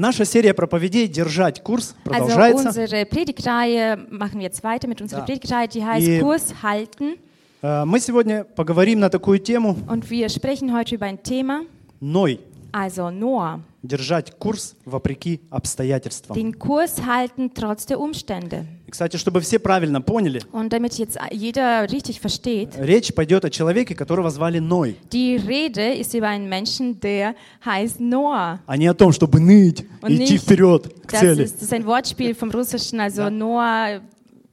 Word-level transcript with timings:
наша 0.00 0.24
серия 0.24 0.54
проповедей 0.54 1.06
«Держать 1.08 1.62
курс» 1.62 1.94
Also 2.04 2.10
продолжается. 2.10 2.68
unsere 2.70 3.04
Predigtreihe 3.04 3.98
machen 4.10 4.38
wir 4.40 4.46
jetzt 4.46 4.62
weiter 4.64 4.88
mit 4.88 5.00
unserer 5.00 5.20
Ja. 5.20 5.24
Predigtreihe, 5.26 5.68
die 5.68 5.84
heißt 5.84 6.06
Die- 6.06 6.20
Kurs 6.20 6.54
halten. 6.62 7.16
Э, 7.62 7.84
Мы 7.84 8.00
сегодня 8.00 8.44
поговорим 8.44 9.00
на 9.00 9.10
такую 9.10 9.38
тему 9.38 9.76
Und 9.86 10.08
wir 10.10 10.28
sprechen 10.30 10.72
heute 10.72 10.94
über 10.94 11.06
ein 11.06 11.22
Thema, 11.22 11.62
«Ной». 12.00 12.40
Also 12.72 13.10
Noah. 13.10 13.60
Держать 13.82 14.32
курс 14.38 14.76
вопреки 14.84 15.40
обстоятельствам. 15.50 16.36
Den 16.36 16.58
Kurs 16.58 17.00
halten 17.06 17.52
trotz 17.54 17.86
der 17.86 17.98
Umstände. 17.98 18.66
И, 18.86 18.90
кстати, 18.90 19.16
чтобы 19.16 19.40
все 19.40 19.58
правильно 19.58 20.02
поняли, 20.02 20.42
Und 20.52 20.68
damit 20.72 20.98
jetzt 20.98 21.16
jeder 21.30 21.90
richtig 21.90 22.20
versteht, 22.20 22.76
речь 22.78 23.14
пойдет 23.14 23.44
о 23.44 23.50
человеке, 23.50 23.94
которого 23.94 24.28
звали 24.30 24.58
Ной, 24.58 24.96
die 25.10 25.36
Rede 25.36 25.94
ist 25.94 26.12
über 26.14 26.28
einen 26.28 26.48
Menschen, 26.48 27.00
der 27.00 27.34
heißt 27.64 28.00
Noah. 28.00 28.58
а 28.66 28.76
не 28.76 28.86
о 28.86 28.94
том, 28.94 29.12
чтобы 29.12 29.40
ныть 29.40 29.86
Und 30.02 30.10
и 30.10 30.16
идти 30.16 30.34
nicht, 30.34 30.42
вперед 30.44 30.92
к 31.06 31.12
Das 31.12 31.20
цели. 31.20 31.44
ist, 31.44 31.54
das 31.56 31.62
ist 31.62 31.72
ein 31.72 31.86
Wortspiel 31.86 32.34
vom 32.34 32.50
Russischen, 32.50 33.00
also 33.00 33.30
Noah, 33.30 34.00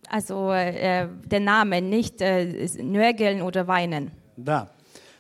also 0.09 0.52
äh, 0.54 1.08
der 1.26 1.40
Name, 1.42 1.81
nicht 1.81 2.22
äh, 2.22 2.68
nörgeln 2.81 3.42
oder 3.42 3.68
weinen. 3.68 4.12
Да. 4.38 4.70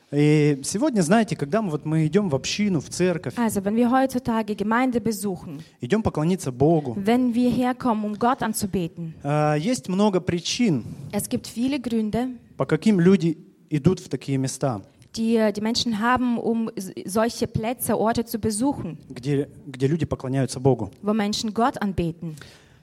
И 0.09 0.61
сегодня, 0.63 1.01
знаете, 1.01 1.35
когда 1.35 1.61
мы, 1.61 1.69
вот 1.69 1.83
мы 1.85 2.07
идем 2.07 2.29
в 2.29 2.35
общину, 2.35 2.79
в 2.79 2.87
церковь, 2.89 3.35
Also 3.35 3.61
wenn 3.65 3.75
wir 3.75 3.91
heutzutage 3.91 4.55
Gemeinde 4.55 5.01
besuchen, 5.01 5.61
идем 5.81 6.01
поклониться 6.01 6.53
Богу, 6.53 6.95
wenn 6.95 7.33
wir 7.35 7.49
herkommen, 7.51 8.05
um 8.05 8.17
Gott 8.17 8.41
anzubeten, 8.41 9.13
э, 9.23 9.57
есть 9.59 9.89
много 9.89 10.21
причин, 10.21 10.85
es 11.11 11.27
gibt 11.27 11.45
viele 11.47 11.81
Gründe, 11.81 12.29
по 12.55 12.65
каким 12.65 13.01
люди 13.01 13.37
идут 13.69 13.99
в 13.99 14.07
такие 14.07 14.37
места, 14.37 14.81
die 15.17 15.35
äh, 15.35 15.51
die 15.51 15.59
Menschen 15.59 15.99
haben, 15.99 16.37
um 16.37 16.71
solche 17.05 17.45
Plätze, 17.47 17.97
Orte 17.97 18.23
zu 18.23 18.39
besuchen, 18.39 18.97
где, 19.09 19.49
где 19.65 19.87
люди 19.87 20.05
поклоняются 20.05 20.61
Богу. 20.61 20.89
wo 21.01 21.11
Menschen 21.13 21.53
Gott 21.53 21.81
anbeten. 21.81 22.37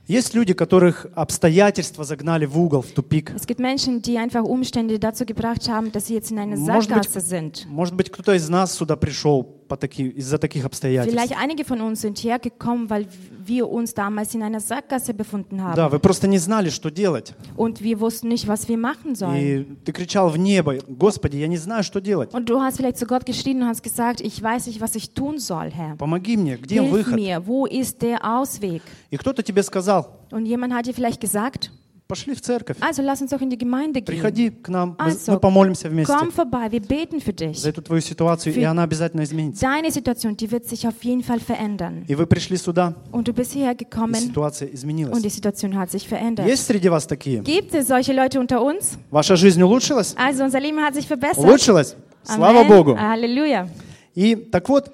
Есть 0.07 0.35
люди, 0.35 0.53
которых 0.53 1.07
обстоятельства 1.15 2.05
загнали 2.05 2.45
в 2.45 2.59
угол, 2.59 2.83
в 2.83 2.89
тупик. 2.93 3.33
Es 3.35 3.47
gibt 3.47 3.59
Menschen, 3.59 4.03
die 4.03 4.19
einfach 4.19 4.45
Umstände 4.45 4.99
dazu 4.99 5.25
gebracht 5.25 5.67
haben, 5.69 5.93
dass 5.93 6.09
sie 6.09 6.15
jetzt 6.15 6.31
in 6.31 6.39
einer 6.39 6.57
Может 6.59 6.91
быть, 6.93 7.05
Sackgasse 7.05 7.21
sind. 7.21 7.67
может 7.69 7.95
быть, 7.95 8.11
кто-то 8.13 8.35
из 8.35 8.47
нас 8.51 8.75
сюда 8.75 8.97
пришел 8.97 9.43
таки- 9.80 10.10
из-за 10.10 10.38
таких 10.38 10.66
обстоятельств. 10.66 11.16
Vielleicht 11.16 11.38
einige 11.40 11.64
von 11.64 11.82
uns 11.82 12.02
sind 12.02 12.18
hergekommen, 12.24 12.90
weil 12.90 13.06
wir 13.46 13.70
uns 13.70 13.94
damals 13.94 14.34
in 14.34 14.42
einer 14.44 14.60
Sackgasse 14.60 15.14
befunden 15.14 15.62
haben. 15.62 15.76
Да, 15.76 15.90
вы 15.90 16.00
просто 16.00 16.28
не 16.28 16.38
знали, 16.40 16.70
что 16.70 16.90
делать. 16.90 17.34
Und 17.56 17.82
wir 17.82 18.00
wussten 18.00 18.28
nicht, 18.30 18.48
was 18.48 18.68
wir 18.68 18.78
machen 18.78 19.16
sollen. 19.16 19.36
И 19.36 19.66
ты 19.86 19.92
кричал 19.92 20.30
в 20.30 20.38
небо, 20.38 20.76
Господи, 20.88 21.38
я 21.38 21.48
не 21.48 21.58
знаю, 21.58 21.84
что 21.84 22.00
делать. 22.02 22.34
Und 22.34 22.46
du 22.50 22.60
hast 22.60 22.78
vielleicht 22.78 22.98
zu 22.98 23.06
Gott 23.06 23.26
geschrien 23.26 23.62
und 23.62 23.68
hast 23.68 23.84
gesagt, 23.84 24.22
ich 24.22 24.42
weiß 24.42 24.68
nicht, 24.68 24.82
was 24.82 24.96
ich 24.96 25.12
tun 25.14 25.38
soll, 25.40 25.70
Herr. 25.72 25.96
Помоги 25.98 26.38
мне, 26.38 26.58
где 26.58 26.82
Hilf 26.82 26.92
выход? 26.92 27.16
mir, 27.16 27.46
wo 27.46 27.66
ist 27.66 28.02
der 28.02 28.24
Ausweg? 28.24 28.82
И 29.12 29.18
кто-то 29.18 29.44
тебе 29.44 29.64
сказал, 29.64 30.08
Und 30.32 30.46
jemand 30.46 30.74
hat 30.74 30.86
dir 30.88 30.94
vielleicht 30.94 31.22
gesagt, 31.22 31.72
Пошли 32.07 32.35
в 32.35 32.41
церковь, 32.41 32.77
also 32.81 33.03
lass 33.03 33.23
uns 33.23 33.31
doch 33.31 33.41
in 33.41 33.49
die 33.51 33.57
Gemeinde 33.59 34.01
gehen. 34.01 34.05
приходи 34.05 34.51
к 34.51 34.69
нам, 34.69 34.97
мы, 34.99 35.07
Also, 35.13 35.33
мы 35.33 35.41
помолимся 35.41 35.89
вместе 35.89 36.13
Komm 36.13 36.31
vorbei, 36.31 36.71
wir 36.71 36.81
beten 36.87 37.21
für 37.21 37.33
dich. 37.33 37.59
за 37.59 37.71
эту 37.71 37.81
твою 37.83 38.03
ситуацию, 38.03 38.55
и 38.55 38.59
Für- 38.61 38.67
она 38.67 38.83
обязательно 38.83 39.23
изменится. 39.23 39.63
Deine 39.65 39.91
Situation, 39.91 40.37
die 40.37 40.51
wird 40.51 40.67
sich 40.67 40.87
auf 40.87 41.03
jeden 41.03 41.23
Fall 41.23 41.41
verändern. 41.41 42.05
И 42.07 42.15
вы 42.15 42.27
пришли 42.27 42.57
сюда, 42.59 42.95
Und 43.11 43.27
du 43.27 43.33
bist 43.33 43.53
hierher 43.53 43.73
и 43.73 43.77
gekommen 43.85 44.15
ситуация 44.17 44.69
und 44.69 44.75
изменилась. 44.75 45.23
die 45.23 45.31
Situation 45.31 45.77
hat 45.79 45.91
sich 45.91 46.07
verändert. 46.07 46.47
Есть 46.47 46.67
среди 46.67 46.89
вас 46.89 47.07
такие? 47.07 47.41
Gibt 47.43 47.75
es 47.75 47.87
solche 47.89 48.13
Leute 48.13 48.39
unter 48.39 48.63
uns? 48.63 48.99
Ваша 49.11 49.37
жизнь 49.37 49.63
улучшилась? 49.63 50.15
Also 50.17 50.45
unser 50.45 50.61
Leben 50.61 50.81
hat 50.81 50.95
sich 50.95 51.07
verbessert. 51.09 51.39
Улучшилась? 51.39 51.97
Слава. 52.23 52.65
Богу! 52.65 52.97
Halleluja. 52.99 53.69
И 54.15 54.37
так 54.37 54.69
вот, 54.69 54.93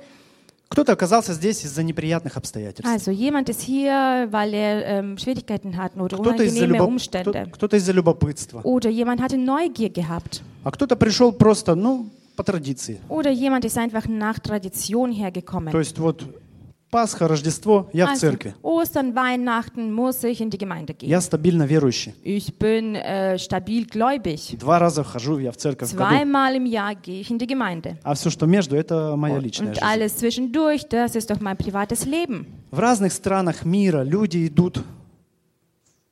кто-то 0.70 0.92
оказался 0.92 1.34
здесь 1.34 1.64
из-за 1.64 1.82
неприятных 1.82 2.36
обстоятельств. 2.36 2.88
Also 2.88 3.10
jemand 3.10 3.48
ist 3.48 3.60
hier, 3.60 4.28
weil 4.30 4.54
er 4.54 4.86
ähm, 4.86 5.18
Schwierigkeiten 5.18 5.76
hat 5.76 5.96
oder 5.96 6.16
Кто-то 6.16 6.44
из-за 6.44 6.64
unangenehme 6.64 6.76
любоп- 6.78 6.86
Umstände. 6.88 7.46
кто-то 7.52 7.76
из-за 7.76 7.92
любопытства. 7.92 8.60
Oder 8.62 8.88
jemand 8.88 9.20
hatte 9.20 9.36
Neugier 9.36 9.90
gehabt. 9.90 10.42
А 10.62 10.70
кто-то 10.70 10.94
пришел 10.94 11.32
просто, 11.32 11.74
ну, 11.74 12.08
по 12.36 12.44
традиции. 12.44 13.00
Oder 13.08 13.30
jemand 13.32 13.64
ist 13.64 13.76
einfach 13.78 14.06
nach 14.06 14.38
Tradition 14.38 15.10
hergekommen. 15.10 15.72
То 15.72 15.80
есть 15.80 15.98
вот 15.98 16.24
Пасха, 16.91 17.27
Рождество, 17.27 17.89
я 17.91 18.05
в 18.05 18.09
Also, 18.11 18.19
церкви. 18.19 18.53
Ostern, 18.63 19.13
Weihnachten 19.15 19.91
muss 19.91 20.23
ich 20.23 20.39
in 20.39 20.49
die 20.49 20.57
Gemeinde 20.57 20.93
gehen. 20.93 21.09
Я 21.09 21.19
стабильно 21.19 21.63
верующий. 21.67 22.13
Ich 22.23 22.57
bin 22.57 22.95
äh, 22.95 23.37
stabil 23.37 23.85
gläubig. 23.85 24.55
Два 24.59 24.79
раза 24.79 25.03
хожу 25.03 25.39
я 25.39 25.51
в 25.51 25.57
церковь 25.57 25.89
в 25.89 25.95
году. 25.95 26.09
Zweimal 26.09 26.55
im 26.55 26.65
Jahr 26.65 26.95
gehe 26.95 27.19
ich 27.19 27.29
in 27.31 27.37
die 27.37 27.47
Gemeinde. 27.47 27.97
А 28.03 28.13
все, 28.13 28.29
что 28.29 28.45
между, 28.45 28.77
это 28.77 29.15
моя 29.17 29.39
личная 29.39 29.69
Und 29.71 29.75
жизнь. 29.75 29.83
alles 29.85 30.15
zwischendurch, 30.17 30.87
das 30.87 31.15
ist 31.15 31.29
doch 31.29 31.41
mein 31.41 31.57
privates 31.57 32.05
Leben. 32.05 32.45
В 32.71 32.79
разных 32.79 33.11
странах 33.11 33.65
мира 33.65 34.03
люди 34.03 34.47
идут 34.47 34.81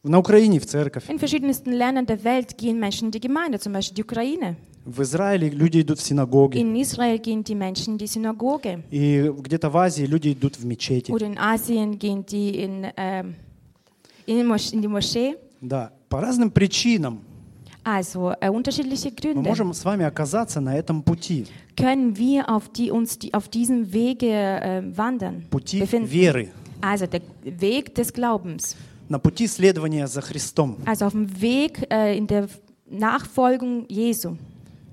на 0.04 0.18
Украине 0.20 0.60
в 0.60 0.66
церковь, 0.66 1.10
In 1.10 1.18
verschiedensten 1.18 1.72
Ländern 1.72 2.06
der 2.06 2.22
Welt 2.26 2.58
gehen 2.58 2.78
Menschen 2.80 3.06
in 3.06 3.12
die 3.12 3.22
Gemeinde, 3.22 3.58
zum 3.60 3.72
Beispiel 3.72 3.96
die 3.96 4.04
Ukraine. 4.04 4.58
В 4.89 5.03
Израиле 5.03 5.51
люди 5.51 5.81
идут 5.83 5.99
в 5.99 6.03
синагоги, 6.03 6.59
In 6.59 6.75
Israel 6.77 7.19
gehen 7.19 7.43
die 7.45 7.55
Menschen 7.55 7.95
in 7.95 7.99
die 7.99 8.07
Synagoge. 8.07 8.83
и 8.91 9.31
где-то 9.39 9.71
в 9.71 9.77
Азии 9.77 10.05
люди 10.07 10.33
идут 10.33 10.57
в 10.59 10.65
мечети. 10.65 11.11
Oder 11.11 11.27
in 11.27 11.39
Asien 11.39 11.99
gehen 11.99 12.25
die 12.27 12.59
in, 12.63 12.87
ähm, 12.97 13.35
in, 14.27 14.39
in 14.41 14.83
die 14.83 14.89
Moschee. 14.89 15.37
Да, 15.61 15.91
по 16.09 16.21
разным 16.21 16.51
причинам 16.51 17.21
Also 17.85 18.33
äh, 18.41 18.51
unterschiedliche 18.51 19.09
мы 19.11 19.15
Gründe 19.17 19.49
можем 19.49 19.73
с 19.73 19.83
вами 19.85 20.05
оказаться 20.05 20.61
на 20.61 20.77
этом 20.77 21.03
пути, 21.03 21.47
können 21.77 22.17
wir 22.19 22.49
auf, 22.49 22.69
die, 22.69 22.91
uns 22.91 23.19
die, 23.19 23.33
auf 23.33 23.49
diesem 23.49 23.93
Wege 23.93 24.27
äh, 24.31 24.83
wandern, 24.97 25.45
пути 25.51 25.81
befinden. 25.81 26.11
веры, 26.11 26.49
Also 26.81 27.07
der 27.07 27.23
Weg 27.45 27.95
des 27.95 28.13
Glaubens. 28.13 28.77
на 29.09 29.19
пути 29.19 29.47
следования 29.47 30.07
за 30.07 30.21
Христом. 30.21 30.77
Also 30.87 31.07
auf 31.07 31.13
dem 31.13 31.41
Weg 31.41 31.87
äh, 31.91 32.17
in 32.19 32.27
der 32.27 32.49
Nachfolgung 32.91 33.87
Jesu. 33.89 34.37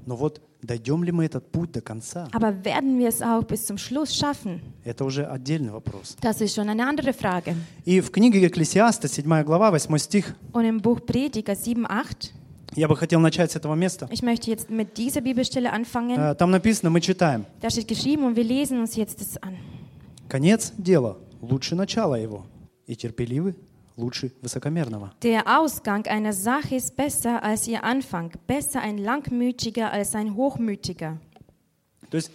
Но 0.05 0.15
вот 0.15 0.39
дойдем 0.61 1.03
ли 1.03 1.11
мы 1.11 1.25
этот 1.25 1.51
путь 1.51 1.71
до 1.71 1.81
конца, 1.81 2.27
Aber 2.31 2.63
werden 2.63 2.99
wir 2.99 3.07
es 3.09 3.21
auch 3.21 3.43
bis 3.43 3.65
zum 3.65 3.77
Schluss 3.77 4.13
schaffen? 4.15 4.61
это 4.83 5.03
уже 5.03 5.25
отдельный 5.25 5.71
вопрос. 5.71 6.15
Das 6.21 6.41
ist 6.41 6.53
schon 6.55 6.69
eine 6.69 6.87
andere 6.87 7.11
Frage. 7.13 7.55
И 7.85 7.99
в 8.01 8.11
книге 8.11 8.45
Экклесиаста, 8.47 9.07
7 9.07 9.43
глава, 9.43 9.71
8 9.71 9.97
стих, 9.99 10.35
Und 10.53 10.65
im 10.65 10.79
Buch 10.81 11.01
Prediger 11.05 11.55
7, 11.55 11.85
8, 11.87 12.33
я 12.75 12.87
бы 12.87 12.95
хотел 12.95 13.19
начать 13.19 13.51
с 13.51 13.55
этого 13.55 13.73
места. 13.75 14.07
ich 14.11 14.21
möchte 14.21 14.51
jetzt 14.51 14.69
mit 14.69 14.97
dieser 14.97 15.21
Bibelstelle 15.21 15.71
anfangen. 15.71 16.17
Э, 16.19 16.35
Там 16.35 16.51
написано, 16.51 16.89
мы 16.91 17.01
читаем, 17.01 17.45
Da 17.61 17.69
steht 17.69 17.87
geschrieben 17.87 18.25
und 18.25 18.35
wir 18.35 18.43
lesen 18.43 18.79
uns 18.79 18.95
jetzt 18.95 19.19
das 19.21 19.37
an. 19.41 19.55
конец 20.27 20.71
дела 20.77 21.17
лучше 21.41 21.75
начала 21.75 22.15
его, 22.15 22.45
и 22.87 22.95
терпеливый 22.95 23.55
лучше 23.96 24.32
высокомерного. 24.42 25.12
Der 25.22 25.42
Ausgang 25.60 26.06
einer 26.06 26.32
Sache 26.32 26.76
ist 26.76 26.96
besser 26.96 27.42
als 27.42 27.68
ihr 27.68 27.84
Anfang, 27.84 28.32
besser 28.46 28.80
ein 28.80 28.98
Langmütiger 28.98 29.92
als 29.92 30.14
ein 30.14 30.34
Hochmütiger. 30.36 31.18
То 32.10 32.16
есть 32.16 32.30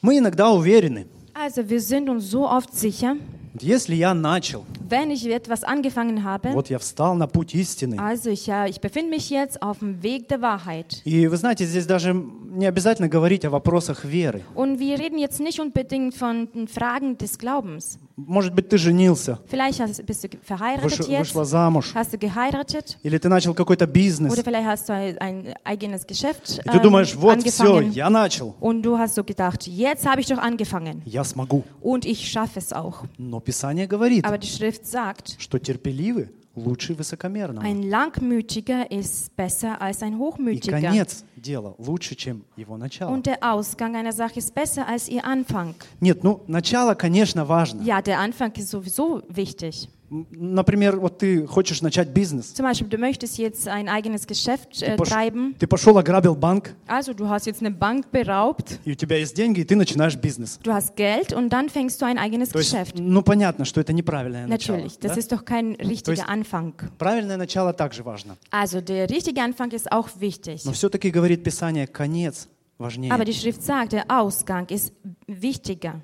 мы 0.00 0.18
иногда 0.18 0.50
уверены, 0.50 1.06
Also 1.34 1.68
wir 1.68 1.80
sind 1.80 2.08
uns 2.10 2.30
so 2.30 2.46
oft 2.48 2.74
sicher, 2.74 3.16
вот 3.54 3.62
если 3.62 3.94
я 3.94 4.14
начал, 4.14 4.64
wenn 4.88 5.10
ich 5.10 5.26
etwas 5.26 5.64
angefangen 5.64 6.24
habe, 6.24 6.52
вот 6.52 6.68
я 6.70 6.78
встал 6.78 7.14
на 7.14 7.26
путь 7.26 7.54
истины, 7.54 7.98
also 7.98 8.30
ich, 8.30 8.46
ja, 8.46 8.66
ich 8.66 8.80
befinde 8.80 9.10
mich 9.10 9.30
jetzt 9.30 9.62
auf 9.62 9.78
dem 9.80 10.02
Weg 10.02 10.28
der 10.28 10.40
Wahrheit. 10.42 11.00
и 11.04 11.26
вы 11.26 11.36
знаете, 11.36 11.64
здесь 11.64 11.86
даже 11.86 12.12
не 12.14 12.66
обязательно 12.66 13.08
говорить 13.08 13.44
о 13.46 13.50
вопросах 13.50 14.04
веры. 14.04 14.42
Und 14.54 14.78
wir 14.78 14.98
reden 14.98 15.18
jetzt 15.18 15.40
nicht 15.40 15.58
unbedingt 15.60 16.14
von 16.14 16.50
den 16.52 16.68
Fragen 16.68 17.16
des 17.18 17.38
Glaubens. 17.38 17.98
Может 18.17 18.51
быть, 18.55 18.67
ты 18.67 18.79
женился, 18.79 19.37
Vielleicht 19.47 19.79
hast, 19.79 20.03
bist 20.03 20.23
du 20.23 20.29
verheiratet 20.41 21.01
выш- 21.01 21.07
jetzt, 21.07 21.19
вышла 21.19 21.45
замуж, 21.45 21.91
hast 21.93 22.13
du 22.13 22.17
geheiratet 22.17 22.97
или 23.03 23.17
ты 23.19 23.29
начал 23.29 23.53
какой-то 23.53 23.85
бизнес, 23.85 24.33
oder 24.33 24.43
vielleicht 24.43 24.67
hast 24.67 24.89
du 24.89 24.93
ein, 24.93 25.17
ein 25.19 25.53
eigenes 25.63 26.07
Geschäft 26.07 26.59
и 26.65 26.67
ты 26.67 26.77
ähm, 26.77 26.81
думаешь, 26.81 27.13
вот 27.15 27.39
все, 27.43 27.63
angefangen 27.77 27.91
я 27.91 28.09
начал, 28.09 28.55
und 28.59 28.81
du 28.81 28.97
hast 28.97 29.13
so 29.13 29.23
gedacht, 29.23 29.67
jetzt 29.67 30.07
habe 30.07 30.21
ich 30.21 30.27
doch 30.27 30.39
angefangen 30.39 31.03
я 31.05 31.23
смогу. 31.23 31.63
und 31.79 32.05
ich 32.07 32.27
schaffe 32.27 32.57
es 32.57 32.73
auch. 32.73 33.03
Но 33.19 33.39
Писание 33.39 33.85
говорит, 33.87 34.25
Aber 34.25 34.39
die 34.39 34.47
Schrift 34.47 34.87
sagt, 34.87 35.35
что 35.37 35.59
терпеливый 35.59 36.29
лучше 36.56 36.94
высокомерного. 36.94 37.64
ein 37.64 37.82
Langmütiger 37.82 38.90
ist 38.90 39.34
besser 39.36 39.80
als 39.80 40.02
ein 40.02 40.14
И 40.14 40.16
Hochmütiger. 40.16 40.80
конец 40.80 41.24
дела 41.36 41.74
лучше, 41.78 42.14
чем 42.14 42.44
его 42.56 42.76
начало. 42.76 43.10
Und 43.12 43.26
der 43.26 43.38
Ausgang 43.42 43.96
einer 43.96 44.12
Sache 44.12 44.38
ist 44.38 44.54
besser 44.54 44.86
als 44.86 45.08
ihr 45.08 45.24
Anfang. 45.24 45.74
Нет, 46.00 46.22
ну, 46.22 46.40
начало, 46.46 46.94
конечно, 46.94 47.46
важно. 47.48 47.82
Ja, 47.82 48.02
der 48.02 48.18
Anfang 48.20 48.52
ist 48.56 48.68
sowieso 48.68 49.22
wichtig. 49.28 49.88
М, 50.10 50.26
Например, 50.30 51.00
вот 51.00 51.16
ты 51.18 51.46
хочешь 51.46 51.80
начать 51.80 52.08
бизнес. 52.08 52.52
Zum 52.52 52.64
Beispiel, 52.66 52.86
du 52.86 52.98
möchtest 52.98 53.38
jetzt 53.38 53.66
ein 53.66 53.88
eigenes 53.88 54.26
Geschäft 54.26 54.78
Ты, 54.78 54.84
äh, 54.84 54.96
пош- 54.96 55.08
treiben. 55.08 55.54
ты 55.58 55.66
пошел, 55.66 55.96
ограбил 55.96 56.34
банк, 56.34 56.74
Also 56.86 57.14
du 57.14 57.30
hast 57.30 57.46
jetzt 57.46 57.62
eine 57.62 57.70
Bank 57.70 58.06
beraubt, 58.12 58.78
и 58.84 58.92
у 58.92 58.94
тебя 58.94 59.16
есть 59.16 59.34
деньги, 59.34 59.60
и 59.60 59.64
ты 59.64 59.74
начинаешь 59.74 60.16
бизнес. 60.16 60.58
du 60.62 60.70
hast 60.70 60.96
Geld 60.96 61.32
und 61.32 61.48
dann 61.48 61.70
fängst 61.70 62.02
du 62.02 62.04
ein 62.04 62.18
eigenes 62.18 62.50
То 62.50 62.58
есть, 62.58 62.70
Geschäft. 62.72 62.96
ну, 62.98 63.22
понятно, 63.22 63.64
что 63.64 63.80
это 63.80 63.94
неправильное 63.94 64.46
начало. 64.46 64.76
Natürlich, 64.76 64.98
das 64.98 65.14
да? 65.14 65.18
ist 65.18 65.32
doch 65.32 65.46
kein 65.46 65.76
richtiger 65.76 66.12
есть- 66.12 66.28
Anfang. 66.28 66.74
Правильное 66.98 67.38
начало 67.38 67.72
также 67.72 68.02
важно. 68.02 68.36
Also 68.50 68.82
der 68.82 69.08
richtige 69.08 69.40
Anfang 69.42 69.70
ist 69.70 69.90
auch 69.90 70.10
wichtig. 70.20 70.62
Но 70.66 70.72
все-таки 70.72 71.10
говорит 71.10 71.42
Писание, 71.42 71.86
конец 71.86 72.48
важнее. 72.76 73.12
Aber 73.14 73.24
die 73.24 73.32
Schrift 73.32 73.62
sagt, 73.62 73.92
der 73.92 74.04
Ausgang 74.10 74.66
ist 74.68 74.92
wichtiger. 75.26 76.02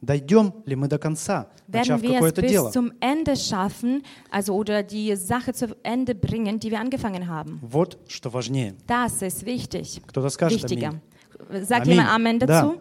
Дойдем 0.00 0.52
ли 0.66 0.74
мы 0.74 0.88
до 0.88 0.98
конца, 0.98 1.46
начав 1.68 2.00
Werden 2.00 2.02
wir 2.02 2.10
es 2.10 2.14
какое-то 2.14 2.42
bis 2.42 2.50
дело? 2.50 2.70
zum 2.72 2.92
Ende 3.00 3.36
schaffen, 3.36 4.02
also 4.30 4.52
oder 4.54 4.82
die 4.82 5.14
Sache 5.14 5.52
zu 5.52 5.76
Ende 5.84 6.16
bringen, 6.16 6.58
die 6.58 6.72
wir 6.72 6.80
angefangen 6.80 7.28
haben? 7.28 7.60
Вот 7.62 7.98
что 8.08 8.28
важнее. 8.30 8.74
Das 8.88 9.22
ist 9.22 9.46
wichtig. 9.46 10.02
Кто-то 10.08 10.28
скажет 10.30 10.64
Wichtiger. 10.64 10.88
аминь. 11.48 11.64
Sagt 11.64 11.82
Аминь. 11.86 11.98
jemand 11.98 12.08
Amen 12.10 12.38
Да. 12.40 12.46
dazu? 12.46 12.78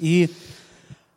И 0.00 0.30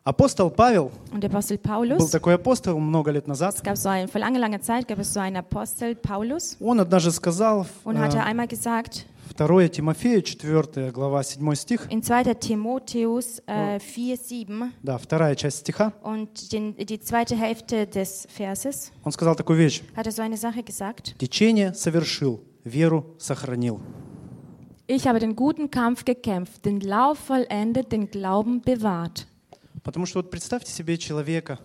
апостол 0.04 0.50
Павел 0.50 0.90
Und 1.10 1.22
der 1.22 1.30
Apostel 1.30 1.56
был 1.56 1.62
Paulus, 1.70 2.10
такой 2.10 2.34
апостол 2.34 2.78
много 2.78 3.10
лет 3.10 3.26
назад. 3.26 3.54
es 3.54 3.62
gab 3.62 3.78
so 3.78 3.88
ein, 3.88 4.08
vor 4.08 4.20
langer, 4.20 4.38
langer 4.40 4.60
Zeit 4.60 4.86
gab 4.86 4.98
es 4.98 5.14
so 5.14 5.20
einen 5.20 5.36
Apostel 5.38 5.94
Paulus 5.94 6.58
Он 6.60 6.80
однажды 6.80 7.10
сказал, 7.12 7.66
und 7.84 7.96
э, 7.96 7.98
hatte 7.98 8.22
einmal 8.22 8.46
gesagt, 8.46 9.06
2 9.35 9.69
Тимофея, 9.69 10.21
4 10.21 10.91
глава, 10.91 11.23
7 11.23 11.55
стих, 11.55 11.87
in 11.91 12.01
2. 12.01 12.35
Timotheus 12.35 13.41
äh, 13.47 13.79
4, 13.79 14.17
7 14.17 14.71
да, 14.83 14.97
вторая 14.97 15.35
часть 15.35 15.59
стиха, 15.59 15.93
und 16.03 16.51
den, 16.51 16.75
die 16.75 16.99
zweite 16.99 17.35
Hälfte 17.35 17.87
des 17.87 18.27
Verses, 18.27 18.91
он 19.03 19.11
сказал 19.11 19.35
такую 19.35 19.57
вещь. 19.59 19.81
hat 19.95 20.05
er 20.05 20.11
so 20.11 20.21
eine 20.21 20.37
Sache 20.37 20.63
gesagt. 20.63 21.15
Течение 21.17 21.73
совершил, 21.73 22.43
веру 22.63 23.15
сохранил. 23.17 23.79
Ich 24.87 25.07
habe 25.07 25.19
den 25.19 25.35
guten 25.35 25.69
Kampf 25.69 26.03
gekämpft, 26.03 26.65
den 26.65 26.79
Lauf 26.79 27.19
vollendet, 27.19 27.91
den 27.91 28.09
Glauben 28.09 28.61
bewahrt. 28.61 29.27
Потому 29.83 30.05
что 30.05 30.19
вот 30.19 30.31
представьте 30.31 30.71
себе 30.71 30.97
человека, 30.97 31.59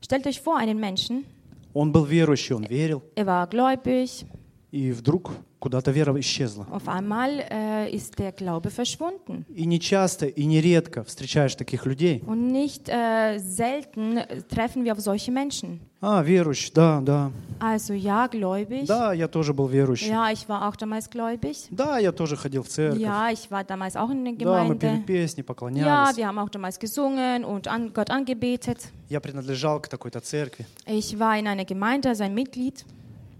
Stellt 0.00 0.26
euch 0.26 0.40
vor, 0.40 0.56
einen 0.58 0.78
Menschen, 0.78 1.24
он 1.72 1.92
был 1.92 2.04
верующий, 2.04 2.54
он 2.54 2.64
верил, 2.64 3.02
er 3.14 3.26
war 3.26 3.46
gläubig, 3.46 4.26
и 4.72 4.92
вдруг 4.92 5.32
куда-то 5.65 5.91
вера 5.91 6.17
исчезла. 6.19 6.65
auf 6.71 6.87
einmal 6.87 7.29
äh, 7.49 7.89
ist 7.91 8.17
der 8.19 8.31
Glaube 8.31 8.69
verschwunden. 8.69 9.45
И 9.55 9.65
не 9.65 9.79
часто, 9.79 10.25
и 10.25 10.45
нередко 10.45 11.03
встречаешь 11.03 11.55
таких 11.55 11.85
людей. 11.85 12.23
Und 12.25 12.47
nicht 12.47 12.89
äh, 12.89 13.37
selten 13.39 14.19
treffen 14.49 14.83
wir 14.83 14.93
auf 14.93 14.99
solche 15.01 15.31
Menschen. 15.31 15.79
А, 16.03 16.23
верующий, 16.23 16.71
да, 16.73 16.99
да. 17.01 17.31
Also 17.59 17.93
ja, 17.93 18.25
gläubig. 18.27 18.87
Да, 18.87 19.13
я 19.13 19.27
тоже 19.27 19.53
был 19.53 19.67
верующий. 19.67 20.07
Ja, 20.09 20.31
ich 20.31 20.49
war 20.49 20.67
auch 20.67 20.75
damals 20.75 21.07
gläubig. 21.11 21.67
Да, 21.69 21.99
я 21.99 22.11
тоже 22.11 22.35
ходил 22.35 22.63
в 22.63 22.67
церковь. 22.69 22.99
Ja, 22.99 23.29
ich 23.29 23.51
war 23.51 23.63
damals 23.63 23.95
auch 23.95 24.09
in 24.09 24.25
der 24.25 24.33
Да, 24.33 24.63
мы 24.63 24.75
пели 24.75 24.93
Gemeinde. 24.95 25.05
песни, 25.05 25.41
Ja, 25.41 25.45
поклонялись. 25.45 26.17
wir 26.17 26.25
haben 26.27 26.39
auch 26.39 26.49
damals 26.49 26.79
gesungen 26.79 27.45
und 27.45 27.67
an 27.67 27.93
Gott 27.93 28.09
angebetet. 28.09 28.89
Я 29.09 29.19
принадлежал 29.21 29.79
к 29.79 29.87
такой-то 29.89 30.21
церкви. 30.21 30.65
Ich 30.87 31.19
war 31.19 31.37
in 31.37 31.45
einer 31.47 31.65
Gemeinde 31.65 32.09
als 32.09 32.19
ein 32.19 32.33
Mitglied. 32.33 32.83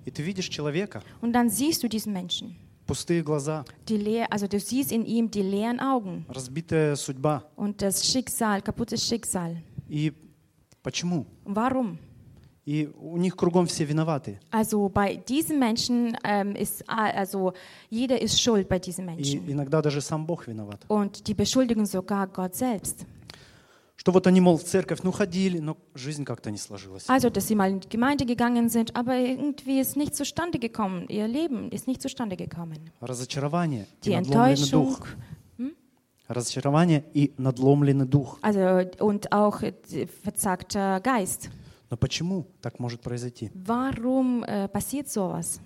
И 0.06 0.10
ты 0.10 0.22
видишь 0.22 0.48
человека, 0.48 1.02
Und 1.20 1.32
dann 1.32 1.50
siehst 1.50 1.82
du 1.82 1.88
diesen 1.88 2.12
Menschen. 2.12 2.54
пустые 2.86 3.22
глаза, 3.22 3.64
Die 3.88 3.96
leer, 3.98 4.32
also 4.32 4.46
du 4.46 4.58
siehst 4.60 4.92
in 4.92 5.04
ihm 5.04 5.28
die 5.30 5.42
leeren 5.42 5.80
Augen 5.80 6.24
разбитая 6.28 6.94
судьба. 6.94 7.42
und 7.56 7.82
das 7.82 8.06
Schicksal, 8.06 8.62
kaputtes 8.62 9.04
Schicksal. 9.06 9.56
И 9.88 10.12
почему? 10.82 11.26
Warum? 11.44 11.98
И 12.64 12.88
у 12.98 13.16
них 13.16 13.36
кругом 13.36 13.66
все 13.66 13.84
виноваты. 13.84 14.38
Also 14.50 14.88
bei 14.88 15.14
diesen 15.16 15.58
Menschen 15.60 16.16
ähm, 16.24 16.56
ist, 16.56 16.82
also 16.88 17.52
jeder 17.90 18.20
ist 18.20 18.40
schuld 18.40 18.68
bei 18.68 18.78
diesen 18.80 19.04
И 19.04 19.06
Menschen. 19.16 19.48
иногда 19.50 19.80
даже 19.82 20.00
сам 20.00 20.24
Бог 20.26 20.46
виноват. 20.48 20.84
Und 20.88 21.26
die 21.28 21.34
beschuldigen 21.34 21.86
sogar 21.86 22.26
Gott 22.28 22.54
selbst. 22.56 23.04
Что 24.06 24.12
вот 24.12 24.28
они, 24.28 24.40
мол, 24.40 24.56
в 24.56 24.62
церковь, 24.62 25.00
ну 25.02 25.10
ходили, 25.10 25.58
но 25.58 25.76
жизнь 25.96 26.24
как-то 26.24 26.52
не 26.52 26.58
сложилась. 26.58 27.08
Also, 27.08 27.28
dass 27.28 27.48
sie 27.48 27.56
mal 27.56 27.72
in 27.72 27.80
die 27.80 27.88
Gemeinde 27.88 28.24
gegangen 28.24 28.68
sind, 28.68 28.94
aber 28.94 29.16
irgendwie 29.16 29.80
ist 29.80 29.96
nicht 29.96 30.14
zustande 30.14 30.60
gekommen. 30.60 31.08
Ihr 31.08 31.26
Leben 31.26 31.72
ist 31.72 31.88
nicht 31.88 32.00
zustande 32.00 32.36
gekommen. 32.36 32.92
Разочарование 33.00 33.88
и 34.04 34.04
Die 34.04 34.14
надломленный 34.14 34.62
Enttäuschung, 34.62 34.86
дух. 34.86 35.08
Разочарование 36.28 37.02
и 37.14 37.32
надломленный 37.36 38.06
дух. 38.06 38.38
also 38.42 38.88
und 39.00 39.32
auch 39.32 39.62
äh, 39.62 39.72
verzagter 40.22 41.00
Geist. 41.00 41.50
Но 41.90 41.96
почему 41.96 42.46
так 42.62 42.78
может 42.78 43.00
произойти? 43.00 43.50
Warum 43.54 44.44
äh, 44.44 44.68
passiert 44.68 45.08
sowas? 45.08 45.58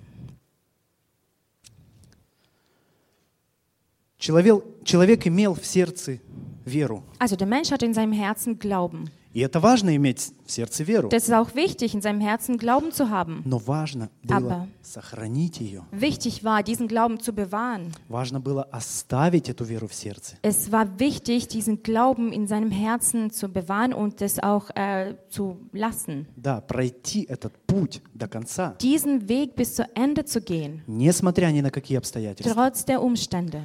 Человек, 4.17 4.65
человек 4.85 5.27
имел 5.27 5.53
в 5.55 5.67
сердце 5.67 6.21
веру. 6.70 7.04
Also 7.20 7.36
der 7.36 7.48
Mensch 7.48 7.72
hat 7.72 7.84
in 7.84 7.94
seinem 7.94 8.14
Herzen 8.14 8.58
Glauben. 8.60 9.10
И 9.34 9.42
это 9.42 9.60
важно 9.60 9.94
иметь 9.98 10.32
в 10.46 10.50
сердце 10.52 10.86
веру. 10.86 11.10
Das 11.10 11.24
ist 11.28 11.34
auch 11.34 11.56
wichtig, 11.56 11.94
in 11.94 12.00
seinem 12.00 12.22
Herzen 12.22 12.58
Glauben 12.58 12.94
zu 12.94 13.10
haben. 13.10 13.42
Но 13.44 13.58
важно 13.58 14.10
было 14.24 14.38
Aber- 14.38 14.68
сохранить 14.82 15.60
ее. 15.60 15.84
Wichtig 15.92 16.46
war, 16.46 16.64
diesen 16.64 16.88
Glauben 16.88 17.20
zu 17.20 17.34
bewahren. 17.34 17.92
Важно 18.08 18.40
было 18.40 18.64
оставить 18.72 19.50
эту 19.50 19.66
веру 19.66 19.90
в 19.90 19.94
сердце. 19.94 20.38
Es 20.42 20.72
war 20.72 20.88
wichtig, 21.00 21.50
diesen 21.50 21.84
Glauben 21.84 22.32
in 22.32 22.48
seinem 22.48 22.72
Herzen 22.72 23.30
zu 23.30 23.50
bewahren 23.50 23.94
und 23.94 24.22
es 24.22 24.40
auch 24.42 24.70
äh, 24.74 25.16
zu 25.30 25.58
lassen. 25.74 26.28
Да, 26.38 26.62
пройти 26.62 27.26
этот 27.28 27.52
путь 27.68 28.02
до 28.14 28.30
конца, 28.30 28.76
Diesen 28.80 29.28
Weg 29.28 29.58
bis 29.58 29.76
zu 29.76 29.84
Ende 29.96 30.24
zu 30.24 30.40
gehen, 30.40 30.82
несмотря 30.88 31.48
ни 31.52 31.60
на 31.60 31.72
какие 31.72 31.98
обстоятельства. 31.98 32.54
trotz 32.54 32.86
der 32.86 33.02
Umstände. 33.02 33.64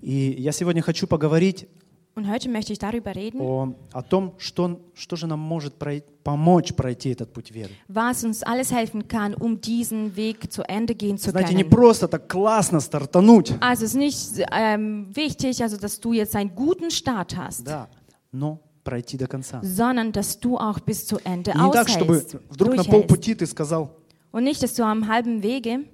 И 0.00 0.34
я 0.38 0.52
сегодня 0.52 0.80
хочу 0.80 1.06
поговорить 1.06 1.66
Und 2.16 2.28
heute 2.28 2.48
möchte 2.50 2.72
ich 2.72 2.78
darüber 2.78 3.14
reden, 3.14 3.40
о, 3.40 3.72
о 3.92 4.02
том, 4.02 4.32
что, 4.36 4.80
что 4.94 5.16
же 5.16 5.26
нам 5.28 5.38
может 5.38 5.78
прой- 5.78 6.02
помочь 6.24 6.74
пройти 6.74 7.10
этот 7.10 7.32
путь 7.32 7.50
веры. 7.52 7.70
was 7.88 8.24
uns 8.24 8.42
alles 8.42 8.72
helfen 8.72 9.06
kann, 9.08 9.32
um 9.34 9.60
diesen 9.60 10.16
Weg 10.16 10.52
zu 10.52 10.62
Ende 10.68 10.94
gehen 10.94 11.16
zu 11.18 11.30
Знаете, 11.30 11.54
не 11.54 11.62
können. 11.62 11.70
просто 11.70 12.08
так 12.08 12.28
классно 12.28 12.80
стартануть, 12.80 13.52
Also 13.60 13.84
es 13.84 13.94
ist 13.94 13.96
nicht 13.96 14.44
ähm, 14.52 15.06
wichtig, 15.14 15.62
also 15.62 15.76
dass 15.78 16.00
du 16.00 16.12
jetzt 16.12 16.34
einen 16.36 16.54
guten 16.54 16.90
Start 16.90 17.36
hast, 17.36 17.64
да, 17.66 17.88
но 18.32 18.58
пройти 18.84 19.16
до 19.16 19.28
конца. 19.28 19.60
sondern 19.62 20.10
dass 20.12 20.38
du 20.40 20.58
auch 20.58 20.80
bis 20.80 21.06
zu 21.06 21.16
Ende 21.24 21.52
И 21.52 21.58
не 21.58 21.70
так, 21.72 21.88
чтобы 21.88 22.16
aushältst, 22.16 22.36
вдруг 22.50 22.74
на 22.76 22.82
durchhältst. 22.82 22.90
полпути 22.90 23.34
ты 23.36 23.46
сказал, 23.46 23.88
Und 24.32 24.42
nicht, 24.44 24.62
dass 24.62 24.74
du 24.74 24.82
am 24.84 25.06
halben 25.08 25.42
Wege 25.44 25.84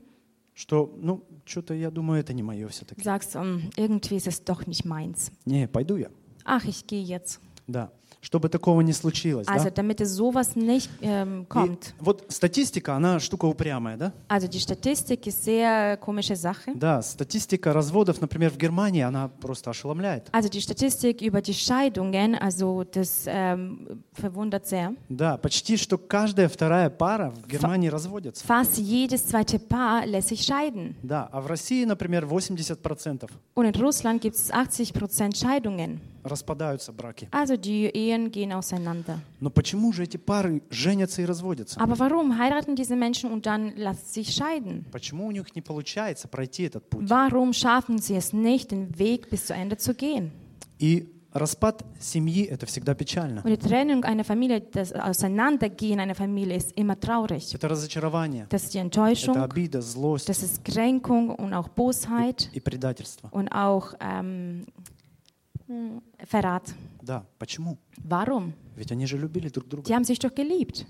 что, 0.54 0.90
ну, 1.00 1.20
что-то 1.51 1.73
я 1.73 1.91
думаю, 1.91 2.21
это 2.21 2.33
не 2.33 2.41
мое 2.43 2.67
все-таки. 2.69 3.03
sagst, 3.03 3.35
«Ähm, 3.35 3.69
irgendwie 3.75 4.15
ist 4.15 4.27
es 4.27 4.43
doch 4.43 4.65
nicht 4.65 4.85
meins. 4.85 5.31
Не, 5.45 5.67
пойду 5.67 5.97
я. 5.97 6.09
Ach, 6.45 6.65
ich 6.65 6.87
gehe 6.87 7.03
jetzt. 7.03 7.39
Да. 7.67 7.91
Чтобы 8.21 8.49
такого 8.49 8.81
не 8.81 8.93
случилось, 8.93 9.47
Also 9.47 9.65
да? 9.65 9.71
damit 9.71 9.99
es 9.99 10.15
sowas 10.15 10.55
nicht 10.55 10.89
ähm, 11.01 11.41
И 11.41 11.45
kommt. 11.47 11.93
вот 11.99 12.23
статистика, 12.29 12.95
она 12.95 13.19
штука 13.19 13.45
упрямая, 13.45 13.97
да? 13.97 14.13
Also 14.29 14.47
die 14.47 14.59
Statistik 14.59 15.25
ist 15.25 15.43
sehr 15.43 15.97
komische 15.97 16.35
Sache. 16.35 16.71
Да, 16.75 17.01
статистика 17.01 17.73
разводов, 17.73 18.21
например, 18.21 18.51
в 18.51 18.57
Германии, 18.57 19.01
она 19.01 19.27
просто 19.27 19.71
ошеломляет. 19.71 20.29
Also 20.31 20.49
die 20.49 20.61
Statistik 20.61 21.21
über 21.21 21.41
die 21.41 21.55
Scheidungen, 21.55 22.35
also 22.35 22.83
das 22.83 23.23
ähm, 23.25 24.03
verwundert 24.13 24.67
sehr. 24.67 24.93
Да, 25.09 25.37
почти 25.37 25.75
что 25.75 25.97
каждая 25.97 26.47
вторая 26.47 26.91
пара 26.91 27.31
в 27.31 27.47
Германии 27.47 27.87
разводится. 27.89 28.45
Fast 28.45 28.77
jedes 28.77 29.25
zweite 29.25 29.57
Paar 29.57 30.05
lässt 30.05 30.29
sich 30.29 30.43
scheiden. 30.43 30.95
Да, 31.01 31.27
а 31.31 31.41
в 31.41 31.47
России, 31.47 31.85
например, 31.85 32.25
80% 32.25 33.27
Und 33.55 33.65
in 33.65 33.81
Russland 33.81 34.21
gibt 34.21 34.35
es 34.35 34.51
80 34.51 34.93
Prozent 34.93 35.35
Scheidungen. 35.37 35.99
распадаются 36.24 36.92
браки. 36.92 37.28
Also 37.30 37.56
die 37.56 37.86
Ehen 37.94 38.30
gehen 38.30 38.52
auseinander. 38.52 39.18
Но 39.40 39.50
почему 39.50 39.92
же 39.92 40.04
эти 40.04 40.16
пары 40.16 40.62
женятся 40.70 41.22
и 41.22 41.24
разводятся? 41.24 41.78
Aber 41.80 41.98
warum 41.98 42.38
heiraten 42.38 42.74
diese 42.74 42.96
Menschen 42.96 43.30
und 43.32 43.46
dann 43.46 43.76
lassen 43.76 44.06
sich 44.06 44.34
scheiden? 44.34 44.84
Почему 44.92 45.26
у 45.26 45.30
них 45.30 45.54
не 45.54 45.62
получается 45.62 46.28
пройти 46.28 46.64
этот 46.64 46.88
путь? 46.90 47.08
Warum 47.08 47.52
schaffen 47.52 47.98
sie 47.98 48.16
es 48.16 48.32
nicht, 48.32 48.70
den 48.72 48.98
Weg 48.98 49.30
bis 49.30 49.46
zu 49.46 49.54
Ende 49.54 49.76
zu 49.76 49.94
gehen? 49.94 50.32
И 50.78 51.08
распад 51.32 51.84
семьи – 52.00 52.50
это 52.50 52.64
всегда 52.66 52.94
печально. 52.94 53.42
Und 53.44 53.50
die 53.50 53.58
Trennung 53.58 54.04
einer 54.04 54.24
Familie, 54.24 54.60
das 54.62 54.92
Auseinandergehen 54.92 56.00
einer 56.00 56.14
Familie 56.14 56.56
ist 56.56 56.72
immer 56.72 56.98
traurig. 56.98 57.54
Это 57.54 57.68
разочарование, 57.68 58.46
Das 58.48 58.64
ist 58.64 58.74
die 58.74 58.78
это 58.78 58.86
Enttäuschung, 58.86 59.36
обида, 59.36 59.80
злость 59.82 60.28
das 60.28 60.42
ist 60.42 60.64
Kränkung 60.64 61.30
und 61.30 61.52
auch 61.54 61.68
Bosheit 61.68 62.48
и 62.52 62.60
предательство. 62.60 63.28
und 63.32 63.48
auch 63.48 63.94
ähm, 64.00 64.64
hm, 64.66 64.66
Verrat. 66.30 66.74
Да, 67.02 67.24
почему? 67.38 67.78
Warum? 68.04 68.52
Ведь 68.76 68.92
они 68.92 69.06
же 69.06 69.18
любили 69.18 69.48
друг 69.48 69.68
друга. 69.68 69.88
Die 69.88 69.94
haben 69.94 70.04
sich 70.04 70.18
doch 70.18 70.34
geliebt. 70.34 70.86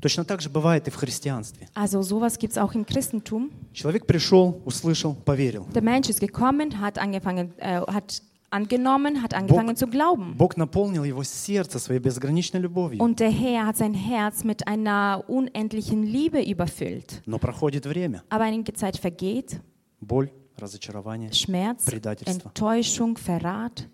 Точно 0.00 0.24
так 0.24 0.42
же 0.42 0.50
бывает 0.50 0.86
и 0.88 0.90
в 0.90 0.96
христианстве. 0.96 1.68
Also 1.74 2.02
sowas 2.02 2.38
gibt 2.38 2.52
es 2.52 2.58
auch 2.58 2.74
im 2.74 2.84
Christentum. 2.84 3.50
Человек 3.72 4.06
пришел, 4.06 4.60
услышал, 4.64 5.14
поверил. 5.14 5.66
Der 5.74 5.82
Mensch 5.82 6.08
ist 6.08 6.20
gekommen, 6.20 6.80
hat 6.80 6.98
angefangen, 6.98 7.52
äh, 7.58 7.80
hat 7.80 8.22
angenommen, 8.50 9.22
hat 9.22 9.34
angefangen 9.34 9.74
zu 9.74 9.86
glauben. 9.86 10.36
Бог 10.36 10.56
наполнил 10.56 11.04
его 11.04 11.22
сердце 11.24 11.78
своей 11.78 12.00
безграничной 12.00 12.60
любовью. 12.60 13.02
Und 13.02 13.20
der 13.20 13.30
Herr 13.30 13.66
hat 13.66 13.76
sein 13.78 13.94
Herz 13.94 14.44
mit 14.44 14.68
einer 14.68 15.24
unendlichen 15.28 16.02
Liebe 16.02 16.42
überfüllt. 16.42 17.22
Но 17.26 17.38
проходит 17.38 17.86
время. 17.86 18.22
Aber 18.28 18.44
einige 18.44 18.74
Zeit 18.74 18.98
vergeht, 18.98 19.60
Боль, 20.00 20.30
Разочарование. 20.61 21.31
Schmerz, 21.31 21.83
Предательство. 21.85 22.49
Enttäuschung, 22.49 23.17
Verrat. 23.17 23.87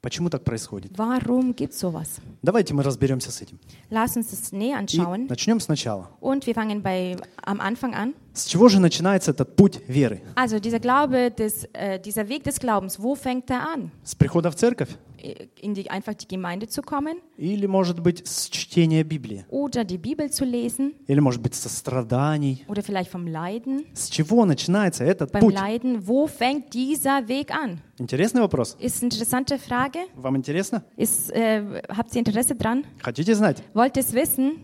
Почему 0.00 0.30
так 0.30 0.42
происходит? 0.42 0.90
Warum 0.98 1.54
gibt 1.54 1.74
es 1.74 1.78
sowas? 1.78 2.20
Давайте 2.42 2.74
мы 2.74 2.82
разберемся 2.82 3.30
с 3.30 3.40
этим. 3.40 3.60
Lass 3.88 4.16
uns 4.16 4.30
das 4.32 4.50
näher 4.52 4.74
И 4.74 4.98
anschauen. 4.98 5.28
начнем 5.28 5.60
сначала. 5.60 6.08
Und 6.20 6.44
wir 6.46 6.54
fangen 6.54 6.82
bei, 6.82 7.16
am 7.44 7.60
Anfang 7.60 7.94
an. 7.94 8.12
С 8.34 8.46
чего 8.46 8.68
же 8.68 8.80
начинается 8.80 9.30
этот 9.30 9.54
путь 9.54 9.80
веры? 9.86 10.20
Also 10.34 10.58
dieser 10.58 10.80
Glaube, 10.80 11.30
des, 11.30 11.68
äh, 11.72 12.00
dieser 12.00 12.28
Weg 12.28 12.42
des 12.42 12.58
Glaubens, 12.58 12.98
wo 13.00 13.14
fängt 13.14 13.48
er 13.50 13.60
an? 13.64 13.92
С 14.02 14.16
прихода 14.16 14.50
в 14.50 14.56
церковь? 14.56 14.88
äh, 15.21 15.47
in 15.61 15.73
die, 15.73 15.89
einfach 15.89 16.13
die 16.13 16.27
Gemeinde 16.27 16.67
zu 16.67 16.81
kommen 16.81 17.17
или, 17.37 17.65
может 17.67 17.99
быть, 18.01 18.27
с 18.27 18.49
чтения 18.49 19.03
Библии, 19.03 19.45
oder 19.49 19.83
die 19.83 19.97
Bibel 19.97 20.29
zu 20.29 20.45
lesen 20.45 20.93
или, 21.07 21.19
может 21.19 21.41
быть, 21.41 21.55
со 21.55 21.69
страданий. 21.69 22.63
oder 22.67 22.83
vielleicht 22.83 23.09
vom 23.11 23.27
Leiden. 23.27 23.85
С 23.93 24.09
чего 24.09 24.45
начинается 24.45 25.03
этот 25.03 25.31
Beim 25.31 25.41
путь? 25.41 25.55
Leiden, 25.55 26.07
wo 26.07 26.27
fängt 26.27 26.73
dieser 26.73 27.27
Weg 27.27 27.51
an? 27.51 27.79
Интересный 27.99 28.41
вопрос. 28.41 28.75
Ist 28.79 29.01
eine 29.01 29.11
interessante 29.11 29.57
Frage. 29.57 29.99
Вам 30.15 30.35
интересно? 30.35 30.83
Ist, 30.95 31.31
äh, 31.31 31.81
habt 31.89 32.13
ihr 32.13 32.19
Interesse 32.19 32.55
dran? 32.55 32.85
Хотите 33.01 33.33
знать? 33.35 33.63
Wollt 33.73 33.97
ihr 33.97 34.03
es 34.03 34.13
wissen? 34.13 34.57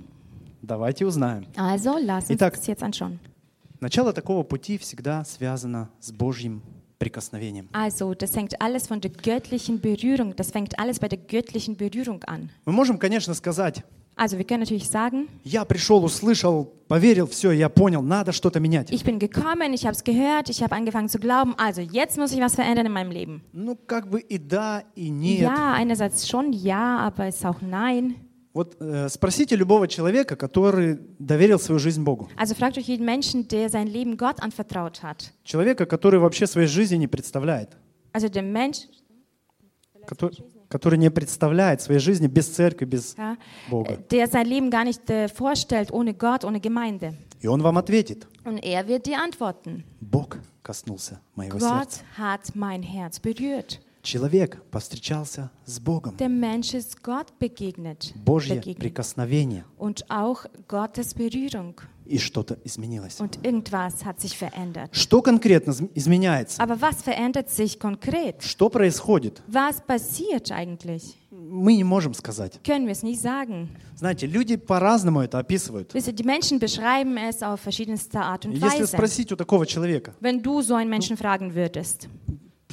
Давайте 0.62 1.06
узнаем. 1.06 1.46
Also, 1.58 1.98
lasst 2.00 2.30
uns 2.30 2.38
Итак. 2.40 2.56
das 2.56 2.68
jetzt 2.68 2.84
anschauen. 2.84 3.20
Начало 3.82 4.14
такого 4.14 4.44
пути 4.44 4.78
всегда 4.78 5.26
связано 5.26 5.90
с 6.00 6.14
Божьим 6.14 6.62
прикосновением. 7.00 7.68
Also, 7.74 8.14
das 8.14 8.36
hängt 8.36 8.62
alles 8.62 8.88
von 8.88 9.02
der 9.02 9.12
göttlichen 9.12 9.80
Berührung. 9.82 10.36
Das 10.36 10.52
fängt 10.52 10.78
alles 10.80 11.00
bei 11.00 11.08
der 11.10 11.20
göttlichen 11.20 11.76
Berührung 11.76 12.24
an. 12.24 12.50
Мы 12.66 12.72
можем, 12.74 12.98
конечно, 12.98 13.34
сказать, 13.34 13.84
Also, 14.16 14.38
wir 14.38 14.46
können 14.46 14.60
natürlich 14.60 14.88
sagen, 14.90 15.28
я 15.44 15.66
пришел, 15.66 16.04
услышал, 16.06 16.72
поверил, 16.88 17.26
все, 17.26 17.50
я 17.52 17.68
понял, 17.68 18.04
надо 18.04 18.32
что-то 18.32 18.60
менять. 18.60 18.92
ich 18.92 19.04
bin 19.04 19.18
gekommen, 19.18 19.74
ich 19.74 19.86
habe 19.86 19.96
es 19.96 20.04
gehört, 20.04 20.50
ich 20.50 20.62
habe 20.62 20.76
angefangen 20.76 21.10
zu 21.10 21.18
glauben, 21.18 21.56
also 21.58 21.82
jetzt 21.82 22.20
muss 22.20 22.32
ich 22.32 22.40
was 22.40 22.54
verändern 22.54 22.86
in 22.86 22.92
meinem 22.92 23.10
Leben. 23.10 23.42
Ну, 23.54 23.76
как 23.88 24.08
бы 24.12 24.20
и 24.22 24.38
да, 24.38 24.84
и 24.96 25.10
нет. 25.10 25.42
Ja, 25.42 25.74
einerseits 25.74 26.28
schon 26.30 26.54
ja, 26.54 27.00
aber 27.00 27.26
es 27.26 27.38
ist 27.38 27.46
auch 27.48 27.62
nein. 27.62 28.16
Вот 28.59 28.75
э, 28.81 29.09
спросите 29.09 29.55
любого 29.55 29.87
человека, 29.87 30.35
который 30.35 30.99
доверил 31.21 31.61
свою 31.61 31.79
жизнь 31.79 32.03
Богу. 32.03 32.29
Also 32.37 32.57
fragt 32.57 32.77
euch 32.77 32.89
jeden 32.89 33.05
Menschen, 33.07 33.47
der 33.47 33.69
sein 33.71 33.87
Leben 33.87 34.17
Gott 34.17 34.41
anvertraut 34.41 35.01
hat. 35.05 35.31
Человека, 35.45 35.87
который 35.87 36.19
вообще 36.19 36.45
своей 36.49 36.67
жизни 36.67 36.97
не 36.97 37.07
представляет. 37.07 37.77
Also 38.13 38.29
der 38.29 38.43
Mensch, 38.43 38.89
Который, 40.09 40.43
который 40.69 40.99
не 40.99 41.09
представляет 41.09 41.83
своей 41.83 42.01
жизни 42.01 42.27
без 42.27 42.49
церкви, 42.49 42.85
без 42.85 43.15
ja, 43.17 43.37
Бога. 43.71 43.97
der 44.11 44.27
sein 44.27 44.47
Leben 44.47 44.71
gar 44.71 44.83
nicht 44.83 45.09
äh, 45.09 45.29
vorstellt 45.29 45.93
ohne 45.93 46.15
Gott, 46.15 46.45
ohne 46.45 46.59
Gemeinde. 46.59 47.15
И 47.41 47.47
он 47.47 47.63
вам 47.63 47.79
ответит, 47.79 48.27
Und 48.45 48.59
er 48.65 48.89
wird 48.89 49.07
dir 49.07 49.23
antworten. 49.23 49.85
Бог 50.01 50.39
коснулся 50.65 51.21
моего 51.37 51.59
Gott 51.59 51.93
сердца. 51.93 52.01
hat 52.19 52.57
mein 52.57 52.83
Herz 52.83 53.21
berührt. 53.21 53.79
Человек 54.09 54.63
повстречался 54.71 55.51
с 55.67 55.79
Богом. 55.79 56.17
Der 56.17 56.31
Mensch 56.31 56.73
ist 56.73 57.03
Gott 57.03 57.39
begegnet. 57.39 58.15
Божье 58.25 58.55
begegnet. 58.57 58.79
прикосновение. 58.79 59.65
Und 59.77 60.07
auch 60.09 60.47
Gottes 60.67 61.13
Berührung. 61.13 61.75
И 62.07 62.17
что-то 62.19 62.59
изменилось. 62.65 63.21
Und 63.21 63.39
irgendwas 63.45 64.07
hat 64.07 64.19
sich 64.19 64.39
verändert. 64.39 64.97
Что 64.97 65.21
конкретно 65.21 65.73
изм- 65.73 65.91
изменяется? 65.95 66.59
Aber 66.63 66.81
was 66.81 67.03
verändert 67.03 67.51
sich 67.51 67.79
konkret? 67.79 68.43
Что 68.43 68.71
происходит? 68.71 69.43
Was 69.47 69.83
passiert 69.83 70.51
eigentlich? 70.51 71.19
Мы 71.31 71.77
не 71.77 71.85
можем 71.85 72.15
сказать. 72.15 72.59
Können 72.65 72.87
wir 72.87 72.93
es 72.93 73.03
nicht 73.03 73.21
sagen. 73.21 73.69
Знаете, 73.95 74.27
люди 74.27 74.57
по-разному 74.57 75.21
это 75.21 75.39
описывают. 75.39 75.93
Wisst 75.93 76.07
ihr, 76.09 76.15
die 76.15 76.25
Menschen 76.25 76.59
beschreiben 76.59 77.19
es 77.19 77.43
auf 77.43 77.61
verschiedenste 77.61 78.21
Art 78.21 78.47
und 78.47 78.53
Если 78.53 78.85
Weise. 78.85 78.87
спросить 78.87 79.31
у 79.33 79.37
такого 79.37 79.67
человека, 79.67 80.15
Wenn 80.21 80.43
du 80.43 80.63
so 80.63 80.75
einen 80.77 80.89
Menschen 80.89 81.19
fragen 81.19 81.55
würdest, 81.55 82.09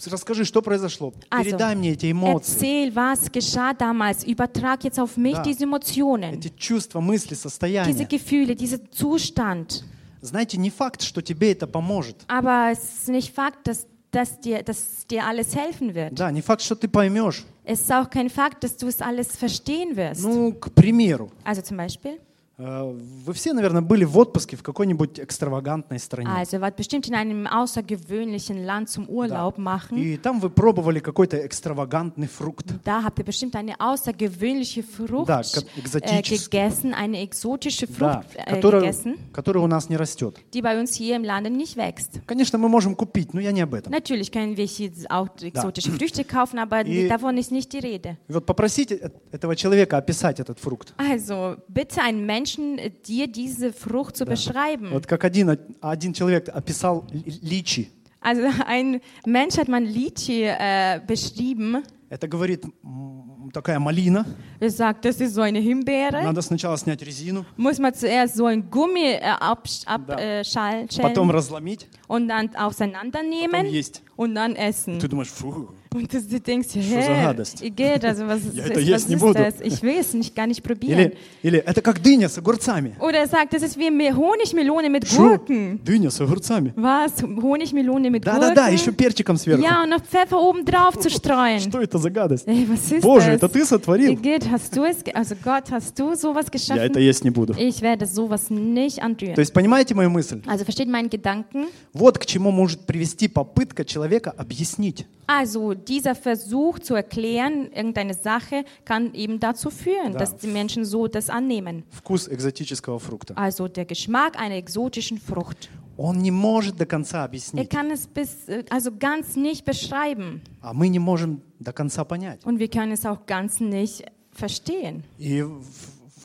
расскажи, 0.08 0.44
что 0.46 0.62
произошло, 0.62 1.14
Also, 1.30 1.44
передай 1.44 1.75
мне 1.75 1.92
эти 1.94 2.12
эмоции, 2.12 2.56
erzähl, 2.88 2.96
was 2.96 3.32
geschah 3.32 3.74
damals, 3.74 4.24
übertrag 4.25 4.84
jetzt 4.84 5.00
auf 5.00 5.18
mich 5.18 5.36
Да. 5.36 5.44
diese 5.44 5.64
Emotionen, 5.64 6.34
эти 6.34 6.50
чувства, 6.58 7.00
мысли, 7.02 7.30
diese 7.30 7.42
состояния. 7.50 8.06
Gefühle, 8.06 8.56
diesen 8.56 8.92
Zustand. 8.92 9.84
Знаете, 10.22 10.58
не 10.58 10.70
факт, 10.72 11.02
что 11.04 11.22
тебе 11.22 11.52
это 11.52 11.68
поможет. 11.68 12.25
Aber 12.28 12.72
es 12.72 12.80
ist 13.02 13.10
nicht 13.10 13.34
Fakt, 13.34 13.68
dass, 13.68 13.86
dass, 14.12 14.40
dir, 14.40 14.64
dass 14.64 15.06
dir 15.08 15.24
alles 15.25 15.56
helfen 15.56 15.94
wird. 15.94 16.14
Да, 16.18 16.32
не 16.32 16.42
факт, 16.42 16.62
что 16.62 16.75
ты 16.75 16.88
поймешь. 16.88 17.44
Es 17.64 17.82
ist 17.82 17.92
auch 17.92 18.10
kein 18.10 18.30
Fakt, 18.30 18.64
dass 18.64 18.75
du 18.78 18.88
es 18.88 19.02
alles 19.02 19.36
verstehen 19.36 19.96
wirst. 19.96 20.22
Ну, 20.24 20.54
к 20.54 20.72
примеру, 20.74 21.32
Also 21.44 21.62
zum 21.62 21.78
Beispiel, 21.78 22.14
э, 22.14 22.20
вы 22.58 23.34
все, 23.34 23.52
наверное, 23.54 23.82
были 23.82 24.06
в 24.06 24.18
отпуске 24.18 24.56
в 24.56 24.64
какой-нибудь 24.64 25.20
экстравагантной 25.20 26.00
стране. 26.00 26.30
also 26.30 26.60
wart 26.62 26.78
bestimmt 26.78 27.08
in 27.08 27.14
einem 27.14 27.48
außergewöhnlichen 27.48 28.64
Land 28.66 28.90
zum 28.90 29.08
Urlaub 29.10 29.58
machen. 29.58 29.98
И 29.98 30.16
там 30.18 30.40
вы 30.40 30.50
пробовали 30.50 31.00
какой-то 31.00 31.46
экстравагантный 31.46 32.28
фрукт. 32.28 32.68
Da 32.86 33.04
habt 33.04 33.20
ihr 33.20 33.26
bestimmt 33.26 33.56
eine 33.56 33.74
außergewöhnliche 33.80 34.84
Frucht 34.84 35.28
Да, 35.28 35.42
äh, 35.42 36.22
gegessen, 36.22 36.94
eine 36.94 37.20
exotische 37.22 37.88
Да, 37.88 38.22
Frucht 38.22 38.36
äh, 38.36 38.54
которая, 38.56 38.82
gegessen, 38.82 39.18
которая 39.34 39.64
у 39.64 39.68
нас 39.68 39.90
не 39.90 39.98
растет. 39.98 40.38
die 40.54 40.62
bei 40.62 40.80
uns 40.80 40.94
hier 40.96 41.18
im 41.18 41.24
Lande 41.26 41.50
nicht 41.50 41.76
wächst. 41.76 42.22
Конечно, 42.26 42.58
мы 42.58 42.70
можем 42.70 42.96
купить, 42.96 43.34
но 43.34 43.42
я 43.42 43.52
не 43.52 43.62
об 43.62 43.74
этом. 43.74 43.92
Natürlich 43.92 44.32
können 44.32 44.56
wir 44.56 44.66
hier 44.66 44.92
auch 45.10 45.28
exotische 45.42 45.92
Früchte 45.92 46.24
kaufen, 46.24 46.58
aber 46.60 46.86
И- 46.86 47.10
davon 47.10 47.38
ist 47.38 47.52
nicht 47.52 47.74
die 47.74 47.80
Rede. 47.80 48.18
Вот 48.30 48.46
попросите 48.46 48.96
э- 48.96 49.10
этого 49.34 49.56
человека 49.58 49.98
описать 49.98 50.40
этот 50.40 50.58
фрукт. 50.60 50.94
Also 50.98 51.58
bitte 51.68 52.02
einen 52.02 52.26
Menschen, 52.26 52.45
äh, 52.79 52.91
dir 53.07 53.27
diese 53.27 53.73
Frucht 53.73 54.17
zu 54.17 54.25
beschreiben. 54.25 54.91
Вот 54.93 55.07
как 55.07 55.25
один, 55.25 55.57
один 55.81 56.12
человек 56.15 56.49
описал 56.49 57.07
ли- 57.12 57.39
личи. 57.43 57.89
Also 58.23 58.43
ein 58.67 59.00
Mensch 59.25 59.57
hat 59.57 59.69
man 59.69 59.85
Lychee 59.87 60.45
äh, 60.47 61.00
beschrieben. 61.07 61.83
Это 62.11 62.27
говорит 62.29 62.65
м, 62.83 63.50
такая 63.53 63.79
малина. 63.79 64.27
Er 64.59 64.71
sagt, 64.71 65.05
das 65.05 65.21
ist 65.21 65.33
so 65.35 65.43
eine 65.43 65.61
Himbeere. 65.61 66.23
Надо 66.25 66.43
сначала 66.43 66.77
снять 66.77 67.00
резину, 67.03 67.47
Muss 67.57 67.79
man 67.79 67.95
zuerst 67.95 68.35
so 68.37 68.47
ein 68.47 68.69
Gummi 68.69 69.12
äh, 69.12 69.21
absch- 69.23 69.85
Да. 69.87 69.95
abschalen 69.95 70.19
äh, 70.19 70.43
schal- 70.45 71.03
потом 71.03 71.29
schälen 71.29 71.31
разломить, 71.31 71.89
und 72.09 72.29
dann 72.29 72.49
потом 72.50 72.67
auseinandernehmen 72.67 73.67
есть. 73.67 74.03
und 74.17 74.35
dann 74.35 74.55
essen. 74.57 74.99
Ты 74.99 75.09
думаешь, 75.09 75.31
фу, 75.31 75.69
Und 75.96 76.14
das, 76.14 76.28
du 76.28 76.40
denkst, 76.42 76.70
Что 76.72 76.80
hä? 76.82 77.34
Igitt, 77.62 78.04
also 78.04 78.28
was, 78.28 78.42
ist, 78.44 78.58
это 78.60 78.80
was 78.80 78.84
есть 78.84 79.08
не 79.10 79.16
буду. 79.16 79.34
das? 79.36 79.56
Ich 79.62 79.82
will 79.82 79.98
es 79.98 80.14
nicht, 80.14 80.36
gar 80.36 80.46
nicht 80.46 80.62
probieren. 80.62 81.00
Или, 81.00 81.18
или 81.42 81.60
это 81.60 81.82
как 81.82 82.02
дыня 82.02 82.28
с 82.28 82.38
огурцами. 82.38 82.96
Oder 83.00 83.20
er 83.20 83.28
sagt, 83.30 83.54
das 83.54 83.64
ist 83.64 83.78
wie 83.78 83.90
Me- 83.90 84.14
Honigmelone 84.14 84.90
mit? 84.90 85.06
Gurken. 85.06 85.80
Дыня 85.86 86.10
с 86.12 86.20
огурцами. 86.20 86.74
Was? 86.75 87.24
Honigmelone 87.24 88.10
mit 88.10 88.25
Да-да-да, 88.25 88.68
еще 88.68 88.92
Gurken? 88.92 88.96
перчиком 88.96 89.38
сверху. 89.38 89.64
Ja, 89.64 89.84
und 89.84 89.90
noch 89.90 90.02
Pfeffer 90.04 90.38
oben 90.42 90.66
drauf 90.66 91.00
zu 91.00 91.10
streuen. 91.10 91.60
Что 91.62 91.82
это 91.82 91.98
за 91.98 92.10
гадость? 92.10 92.46
Ey, 92.48 92.68
was 92.70 92.92
ist 92.92 93.02
Боже, 93.02 93.28
das? 93.32 93.36
это 93.38 93.48
ты 93.50 93.66
сотворил? 93.66 94.12
Igitt, 94.12 94.50
hast 94.52 94.75
du 94.75 94.84
es, 94.84 94.98
also 95.14 95.36
Gott, 95.42 95.72
hast 95.72 95.98
du 95.98 96.14
sowas 96.16 96.46
Я 96.48 96.52
geschaffen? 96.52 96.82
это 96.84 97.00
есть 97.00 97.24
не 97.24 97.30
буду. 97.30 97.54
Ich 97.58 97.82
werde 97.82 98.06
sowas 98.06 98.50
nicht 98.50 98.98
То 98.98 99.04
anrühren. 99.06 99.36
есть, 99.40 99.54
понимаете 99.54 99.96
мою 99.96 100.10
мысль? 100.10 100.42
Also 100.46 100.66
versteht 100.66 100.90
meinen 100.90 101.10
Gedanken? 101.10 101.68
Вот 101.94 102.18
к 102.20 102.25
чему 102.25 102.52
может 102.52 102.82
привести 102.82 103.30
попытка 103.30 103.86
человека 103.86 104.34
объяснить. 104.36 105.06
Also 105.28 105.74
dieser 105.85 106.15
Versuch 106.15 106.79
zu 106.79 106.95
erklären, 106.95 107.71
irgendeine 107.73 108.15
Sache, 108.15 108.65
kann 108.85 109.15
eben 109.15 109.39
dazu 109.41 109.71
führen, 109.71 110.12
Да. 110.12 110.19
dass 110.21 110.37
die 110.37 110.49
Menschen 110.49 110.85
so 110.85 111.07
das 111.07 111.29
annehmen. 111.31 111.85
Вкус 111.91 112.29
экзотического 112.29 112.99
фрукта. 112.99 113.35
Also 113.37 113.69
der 113.69 113.85
Geschmack 113.85 114.39
einer 114.39 114.57
exotischen 114.57 115.19
Frucht. 115.19 115.69
Он 115.97 116.17
не 116.23 116.31
может 116.31 116.77
до 116.79 116.87
конца 116.87 117.19
Er 117.19 117.25
объяснить, 117.25 117.69
kann 117.69 117.91
es 117.91 118.07
bis, 118.07 118.49
äh, 118.49 118.65
also 118.71 118.91
ganz 118.99 119.37
nicht 119.37 119.65
beschreiben 119.67 120.41
а 120.62 120.73
мы 120.73 120.89
не 120.89 120.99
можем 120.99 121.43
до 121.59 121.73
конца 121.73 122.05
понять. 122.05 122.43
und 122.47 122.59
wir 122.59 122.69
können 122.69 122.93
es 122.93 123.05
auch 123.05 123.27
ganz 123.27 123.61
nicht 123.61 124.05
verstehen. 124.33 125.05
И 125.19 125.45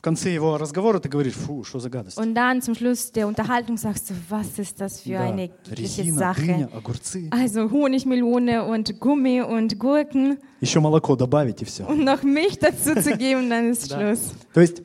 в 0.00 0.02
конце 0.02 0.30
его 0.32 0.56
разговора 0.58 0.98
ты 1.00 1.08
говоришь, 1.08 1.34
фу, 1.34 1.64
что 1.64 1.78
за 1.80 1.88
гадость. 1.90 2.16
Und 2.18 2.34
dann 2.34 2.60
zum 2.62 2.74
Schluss 2.74 3.10
der 3.12 3.26
Unterhaltung 3.26 3.76
sagst 3.76 4.10
du, 4.10 4.14
was 4.28 4.58
ist 4.58 4.80
das 4.80 5.00
für 5.00 5.10
Да, 5.14 5.20
eine 5.22 5.44
eklige 5.46 5.82
резина, 5.82 6.18
Sache? 6.18 6.42
дыня, 6.46 6.68
огурцы. 6.72 7.28
Also 7.30 7.70
Honigmelone 7.70 8.64
und 8.64 9.00
Gummi 9.00 9.40
und 9.42 9.78
Gurken 9.78 10.38
Еще 10.60 10.80
молоко 10.80 11.16
добавить 11.16 11.62
и 11.62 11.64
все. 11.64 11.84
und 11.86 12.04
noch 12.04 12.22
Milch 12.22 12.58
dazu 12.58 12.94
zu 13.00 13.16
geben, 13.16 13.48
dann 13.50 13.70
ist 13.72 13.90
Да. 13.90 13.96
Schluss. 13.98 14.32
То 14.54 14.60
есть 14.60 14.82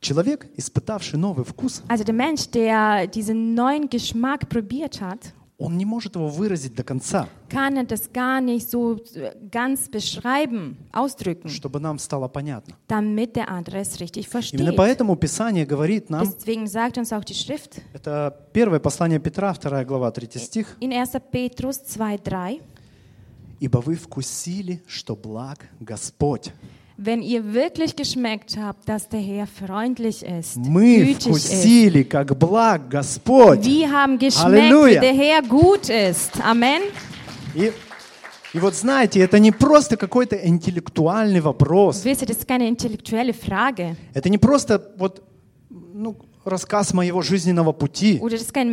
человек, 0.00 0.46
испытавший 0.56 1.18
новый 1.18 1.44
вкус, 1.44 1.82
Also 1.88 2.04
der 2.04 2.14
Mensch, 2.14 2.48
der 2.50 3.06
diesen 3.08 3.54
neuen 3.54 3.88
Geschmack 3.88 4.48
probiert 4.48 5.00
hat, 5.00 5.32
Он 5.63 5.77
не 5.77 5.85
может 5.85 6.15
его 6.15 6.27
выразить 6.27 6.75
до 6.75 6.83
конца, 6.83 7.29
kann 7.49 7.77
er 7.77 7.85
das 7.85 8.11
gar 8.11 8.41
nicht 8.41 8.69
so 8.69 8.97
äh, 9.15 9.33
ganz 9.49 9.87
beschreiben, 9.89 10.77
ausdrücken, 10.91 11.47
чтобы 11.47 11.79
нам 11.79 11.99
стало 11.99 12.27
понятно. 12.27 12.75
damit 12.89 13.37
der 13.37 13.49
andere 13.49 13.79
es 13.79 13.99
richtig 14.01 14.27
versteht. 14.27 14.59
Именно 14.59 14.73
поэтому 14.73 15.15
Писание 15.15 15.65
говорит 15.65 16.09
нам, 16.09 16.27
Deswegen 16.27 16.67
sagt 16.67 16.97
uns 16.97 17.13
auch 17.13 17.23
die 17.23 17.33
Schrift 17.33 17.81
это 17.93 18.35
первое 18.51 18.79
послание 18.79 19.19
Петра, 19.19 19.53
2 19.53 19.85
глава, 19.85 20.11
3 20.11 20.37
стих, 20.37 20.75
in 20.81 20.91
1. 20.91 21.21
Petrus 21.31 21.81
2,3, 21.85 22.61
«Ибо 23.61 23.77
вы 23.77 23.95
вкусили, 23.95 24.83
что 24.85 25.15
благ 25.15 25.69
Господь». 25.79 26.51
wenn 26.96 27.22
ihr 27.22 27.54
wirklich 27.54 27.94
geschmeckt 27.94 28.56
habt, 28.60 28.88
dass 28.88 29.08
der 29.08 29.20
Herr 29.20 29.46
freundlich 29.46 30.24
ist, 30.24 30.56
Мы 30.56 30.96
gütig 30.98 31.26
ist. 31.28 31.46
вкусили, 31.46 32.02
как 32.02 32.36
благ 32.36 32.90
Господь. 32.90 33.64
Wir 33.64 33.90
haben 33.90 34.18
geschmeckt, 34.18 34.44
Halleluja. 34.44 34.96
wie 34.96 35.00
der 35.00 35.14
Herr 35.14 35.42
gut 35.42 35.88
ist. 35.88 36.32
Amen. 36.44 36.82
И, 37.54 37.70
и 38.52 38.58
вот 38.58 38.74
знаете, 38.74 39.20
это 39.20 39.38
не 39.38 39.52
просто 39.52 39.96
какой-то 39.96 40.34
интеллектуальный 40.36 41.40
вопрос. 41.40 42.04
Wisst 42.04 42.22
ihr, 42.22 42.26
das 42.26 42.38
ist 42.38 42.48
keine 42.48 42.66
intellektuelle 42.68 43.32
Frage. 43.32 43.94
Это 44.12 44.28
не 44.28 44.38
просто 44.38 44.92
вот, 44.98 45.22
ну, 45.70 46.16
рассказ 46.45 46.93
моего 46.93 47.21
жизненного 47.21 47.71
пути. 47.71 48.21
Это 48.23 48.67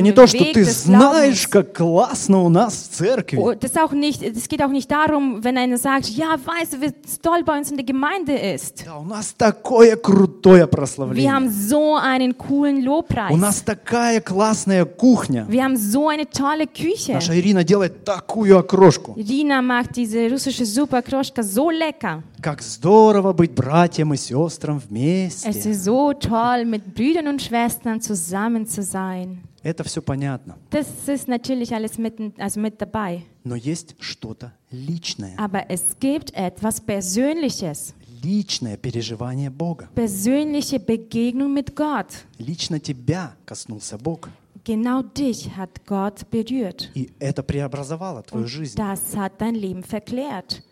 не 0.00 0.12
то, 0.12 0.26
что 0.26 0.44
ты 0.52 0.64
знаешь, 0.64 1.46
как 1.48 1.74
классно 1.76 2.42
у 2.42 2.48
нас 2.48 2.88
в 2.90 2.94
церкви. 2.96 3.38
Oh, 3.38 3.52
Das, 3.52 3.76
auch 3.76 3.92
nicht, 3.92 4.22
das 4.22 4.48
geht 4.48 4.62
auch 4.62 4.70
nicht 4.70 4.90
darum, 4.90 5.42
wenn 5.44 5.56
einer 5.58 5.78
sagt, 5.78 6.08
ja, 6.08 6.36
weißt 6.44 6.74
du, 6.74 6.80
wie 6.82 6.92
toll 7.22 7.42
bei 7.44 7.58
uns 7.58 7.70
in 7.70 7.76
der 7.76 7.86
Gemeinde 7.86 8.32
ist. 8.34 8.84
Да, 8.86 8.98
у 8.98 9.04
нас 9.04 9.34
такое 9.36 9.96
крутое 9.96 10.64
Wir 10.64 10.66
прославление. 10.66 11.30
haben 11.32 11.50
so 11.50 11.96
einen 11.96 12.36
coolen 12.38 12.78
У 12.78 12.84
Lobpreis. 12.84 13.36
нас 13.36 13.62
такая 13.62 14.20
классная 14.20 14.84
кухня. 14.84 15.46
Wir 15.48 15.64
haben 15.64 15.76
so 15.76 16.08
eine 16.08 16.28
tolle 16.30 16.66
Küche. 16.66 17.12
Наша 17.14 17.34
Ирина 17.38 17.64
делает 17.64 18.04
такую 18.04 18.56
окрошку. 18.58 19.14
Rina 19.16 19.60
macht 19.62 19.96
diese 19.96 20.28
russische 20.30 20.64
Superkroschka 20.64 21.42
so 21.42 21.70
lecker. 21.70 22.22
Как 22.40 22.62
здорово 22.62 23.32
быть 23.32 23.52
братьям 23.54 24.14
и 24.14 24.16
сестрам 24.16 24.78
Es 24.78 24.88
вместе. 24.88 25.48
ist 25.50 25.84
so 25.84 26.05
toll, 26.05 26.65
mit 26.65 26.93
Brüdern 26.93 27.27
und 27.27 27.41
Schwestern 27.41 28.01
zusammen 28.01 28.65
zu 28.65 28.83
sein. 28.83 29.43
Это 29.63 29.83
все 29.83 30.01
понятно. 30.01 30.57
Das 30.71 30.87
ist 31.07 31.27
natürlich 31.27 31.73
alles 31.73 31.97
mit, 31.97 32.15
also 32.39 32.59
mit 32.59 32.81
dabei. 32.81 33.23
Но 33.43 33.55
есть 33.55 33.95
что-то 33.99 34.53
личное. 34.71 35.35
Aber 35.37 35.69
es 35.69 35.97
gibt 35.99 36.33
etwas 36.33 36.81
Persönliches. 36.81 37.93
Личное 38.23 38.77
переживание 38.77 39.49
Бога. 39.49 39.87
Persönliche 39.95 40.79
Begegnung 40.79 41.53
mit 41.53 41.75
Gott. 41.75 42.25
Лично 42.39 42.79
тебя 42.79 43.35
коснулся 43.45 43.97
Бог. 43.97 44.29
Genau 44.63 45.01
dich 45.01 45.55
hat 45.55 45.85
Gott 45.87 46.29
berührt. 46.29 46.89
И 46.95 47.11
это 47.19 47.41
преобразовало 47.43 48.21
твою 48.23 48.43
Und 48.45 48.47
жизнь. 48.49 48.75
das 48.77 49.15
hat 49.15 49.39
dein 49.39 49.55
Leben 49.55 49.83
verklärt. 49.83 50.63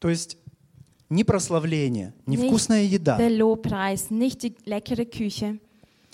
То 0.00 0.08
есть 0.08 0.36
ни 1.09 1.23
прославление, 1.23 2.13
ни 2.25 2.35
Nicht 2.35 2.47
вкусная 2.47 2.83
еда 2.83 3.17
Der 3.17 3.29
Lobpreis, 3.29 4.09
nicht 4.09 4.43
die 4.43 4.53
leckere 4.65 5.05
Küche 5.05 5.59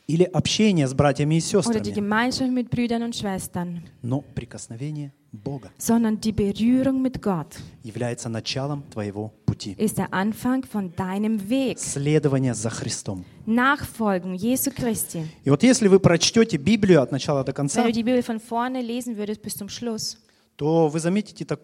или 0.05 0.23
общение 0.25 0.85
с 0.87 0.93
братьями 0.93 1.35
и 1.35 1.55
oder 1.55 1.79
die 1.79 1.91
сестрами, 1.91 1.93
Gemeinschaft 1.95 2.51
mit 2.51 2.69
Brüdern 2.69 3.03
und 3.03 3.15
Schwestern, 3.15 3.81
но 4.01 4.21
прикосновение 4.35 5.13
Бога 5.31 5.71
sondern 5.79 6.19
die 6.19 6.31
Berührung 6.33 7.01
mit 7.01 7.21
Gott 7.21 7.55
является 7.83 8.29
началом 8.29 8.83
твоего 8.91 9.31
пути. 9.45 9.75
ist 9.79 9.97
der 9.97 10.13
Anfang 10.13 10.63
von 10.65 10.93
deinem 10.95 11.49
Weg. 11.49 11.79
Следование 11.79 12.53
за 12.53 12.69
Христом. 12.69 13.23
Nachfolgen 13.47 14.35
Jesu 14.35 14.71
Christi. 14.71 15.25
И 15.45 15.49
вот 15.49 15.63
если 15.63 15.87
вы 15.87 15.99
прочтете 15.99 16.57
Библию 16.57 17.01
от 17.01 17.11
начала 17.11 17.43
до 17.43 17.51
Wenn 17.51 17.55
конца, 17.55 17.83
du 17.83 17.91
die 17.91 18.03
Bibel 18.03 18.21
von 18.21 18.39
vorne 18.39 18.81
lesen 18.81 19.17
würdest 19.17 19.41
bis 19.41 19.55
zum 19.55 19.69
Schluss, 19.69 20.17
то 20.57 20.87
вы 20.89 20.99
заметите 20.99 21.45
так- 21.45 21.61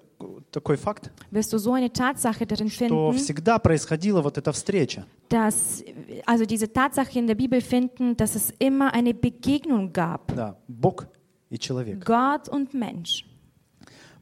такой 0.52 0.78
факт, 0.78 1.12
wirst 1.32 1.54
du 1.54 1.58
so 1.58 1.74
eine 1.74 1.92
Tatsache 1.92 2.46
darin 2.46 2.70
что 2.70 3.12
finden, 3.12 3.18
всегда 3.18 3.60
происходила 3.60 4.22
вот 4.22 4.38
эта 4.38 4.52
встреча. 4.52 5.06
dass, 5.30 5.84
also 6.26 6.46
diese 6.46 6.72
Tatsache 6.72 7.20
in 7.20 7.28
der 7.28 7.36
Bibel 7.36 7.62
finden, 7.62 8.16
dass 8.18 8.36
es 8.36 8.54
immer 8.60 8.94
eine 8.94 9.14
Begegnung 9.14 9.94
gab. 9.94 10.34
Да, 10.36 10.58
Бог 10.68 11.08
и 11.50 11.58
человек. 11.58 12.06
Gott 12.06 12.50
und 12.50 12.74
Mensch. 12.74 13.26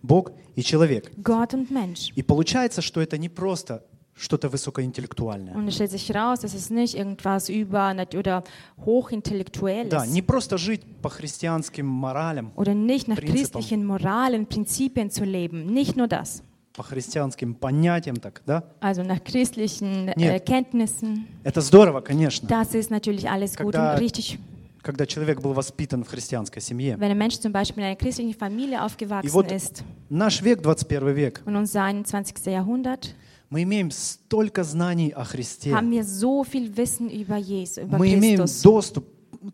Bог 0.02 0.32
и 0.56 0.62
человек. 0.64 1.12
Gott 1.22 1.54
und 1.54 1.72
Mensch. 1.72 2.12
И 2.16 2.22
получается, 2.22 2.82
что 2.82 3.02
это 3.02 3.18
не 3.18 3.30
просто 3.30 3.84
что-то 4.17 4.49
высокоинтеллектуальное. 4.49 5.55
Und 5.55 5.69
es 5.69 5.75
stellt 5.75 5.91
sich 5.91 6.15
raus, 6.15 6.41
dass 6.41 6.55
es 6.55 6.71
nicht 6.71 6.97
irgendwas 6.97 7.49
über 7.49 7.95
oder 8.17 8.45
hochintellektuelles 8.85 9.91
Да, 9.91 10.07
не 10.07 10.23
просто 10.23 10.59
жить 10.59 10.83
по 11.01 11.09
христианским 11.09 11.87
моралям, 11.87 12.53
oder 12.57 12.75
nicht 12.75 13.09
nach 13.09 13.17
Prinzipum. 13.17 13.35
christlichen 13.35 13.85
Moralen, 13.87 14.47
Prinzipien 14.47 15.11
zu 15.11 15.25
leben. 15.25 15.67
Nicht 15.67 15.97
nur 15.97 16.09
das. 16.09 16.43
по 16.75 16.83
христианским 16.83 17.55
понятиям, 17.55 18.17
так, 18.17 18.43
да? 18.47 18.65
Also 18.81 19.03
nach 19.03 19.23
christlichen 19.23 20.09
äh, 20.09 20.15
Нет. 20.17 20.47
Kenntnissen. 20.47 21.27
Это 21.45 21.61
здорово, 21.61 22.01
конечно. 22.01 22.49
Das 22.49 22.75
ist 22.75 22.91
natürlich 22.91 23.29
alles 23.29 23.57
gut 23.57 23.73
Когда- 23.73 23.95
und 23.95 24.01
richtig. 24.01 24.39
Когда 24.83 25.07
человек 25.07 25.41
был 25.41 25.53
воспитан 25.53 26.03
в 26.03 26.09
христианской 26.09 26.61
семье. 26.61 26.97
Wenn 26.99 27.11
ein 27.13 27.19
Mensch 27.19 27.39
zum 27.39 27.53
Beispiel 27.53 27.83
in 27.83 27.91
einer 27.91 27.97
christlichen 27.97 28.35
Familie 28.35 28.77
И 28.77 28.81
aufgewachsen 28.81 29.33
вот 29.33 29.53
ist 29.53 29.85
наш 30.09 30.43
век, 30.43 30.59
21 30.59 31.15
век, 31.15 31.43
und 31.47 31.57
unser 31.57 31.83
21. 31.85 32.47
Jahrhundert, 32.47 33.15
мы 33.51 33.63
имеем 33.65 33.91
столько 33.91 34.65
знаний 34.65 35.11
о 35.11 35.25
Христе. 35.25 35.71
haben 35.73 35.91
wir 35.91 36.05
so 36.05 36.43
viel 36.45 36.75
Wissen 36.77 37.09
über 37.11 37.37
Jesus, 37.37 37.79
über 37.85 37.99
Мы 37.99 38.15
имеем 38.15 38.41
Christus. 38.41 38.63
доступ 38.63 39.05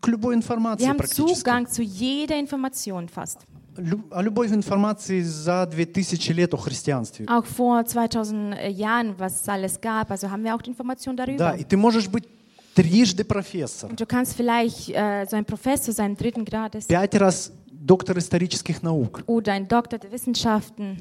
к 0.01 0.07
любой 0.07 0.35
Wir 0.35 0.37
информации 0.37 0.85
haben 0.87 0.97
практически. 0.97 1.39
Zugang 1.39 1.67
zu 1.67 1.81
jeder 1.83 2.37
Information 2.39 3.07
fast. 3.09 3.39
Лю- 3.77 4.03
О 4.11 4.21
любой 4.21 4.47
информации 4.47 5.21
за 5.21 5.65
2000 5.65 6.33
лет 6.33 6.53
о 6.53 6.57
христианстве. 6.57 7.25
Auch 7.27 7.45
vor 7.45 7.85
2000 7.85 8.53
Jahren, 8.71 9.15
was 9.17 9.41
es 9.41 9.47
alles 9.49 9.79
gab, 9.79 10.11
also 10.11 10.29
haben 10.29 10.43
wir 10.43 10.53
auch 10.55 10.61
die 10.61 10.69
Information 10.71 11.15
Да, 11.15 11.25
darüber. 11.25 11.55
и 11.57 11.63
ты 11.63 11.77
можешь 11.77 12.09
быть 12.09 12.27
трижды 12.75 13.23
профессор, 13.23 13.89
Und 13.89 13.99
du 13.99 14.05
kannst 14.05 14.33
vielleicht 14.35 14.89
äh, 14.89 15.25
so 15.29 15.35
ein 15.37 15.45
Professor 15.45 15.93
sein, 15.93 16.15
dritten 16.15 16.43
Grades, 16.45 16.85
пять 16.87 17.15
раз 17.15 17.51
доктор 17.71 18.17
исторических 18.17 18.81
наук. 18.83 19.23
oder 19.27 19.53
ein 19.53 19.67
Doktor 19.67 19.97
der 19.97 20.11
Wissenschaften. 20.11 20.97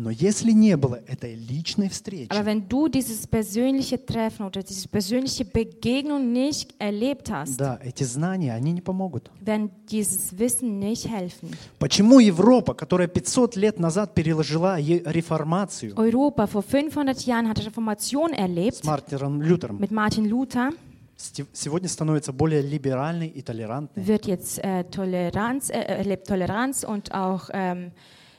Но 0.00 0.08
если 0.10 0.52
не 0.52 0.78
было 0.78 0.98
этой 1.06 1.34
личной 1.34 1.90
встречи, 1.90 2.30
Aber 2.30 2.46
wenn 2.46 2.66
du 2.66 2.88
dieses 2.88 3.26
persönliche 3.26 3.98
Treffen 3.98 4.46
oder 4.46 4.62
diese 4.62 4.88
persönliche 4.88 5.44
Begegnung 5.44 6.32
nicht 6.32 6.74
erlebt 6.78 7.30
hast, 7.30 7.58
да, 7.58 7.78
эти 7.84 8.04
знания, 8.04 8.54
они 8.54 8.72
не 8.72 8.80
помогут. 8.80 9.30
werden 9.42 9.70
dieses 9.90 10.38
Wissen 10.38 10.78
nicht 10.78 11.06
helfen. 11.06 11.50
Почему 11.78 12.18
Европа, 12.18 12.72
которая 12.72 13.08
500 13.08 13.56
лет 13.56 13.78
назад 13.78 14.14
переложила 14.14 14.80
реформацию 14.80 15.92
Europa 15.96 16.46
vor 16.46 16.62
500 16.62 17.20
Jahren 17.26 17.46
hat 17.46 17.58
Reformation 17.58 18.30
с 18.32 18.38
erlebt 18.38 18.84
Мартином 18.84 19.42
Лютером, 19.42 19.78
mit 19.78 19.90
Martin 19.90 20.24
Luther, 20.24 20.72
сегодня 21.52 21.90
становится 21.90 22.32
более 22.32 22.62
либеральной 22.62 23.28
и 23.28 23.42
толерантной? 23.42 24.02
wird 24.02 24.26
jetzt 24.26 24.60
äh, 24.60 24.84
Toleranz, 24.84 25.68
äh, 25.68 25.74
erlebt 25.74 26.26
Toleranz 26.26 26.84
und 26.84 27.12
auch 27.12 27.50
ähm, 27.52 27.92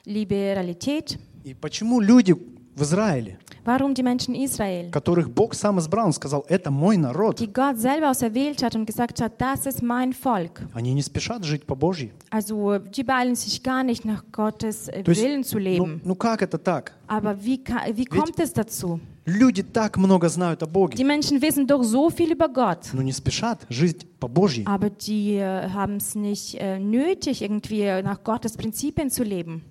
Liberalität. 0.05 1.19
И 1.43 1.53
почему 1.53 1.99
люди 1.99 2.33
в 2.75 2.83
Израиле, 2.83 3.37
Warum 3.63 3.93
die 3.93 4.01
Menschen 4.01 4.33
Israel, 4.33 4.89
которых 4.89 5.29
Бог 5.29 5.53
сам 5.53 5.77
избрал, 5.79 6.07
Он 6.07 6.13
сказал, 6.13 6.45
это 6.49 6.71
мой 6.71 6.97
народ, 6.97 7.39
die 7.39 7.51
Gott 7.51 7.77
selber 7.77 8.09
auserwählt 8.09 8.63
hat 8.63 8.75
und 8.75 8.85
gesagt 8.85 9.21
hat, 9.21 9.39
das 9.39 9.65
ist 9.67 9.83
mein 9.83 10.13
Volk. 10.13 10.61
они 10.73 10.93
не 10.93 11.01
спешат 11.03 11.43
жить 11.43 11.65
по 11.65 11.75
Божьей? 11.75 12.11
Also 12.31 12.79
die 12.79 13.03
beeilen 13.03 13.35
sich 13.35 13.61
gar 13.61 13.83
nicht 13.83 14.03
nach 14.05 14.23
Gottes 14.31 14.87
äh, 14.87 15.03
То 15.03 15.11
есть, 15.11 15.21
Willen 15.21 15.43
zu 15.43 15.57
ну, 15.57 15.63
leben. 15.63 16.01
ну 16.03 16.15
как 16.15 16.41
это 16.41 16.57
так? 16.57 16.93
Aber 17.07 17.35
wie, 17.43 17.61
wie 17.93 18.05
kommt 18.05 18.39
es 18.39 18.51
dazu? 18.53 18.99
Люди 19.27 19.61
так 19.61 19.97
много 19.97 20.27
знают 20.29 20.63
о 20.63 20.65
Die 20.65 20.71
Боге, 20.71 21.03
Menschen 21.03 21.39
wissen 21.41 21.67
doch 21.67 21.83
so 21.83 22.09
viel 22.09 22.31
über 22.31 22.47
Gott, 22.49 22.89
но 22.93 23.03
не 23.03 23.11
спешат 23.11 23.67
жить 23.69 24.07
по 24.19 24.27
Божьей. 24.27 24.65
aber 24.65 24.89
die 24.89 25.35
äh, 25.35 25.69
haben 25.69 25.97
es 25.97 26.15
nicht 26.15 26.55
äh, 26.55 26.79
nötig, 26.79 27.43
irgendwie 27.43 28.01
nach 28.01 28.23
Gottes 28.23 28.57
Prinzipien 28.57 29.11
zu 29.11 29.23
leben. 29.23 29.61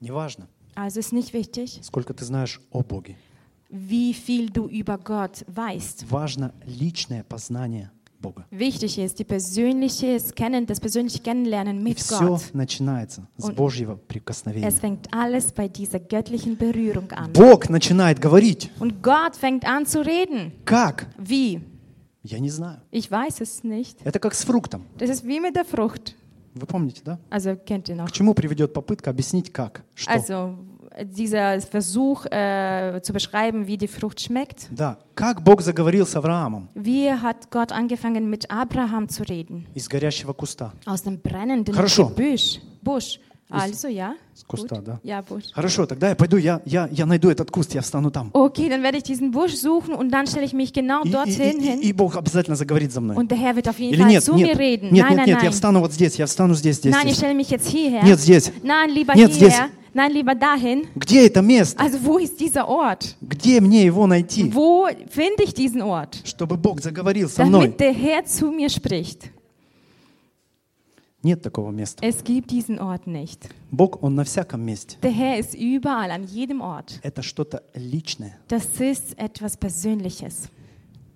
Неважно, 0.00 0.46
Also 0.77 0.99
ist 0.99 1.13
nicht 1.13 1.33
wichtig, 1.33 1.79
сколько 1.83 2.13
ты 2.13 2.25
знаешь 2.25 2.59
о 2.71 2.81
Боге. 2.83 3.15
wie 3.69 4.13
viel 4.13 4.49
du 4.49 4.67
über 4.67 4.97
Gott 4.97 5.43
weißt. 5.47 6.05
Важно 6.09 6.53
личное 6.65 7.23
познание 7.23 7.91
Бога. 8.21 8.45
Wichtig 8.51 8.97
ist 8.99 9.19
die 9.19 9.23
persönliche 9.25 10.17
Kennen, 10.35 10.65
das 10.65 10.79
persönliche 10.79 11.19
Kennenlernen 11.19 11.79
И 11.79 11.83
mit 11.83 11.99
все 11.99 12.19
Gott. 12.19 12.53
начинается 12.53 13.27
с 13.37 13.45
Und 13.45 13.55
Божьего 13.55 13.93
Es 13.95 14.07
прикосновения. 14.07 14.71
fängt 14.71 15.13
alles 15.13 15.51
bei 15.51 15.67
dieser 15.67 15.99
göttlichen 15.99 16.55
Berührung 16.57 17.11
an. 17.11 17.33
Бог 17.33 17.69
начинает 17.69 18.19
говорить. 18.21 18.69
Und 18.79 19.03
Gott 19.03 19.35
fängt 19.35 19.65
an 19.65 19.85
zu 19.85 20.01
reden. 20.05 20.53
Как? 20.65 21.07
Wie? 21.17 21.61
Я 22.23 22.39
не 22.39 22.49
знаю. 22.49 22.79
Ich 22.91 23.11
weiß 23.11 23.41
es 23.41 23.63
nicht. 23.63 23.97
Это 24.05 24.19
как 24.19 24.33
с 24.33 24.43
фруктом. 24.45 24.85
Das 24.97 25.09
ist 25.09 25.25
wie 25.27 25.39
mit 25.41 25.55
der 25.55 25.65
Frucht. 25.65 26.15
Вы 26.55 26.67
помните, 26.67 27.01
да? 27.03 27.19
Also 27.31 27.55
kennt 27.57 27.89
ihr 27.89 27.95
noch. 27.95 28.07
К 28.07 28.11
чему 28.11 28.33
приведет 28.35 28.71
попытка 28.73 29.09
объяснить 29.09 29.51
как? 29.51 29.83
Что? 29.95 30.11
Also 30.11 30.55
dieser 31.03 31.59
Versuch 31.61 32.25
äh, 32.27 32.99
zu 33.01 33.13
beschreiben, 33.13 33.65
wie 33.67 33.77
die 33.77 33.87
Frucht 33.87 34.21
schmeckt. 34.21 34.67
Да. 34.71 34.97
Как 35.15 35.43
Бог 35.43 35.61
заговорил 35.61 36.05
с 36.05 36.15
Авраамом 36.15 36.69
Wie 36.75 37.11
hat 37.11 37.49
Gott 37.51 37.71
angefangen 37.71 38.29
mit 38.29 38.49
Abraham 38.51 39.07
zu 39.09 39.23
reden? 39.23 39.65
из 39.73 39.87
горящего 39.87 40.33
куста? 40.33 40.73
Aus 40.85 41.01
dem 41.03 41.19
brennenden 41.19 41.73
Хорошо. 41.73 42.07
Gebüsch. 42.09 42.59
Busch. 42.81 43.19
Also 43.49 43.87
ja. 43.87 44.15
С 44.33 44.43
куста, 44.45 44.77
Gut. 44.77 44.83
да? 44.83 44.99
Ja, 45.03 45.21
Busch. 45.21 45.51
Хорошо, 45.53 45.85
тогда 45.85 46.09
я 46.09 46.15
пойду, 46.15 46.37
я, 46.37 46.59
я, 46.65 46.87
я 46.91 47.05
найду 47.05 47.29
этот 47.29 47.51
куст, 47.51 47.75
я 47.75 47.81
встану 47.81 48.09
там. 48.09 48.31
Okay, 48.33 48.67
dann 48.67 48.81
werde 48.81 48.97
ich 48.97 49.03
diesen 49.03 49.29
Busch 49.29 49.53
suchen 49.55 49.93
und 49.93 50.09
dann 50.11 50.25
stelle 50.25 50.45
ich 50.45 50.53
mich 50.53 50.73
genau 50.73 51.03
И, 51.03 51.09
и- 51.09 51.11
dorthin 51.11 51.59
и- 51.59 51.67
hin. 51.67 51.79
и 51.81 51.93
Бог 51.93 52.15
обязательно 52.15 52.55
заговорит 52.55 52.91
за 52.91 53.01
мной. 53.01 53.15
Und 53.15 53.29
der 53.29 53.37
Herr 53.37 53.55
wird 53.55 53.67
auf 53.67 53.77
jeden 53.77 53.93
Или 53.93 54.01
Fall 54.01 54.09
нет, 54.09 54.23
zu 54.23 54.33
нет, 54.33 54.47
mir 54.47 54.57
reden. 54.59 54.91
нет, 54.91 55.05
nein, 55.05 55.09
нет, 55.09 55.19
nein, 55.19 55.25
нет, 55.27 55.43
я 55.43 55.49
nein. 55.49 55.51
встану 55.51 55.81
вот 55.81 55.91
здесь, 55.93 56.15
я 56.15 56.25
встану 56.25 56.55
здесь, 56.55 56.77
здесь, 56.77 56.95
Nein, 56.95 57.05
ich 57.05 57.13
здесь. 57.13 57.17
stelle 57.19 57.35
mich 57.35 57.49
jetzt 57.51 57.67
hierher. 57.69 58.03
Нет, 58.03 58.19
здесь. 58.19 58.51
Nein, 58.63 58.89
lieber 58.91 59.15
Нет, 59.15 59.31
здесь. 59.33 59.53
Nein, 59.94 60.12
lieber 60.12 60.34
dahin. 60.34 60.86
Где 60.94 61.26
это 61.26 61.42
место? 61.42 61.80
Also 61.82 61.98
wo 62.04 62.18
ist 62.18 62.38
dieser 62.38 62.68
Ort? 62.68 63.16
Где 63.20 63.60
мне 63.60 63.84
его 63.84 64.06
найти? 64.06 64.52
Wo 64.52 64.86
finde 65.08 65.44
ich 65.44 65.54
diesen 65.54 65.82
Ort? 65.82 66.20
Чтобы 66.24 66.56
Бог 66.56 66.80
заговорил 66.80 67.28
со 67.28 67.44
мной. 67.44 67.68
Damit 67.68 67.80
der 67.80 67.92
Herr 67.92 68.24
zu 68.24 68.50
mir 68.50 68.68
spricht. 68.68 69.30
Нет 71.22 71.42
такого 71.42 71.72
места. 71.72 72.04
Es 72.04 72.22
gibt 72.22 72.50
diesen 72.50 72.78
Ort 72.78 73.06
nicht. 73.06 73.48
Бог, 73.72 74.02
Он 74.02 74.14
на 74.14 74.24
всяком 74.24 74.60
месте. 74.64 74.96
Der 75.02 75.10
Herr 75.10 75.38
ist 75.38 75.54
überall, 75.54 76.10
an 76.12 76.24
jedem 76.24 76.60
Ort. 76.60 77.00
Это 77.02 77.22
что-то 77.22 77.64
личное. 77.74 78.38
Das 78.48 78.80
ist 78.80 79.18
etwas 79.18 79.56
Persönliches. 79.56 80.48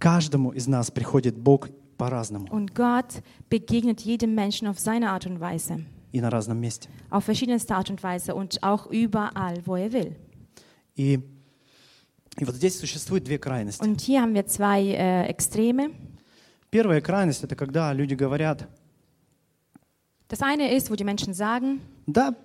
Каждому 0.00 0.50
из 0.50 0.66
нас 0.66 0.90
приходит 0.90 1.37
Бог 1.37 1.68
по-разному 1.96 2.48
Und 2.50 2.74
Gott 2.74 3.22
begegnet 3.48 4.00
jedem 4.00 4.35
Menschen 4.35 4.66
auf 4.66 4.80
seine 4.80 5.11
Art 5.11 5.26
und 5.26 5.38
Weise. 5.40 5.85
и 6.12 6.21
на 6.21 6.30
разном 6.30 6.58
месте. 6.60 6.89
Auf 7.10 7.25
verschiedenste 7.25 7.75
Art 7.75 7.89
und 7.89 8.01
Weise 8.03 8.34
und 8.36 8.62
auch 8.63 8.88
überall, 8.88 9.62
wo 9.65 9.75
er 9.75 9.91
will. 9.91 10.15
И, 10.95 11.19
и 12.39 12.45
вот 12.45 12.56
здесь 12.56 12.80
существует 12.80 13.23
две 13.23 13.38
крайности. 13.38 13.82
Und 13.84 14.01
hier 14.01 14.21
haben 14.21 14.34
wir 14.34 14.45
zwei 14.47 14.82
äh, 14.84 15.27
Extreme. 15.30 15.91
Первая 16.69 17.01
крайность — 17.01 17.43
это 17.43 17.56
когда 17.56 17.93
люди 17.93 18.13
говорят, 18.15 18.67
Das 20.30 20.41
eine 20.41 20.73
ist, 20.75 20.91
wo 20.91 20.95
die 20.95 21.06
Menschen 21.06 21.34
sagen, 21.34 21.80
да, 22.06 22.36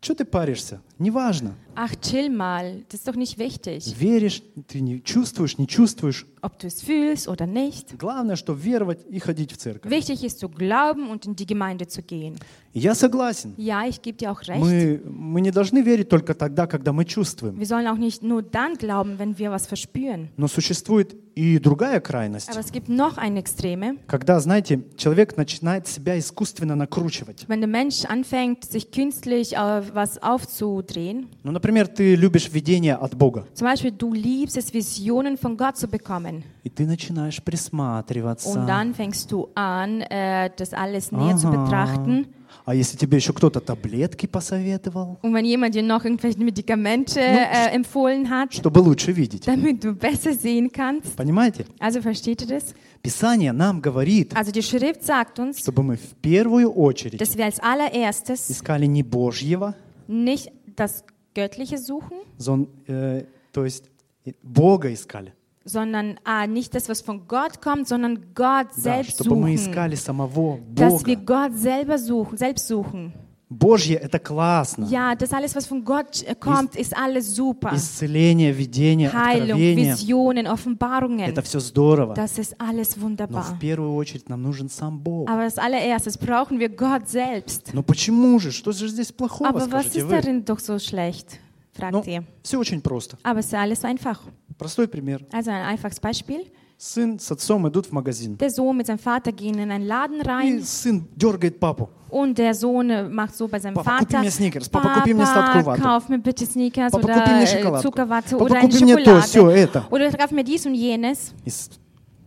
что 0.00 0.14
ты 0.14 0.24
паришься, 0.24 0.80
неважно. 0.98 1.54
ach 1.74 1.94
chill 2.00 2.30
mal, 2.30 2.84
das 2.88 3.00
ist 3.00 3.08
doch 3.08 3.16
nicht 3.16 3.36
wichtig, 3.38 3.94
Веришь, 3.98 4.42
ты 4.66 4.80
не 4.80 5.02
чувствуешь, 5.02 5.58
не 5.58 5.66
чувствуешь. 5.66 6.26
ob 6.42 6.58
du 6.58 6.66
es 6.66 6.82
fühlst 6.82 7.28
oder 7.28 7.46
nicht. 7.46 7.96
Главное, 7.98 8.36
что 8.36 8.52
веровать 8.54 9.00
и 9.10 9.18
ходить 9.18 9.52
в 9.52 9.56
церковь. 9.56 9.90
Wichtig 9.90 10.24
ist 10.24 10.38
zu 10.38 10.48
glauben 10.48 11.08
und 11.10 11.26
in 11.26 11.34
die 11.34 11.46
Gemeinde 11.46 11.86
zu 11.86 12.02
gehen. 12.02 12.36
И 12.74 12.80
я 12.80 12.94
согласен. 12.94 13.54
Ja, 13.56 13.86
ich 13.86 14.02
gebe 14.02 14.18
dir 14.18 14.30
auch 14.30 14.40
recht. 14.46 14.60
Мы, 14.60 15.00
мы 15.04 15.40
не 15.40 15.50
должны 15.50 15.80
верить 15.82 16.08
только 16.08 16.34
тогда, 16.34 16.66
когда 16.66 16.92
мы 16.92 17.04
чувствуем. 17.04 17.58
Wir 17.58 17.66
sollen 17.66 17.86
auch 17.88 17.96
nicht 17.98 18.22
nur 18.22 18.42
dann 18.42 18.74
glauben, 18.74 19.18
wenn 19.18 19.38
wir 19.38 19.50
was 19.50 19.66
verspüren. 19.66 20.28
Но 20.36 20.48
существует 20.48 21.16
и 21.34 21.58
другая 21.58 22.00
крайность. 22.00 22.50
Aber 22.50 22.60
es 22.60 22.72
gibt 22.72 22.88
noch 22.88 23.16
eine 23.16 23.38
Extreme, 23.40 23.96
Когда, 24.06 24.38
знаете, 24.40 24.80
человек 24.96 25.36
начинает 25.36 25.86
себя 25.86 26.18
искусственно 26.18 26.76
накручивать. 26.76 27.46
wenn 27.48 27.60
der 27.60 27.68
Mensch 27.68 28.04
anfängt, 28.04 28.64
sich 28.64 28.90
künstlich 28.90 29.54
äh, 29.56 29.82
was 29.94 30.22
aufzudrehen. 30.22 31.28
Ну, 31.42 31.52
например, 31.52 31.88
ты 31.88 32.14
любишь 32.16 32.50
видение 32.52 32.96
от 32.96 33.16
Бога, 33.16 33.46
Zum 33.54 33.66
Beispiel, 33.66 33.92
du 33.92 34.12
liebst 34.12 34.56
es, 34.56 34.74
Visionen 34.74 35.36
von 35.36 35.56
Gott 35.56 35.76
zu 35.76 35.88
bekommen. 35.88 36.31
И 36.63 36.69
ты 36.69 36.85
начинаешь 36.85 37.41
присматриваться. 37.43 38.49
Und 38.57 38.67
dann 38.67 38.93
fängst 38.93 39.31
du 39.31 39.49
an, 39.55 40.01
äh, 40.01 40.49
das 40.55 40.73
alles 40.73 41.11
näher 41.11 41.35
zu 41.37 41.47
Ага. 41.49 41.63
betrachten. 41.65 42.27
А 42.65 42.73
если 42.75 42.95
тебе 42.97 43.17
еще 43.17 43.33
кто-то 43.33 43.59
таблетки 43.59 44.25
посоветовал, 44.25 45.17
Und 45.21 45.33
wenn 45.33 45.43
jemand 45.43 45.75
dir 45.75 45.83
noch 45.83 46.05
irgendwelche 46.05 46.39
Medikamente 46.39 47.19
äh, 47.19 47.71
empfohlen 47.75 48.29
hat, 48.29 48.53
чтобы 48.53 48.79
лучше 48.79 49.11
видеть. 49.11 49.45
damit 49.45 49.83
du 49.83 49.93
besser 49.93 50.33
sehen 50.33 50.71
kannst. 50.71 51.15
Понимаете? 51.17 51.65
Also 51.79 52.01
versteht 52.01 52.41
ihr 52.41 52.47
das? 52.47 52.73
Писание 53.01 53.51
нам 53.51 53.81
говорит, 53.81 54.33
Also 54.37 54.51
die 54.51 54.61
Schrift 54.63 55.03
sagt 55.03 55.39
uns, 55.39 55.59
чтобы 55.59 55.83
мы 55.83 55.97
в 55.97 56.15
первую 56.21 56.71
очередь 56.71 57.19
dass 57.19 57.35
wir 57.35 57.43
als 57.45 57.59
allererstes 57.59 58.49
искали 58.49 58.85
не 58.85 59.03
Божьего, 59.03 59.75
nicht 60.07 60.49
das 60.77 61.03
Göttliche 61.35 61.77
suchen, 61.79 62.17
зон- 62.37 62.67
э, 62.87 63.25
то 63.51 63.65
есть 63.65 63.85
э, 64.25 64.31
Бога 64.41 64.93
искали. 64.93 65.33
sondern 65.64 66.18
ah, 66.24 66.46
nicht 66.46 66.74
das, 66.74 66.88
was 66.88 67.00
von 67.02 67.26
Gott 67.28 67.60
kommt, 67.60 67.88
sondern 67.88 68.16
Gott 68.34 68.68
Да, 68.74 68.80
selbst 68.80 69.14
чтобы 69.16 69.36
мы 69.36 69.56
suchen. 69.56 69.70
искали 69.70 69.94
самого 69.96 70.58
Dass 70.74 71.04
wir 71.04 71.16
Бога. 71.18 71.48
Gott 71.48 71.58
selber 71.58 71.98
suchen, 71.98 72.36
selbst 72.38 72.66
suchen. 72.68 73.12
Божье — 73.50 74.02
это 74.02 74.18
классно. 74.18 74.84
Ja, 74.90 75.14
das 75.14 75.32
alles, 75.32 75.56
was 75.56 75.66
von 75.66 75.82
Gott 75.82 76.22
äh, 76.22 76.34
kommt, 76.34 76.76
ist 76.76 76.94
alles 76.94 77.34
super. 77.34 77.72
Исцеление, 77.74 78.52
видение, 78.52 79.10
Heilung, 79.10 79.52
откровение 79.56 79.92
Visionen, 79.94 80.46
Offenbarungen. — 80.46 81.26
это 81.26 81.40
все 81.42 81.58
здорово. 81.58 82.12
Das 82.14 82.36
ist 82.38 82.54
alles 82.60 82.96
Но 82.98 83.02
wunderbar. 83.04 83.44
в 83.54 83.58
первую 83.58 83.94
очередь 83.94 84.28
нам 84.28 84.42
нужен 84.42 84.68
сам 84.68 84.98
Бог. 84.98 85.30
Aber 85.30 85.42
als 85.44 85.56
allererstes 85.58 86.18
brauchen 86.18 86.58
wir 86.58 86.68
Gott 86.68 87.08
selbst. 87.08 87.72
Но 87.72 87.82
почему 87.82 88.38
же? 88.38 88.52
Что 88.52 88.72
же 88.72 88.86
здесь 88.88 89.12
плохого, 89.12 89.48
Aber 89.48 89.60
was 89.60 89.64
скажете 89.86 90.00
ist 90.00 90.04
вы? 90.08 90.10
darin 90.10 90.44
doch 90.44 90.58
so 90.60 90.78
schlecht? 90.78 91.40
Fragt 91.72 91.92
Ну, 91.94 92.02
ihr. 92.04 92.24
все 92.42 92.58
очень 92.58 92.82
просто. 92.82 93.16
Aber 93.22 93.40
es 93.40 93.46
ist 93.46 93.54
alles 93.54 93.82
einfach. 93.82 94.20
Простой 94.58 94.88
пример. 94.88 95.20
Also 95.32 95.50
ein 95.50 95.62
einfaches 95.64 96.00
Beispiel. 96.00 96.50
Сын 96.80 97.18
с 97.18 97.30
отцом 97.32 97.66
идут 97.68 97.86
в 97.86 97.92
магазин. 97.92 98.36
Der 98.38 98.50
Sohn 98.50 98.76
mit 98.76 98.86
seinem 98.86 99.00
Vater 99.00 99.32
gehen 99.32 99.58
in 99.58 99.70
einen 99.72 99.86
Laden 99.86 100.20
И 100.20 100.26
rein 100.28 100.62
сын 100.62 101.08
дергает 101.16 101.58
папу. 101.58 101.88
und 102.08 102.38
der 102.38 102.54
Sohn 102.54 102.88
äh, 102.90 103.08
macht 103.08 103.34
so 103.34 103.48
bei 103.48 103.58
seinem 103.58 103.74
Papa, 103.74 103.98
купи 103.98 104.04
Vater, 104.12 104.18
мне 104.20 104.30
Snickers. 104.30 104.68
Papa, 104.70 104.94
купи 105.00 105.12
мне 105.12 105.26
сладкую 105.26 105.64
Papa, 105.64 105.70
вату. 105.72 105.82
kauf 105.82 106.08
mir 106.08 106.18
bitte 106.18 106.46
Sneakers 106.46 106.92
Papa, 106.92 107.04
oder 107.04 107.14
купи 107.14 107.30
мне 107.34 107.44
äh, 107.44 107.46
шоколадку. 107.48 107.82
Zuckerwatte 107.88 108.30
Papa, 108.36 108.44
oder 108.44 108.54
eine 108.60 108.68
купи 108.70 108.84
мне 108.84 108.96
то, 109.04 109.20
всё 109.22 109.40
Schokolade. 109.40 109.58
это. 109.60 109.86
Oder 109.90 110.10
kauf 110.12 110.30
mir 110.30 110.44
dies 110.44 110.66
und 110.66 110.74
jenes. 110.74 111.32
И 111.44 111.50
с- 111.50 111.70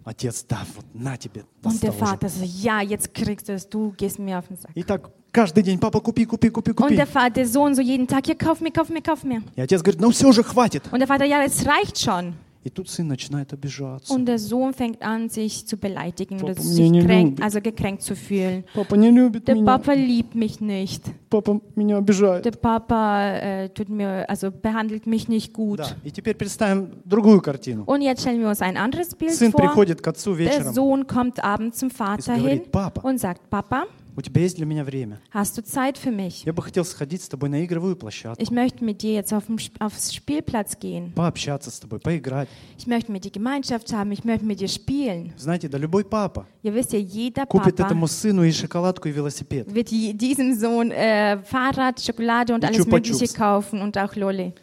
отец, 0.03 0.43
да, 0.49 0.59
вот 0.75 0.85
на 0.93 1.15
тебе. 1.17 1.45
Und 1.63 1.81
der 1.81 1.89
достал 1.89 1.89
уже». 1.91 1.99
Vater 1.99 2.27
so, 2.29 2.43
ja, 2.43 2.81
jetzt 2.81 3.13
kriegst 3.13 3.47
du 3.47 3.53
es, 3.53 3.69
du 3.69 3.93
gehst 3.95 4.19
mir 4.19 4.37
auf 4.37 4.47
den 4.49 4.57
Sack. 4.57 4.71
И 4.75 4.83
так 4.83 5.09
каждый 5.35 5.63
день, 5.63 5.79
папа, 5.79 5.99
купи, 5.99 6.25
купи, 6.25 6.49
купи, 6.49 6.71
Und 6.71 6.75
купи. 6.75 6.95
der, 6.95 7.07
Vater, 7.07 7.29
der 7.35 7.47
Sohn 7.47 7.73
so 7.75 7.81
jeden 7.81 8.07
Tag, 8.07 8.25
hier, 8.25 8.35
kauf 8.35 8.61
mir, 8.61 8.71
kauf 8.71 8.89
mir, 8.89 9.01
kauf 9.01 9.23
mir. 9.23 9.41
И 9.55 9.61
отец 9.61 9.81
говорит, 9.81 10.01
ну 10.01 10.09
все 10.11 10.31
же, 10.31 10.43
хватит. 10.43 10.83
Und 10.91 10.99
der 10.99 11.07
Vater, 11.07 11.25
ja, 11.25 11.43
es 11.43 11.65
reicht 11.65 11.99
schon. 11.99 12.33
И 12.63 12.69
тут 12.69 12.91
сын 12.91 13.07
начинает 13.07 13.51
обижаться. 13.53 14.13
Und 14.13 14.27
der 14.27 14.37
Sohn 14.37 14.73
fängt 14.75 15.01
an, 15.01 15.29
sich 15.29 15.65
zu 15.65 15.77
beleidigen 15.77 16.35
oder 16.43 16.53
Papa, 16.53 16.61
sich 16.61 16.77
меня 16.79 16.89
не 16.91 17.01
kränkt, 17.07 17.39
любит. 17.39 17.43
also 17.43 17.59
gekränkt 17.59 18.03
zu 18.03 18.15
fühlen. 18.15 18.65
Папа 18.75 18.93
не 18.93 19.09
любит 19.09 19.47
Der 19.47 19.55
меня. 19.55 19.65
Papa 19.65 19.93
liebt 19.93 20.35
mich 20.35 20.61
nicht. 20.61 21.01
Папа 21.31 21.59
меня 21.75 21.97
обижает. 21.97 22.45
Der 22.45 22.51
Papa 22.51 23.31
äh, 23.39 23.69
tut 23.69 23.89
mir, 23.89 24.29
also 24.29 24.51
behandelt 24.51 25.07
mich 25.07 25.27
nicht 25.27 25.53
gut. 25.53 25.79
Да. 25.79 25.87
И 26.03 26.11
теперь 26.11 26.35
представим 26.35 26.91
другую 27.03 27.41
картину. 27.41 27.83
Und 27.87 28.03
jetzt 28.03 28.21
stellen 28.21 28.39
wir 28.41 28.49
uns 28.49 28.61
ein 28.61 28.77
anderes 28.77 29.15
Bild 29.15 29.33
Сын 29.33 29.51
vor. 29.51 29.61
приходит 29.61 30.01
к 30.03 30.07
отцу 30.07 30.35
Der 30.35 30.45
вечером. 30.45 30.73
Sohn 30.75 31.07
kommt 31.07 31.43
abends 31.43 31.79
zum 31.79 31.89
Vater 31.89 32.35
И 32.35 32.35
hin 32.35 32.43
говорит, 32.43 32.71
папа, 32.71 33.01
und 33.07 33.19
sagt, 33.19 33.49
Papa, 33.49 33.85
у 34.15 34.21
тебя 34.21 34.41
есть 34.41 34.57
для 34.57 34.65
меня 34.65 34.83
время? 34.83 35.19
hast 35.33 35.57
du 35.57 35.61
Zeit 35.63 35.97
für 35.97 36.11
mich? 36.11 36.43
Я 36.45 36.51
бы 36.53 36.61
хотел 36.61 36.83
сходить 36.83 37.21
с 37.23 37.29
тобой 37.29 37.47
на 37.49 37.63
игровую 37.65 37.95
площадку, 37.95 38.41
Ich 38.43 38.51
möchte 38.51 38.83
mit 38.83 39.01
dir 39.01 39.13
jetzt 39.13 39.31
auf 39.33 39.45
den, 39.45 39.55
Sp- 39.55 39.79
aufs 39.79 40.13
Spielplatz 40.13 40.77
gehen. 40.79 41.13
пообщаться 41.15 41.71
с 41.71 41.79
тобой, 41.79 41.99
поиграть. 41.99 42.49
Ich 42.77 42.87
möchte 42.87 43.11
mit 43.11 43.23
dir 43.23 43.31
Gemeinschaft 43.31 43.91
haben. 43.93 44.11
Ich 44.11 44.23
möchte 44.25 44.45
mit 44.45 44.59
dir 44.59 44.67
spielen. 44.67 45.31
Знаете, 45.37 45.69
да 45.69 45.77
любой 45.77 46.03
папа 46.03 46.45
Ihr 46.63 46.73
wisst 46.75 46.91
ja, 46.91 46.99
jeder 46.99 47.45
купит 47.45 47.77
Papa 47.77 47.85
этому 47.87 48.07
сыну 48.07 48.43
и 48.43 48.51
шоколадку, 48.51 49.07
и 49.07 49.11
велосипед. 49.11 49.67
wird 49.73 49.89
je- 49.91 50.13
diesem 50.13 50.55
Sohn 50.59 50.91
äh, 50.91 51.37
Fahrrad, 51.43 52.01
Schokolade 52.01 52.53
und 52.53 52.63
Und 52.63 52.65
alles 52.65 52.77
Chupa 52.83 52.97
Mögliche 52.97 53.19
Chups. 53.25 53.33
kaufen 53.33 53.81
und 53.81 53.97
auch 53.97 54.15
Lolli. 54.15 54.53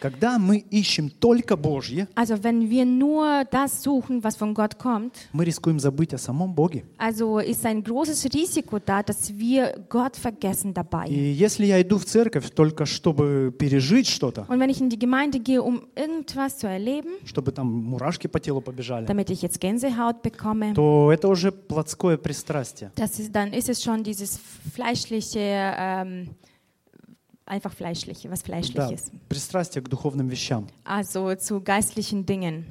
Когда 0.00 0.38
мы 0.38 0.58
ищем 0.70 1.10
только 1.10 1.56
Божье, 1.56 2.06
Also 2.14 2.42
wenn 2.42 2.70
wir 2.70 2.84
nur 2.84 3.44
das 3.50 3.82
suchen, 3.82 4.22
was 4.22 4.36
von 4.36 4.54
Gott 4.54 4.78
kommt, 4.78 5.12
мы 5.32 5.44
рискуем 5.44 5.80
забыть 5.80 6.14
о 6.14 6.18
самом 6.18 6.54
Боге. 6.54 6.84
also 6.98 7.38
ist 7.40 7.64
ein 7.66 7.82
großes 7.82 8.24
Risiko 8.32 8.78
da, 8.78 9.02
dass 9.02 9.36
wir 9.36 9.74
Gott 9.88 10.16
vergessen 10.16 10.70
И 10.70 10.74
dabei. 10.74 11.08
если 11.08 11.66
я 11.66 11.80
иду 11.82 11.98
в 11.98 12.04
церковь 12.04 12.50
только 12.50 12.86
чтобы 12.86 13.52
пережить 13.58 14.08
что-то, 14.08 14.46
Und 14.48 14.60
wenn 14.60 14.70
ich 14.70 14.80
in 14.80 14.88
die 14.88 14.98
Gemeinde 14.98 15.40
gehe, 15.40 15.60
um 15.62 15.82
irgendwas 15.96 16.58
zu 16.58 16.68
erleben, 16.68 17.10
чтобы 17.24 17.52
там 17.52 17.66
murашки 17.68 18.26
по 18.28 18.38
телу 18.38 18.60
побежали, 18.60 19.06
damit 19.06 19.30
ich 19.30 19.42
jetzt 19.42 19.60
Gänsehaut 19.60 20.22
bekomme, 20.22 20.74
то 20.74 21.10
это 21.12 21.26
уже 21.28 21.50
плотское 21.50 22.16
пристрастие. 22.18 22.92
das 22.94 23.18
ist, 23.18 23.34
dann 23.34 23.52
ist 23.52 23.68
es 23.68 23.82
schon 23.82 24.04
dieses 24.04 24.38
fleischliche, 24.74 25.40
ähm, 25.40 26.28
einfach 27.47 27.73
fleischliche, 27.73 28.29
was 28.29 28.41
Да, 28.41 28.45
fleischliches. 28.47 29.11
пристрастие 29.29 29.81
к 29.83 29.89
духовным 29.89 30.27
вещам. 30.27 30.67
Also 30.85 31.35
zu 31.37 31.61
geistlichen 31.61 32.25
Dingen. 32.25 32.65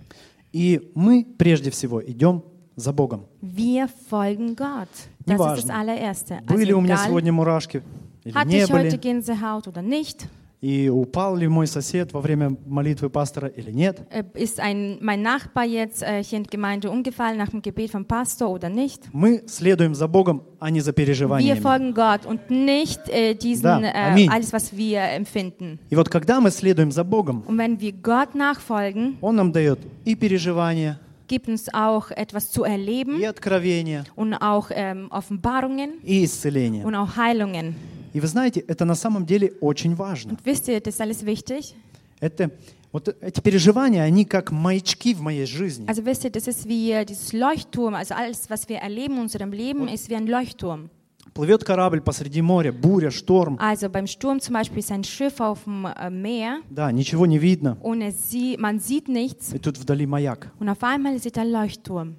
И 0.53 0.91
мы 0.95 1.25
прежде 1.39 1.71
всего 1.71 2.03
идем 2.05 2.43
за 2.77 2.93
Богом. 2.93 3.27
Wir 3.41 3.89
folgen 4.11 4.55
Gott. 4.57 4.89
Das 5.27 5.37
ist 5.37 5.39
Неважно. 5.39 5.63
das 5.63 5.71
allererste. 5.71 6.41
Были 6.47 6.73
у 6.73 6.81
меня 6.81 6.95
egal, 6.97 7.07
сегодня 7.09 7.33
мурашки 7.33 7.83
или 8.25 8.35
hatte 8.35 8.49
не 8.49 8.59
ich 8.63 8.71
heute 8.71 8.91
были, 8.91 8.97
Gänsehaut 8.99 9.69
oder 9.69 9.83
nicht? 9.83 10.27
и 10.65 10.89
упал 10.89 11.35
ли 11.37 11.49
мой 11.49 11.67
сосед 11.67 12.13
во 12.13 12.21
время 12.21 12.57
молитвы 12.67 13.11
пастора 13.11 13.49
или 13.49 13.73
нет. 13.73 14.01
Äh, 14.11 14.23
Ist 14.35 14.61
ein, 14.61 14.99
mein 15.01 15.21
Nachbar 15.21 15.65
jetzt 15.65 16.05
äh, 16.05 16.23
hier 16.23 16.39
in 16.39 16.45
der 16.45 16.51
Gemeinde 16.53 16.89
umgefallen 16.89 17.37
nach 17.37 17.49
dem 17.49 17.63
Gebet 17.63 17.91
vom 17.91 18.05
Pastor 18.05 18.49
oder 18.49 18.69
nicht? 18.69 19.09
Мы 19.13 19.43
следуем 19.49 19.97
за 19.97 20.07
Богом, 20.07 20.43
а 20.61 20.71
не 20.71 20.81
за 20.81 20.93
Wir 20.93 20.95
переживаниями. 20.95 21.59
folgen 21.61 21.95
Gott 21.95 22.25
und 22.27 22.49
nicht 22.49 23.01
äh, 23.09 23.35
diesen, 23.35 23.65
Да, 23.65 23.81
äh, 23.83 24.13
аминь. 24.13 24.31
alles, 24.31 24.53
was 24.53 24.77
wir 24.77 25.01
empfinden. 25.03 25.81
И 25.91 25.97
вот 25.97 26.09
когда 26.09 26.41
мы 26.41 26.53
следуем 26.53 26.93
за 26.93 27.03
Богом, 27.03 27.43
Und 27.49 27.59
wenn 27.59 27.81
wir 27.81 27.91
Gott 27.93 28.37
nachfolgen, 28.37 29.17
Он 29.21 29.35
нам 29.35 29.51
дает 29.51 29.81
и 30.05 30.15
переживания, 30.15 31.01
gibt 31.27 31.49
uns 31.49 31.75
auch 31.75 32.13
etwas 32.13 32.53
zu 32.53 32.63
erleben 32.63 33.19
и 33.19 33.25
откровения, 33.25 34.05
und 34.15 34.35
auch 34.35 34.71
ähm, 34.73 35.09
Offenbarungen 35.11 35.95
и 36.05 36.25
исцеления. 36.25 36.85
und 36.87 36.95
auch 36.95 37.17
Heilungen. 37.17 37.75
И 38.18 38.20
вы 38.20 38.26
знаете, 38.26 38.62
это 38.62 38.84
на 38.84 38.96
самом 38.96 39.28
деле 39.28 39.54
очень 39.62 39.94
важно. 39.94 40.32
Und 40.32 40.44
wisst 40.44 40.68
ihr, 40.68 40.80
das 40.82 40.96
ist 40.96 41.02
alles 41.02 41.24
wichtig? 41.24 41.76
Это, 42.20 42.50
вот 42.92 43.16
эти 43.22 43.42
переживания, 43.42 44.02
они 44.02 44.26
как 44.26 44.52
маячки 44.52 45.14
в 45.14 45.22
моей 45.22 45.46
жизни. 45.46 45.86
Also 45.88 46.04
wisst 46.04 46.24
ihr, 46.24 46.32
das 46.32 46.48
ist 46.48 46.68
wie 46.68 46.90
äh, 46.90 47.06
dieses 47.06 47.32
Leuchtturm. 47.32 47.94
Also 47.94 48.16
alles, 48.16 48.50
was 48.50 48.68
wir 48.70 48.78
erleben 48.78 49.18
in 49.18 49.22
unserem 49.22 49.52
Leben, 49.52 49.88
ist 49.88 50.10
wie 50.10 50.16
ein 50.16 50.26
Leuchtturm. 50.26 50.90
Плывет 51.36 51.64
корабль 51.64 52.02
посреди 52.02 52.42
моря, 52.42 52.72
буря, 52.72 53.12
шторм. 53.12 53.60
Also 53.60 53.88
beim 53.90 54.08
Sturm 54.08 54.40
zum 54.40 54.56
Beispiel 54.56 54.80
ist 54.80 54.92
ein 54.92 55.04
Schiff 55.04 55.40
auf 55.40 55.66
dem 55.66 55.86
äh, 55.86 56.10
Meer 56.10 56.62
Да, 56.72 56.92
ничего 56.92 57.28
не 57.28 57.38
видно. 57.38 57.78
und 57.84 58.02
es 58.02 58.34
man 58.58 58.80
sieht 58.80 59.08
nichts 59.10 59.54
И 59.54 59.60
тут 59.60 59.78
вдали 59.78 60.08
маяк. 60.08 60.52
und 60.60 60.70
auf 60.70 60.82
einmal 60.82 61.20
sieht 61.20 61.38
ein 61.38 61.52
Leuchtturm. 61.52 62.16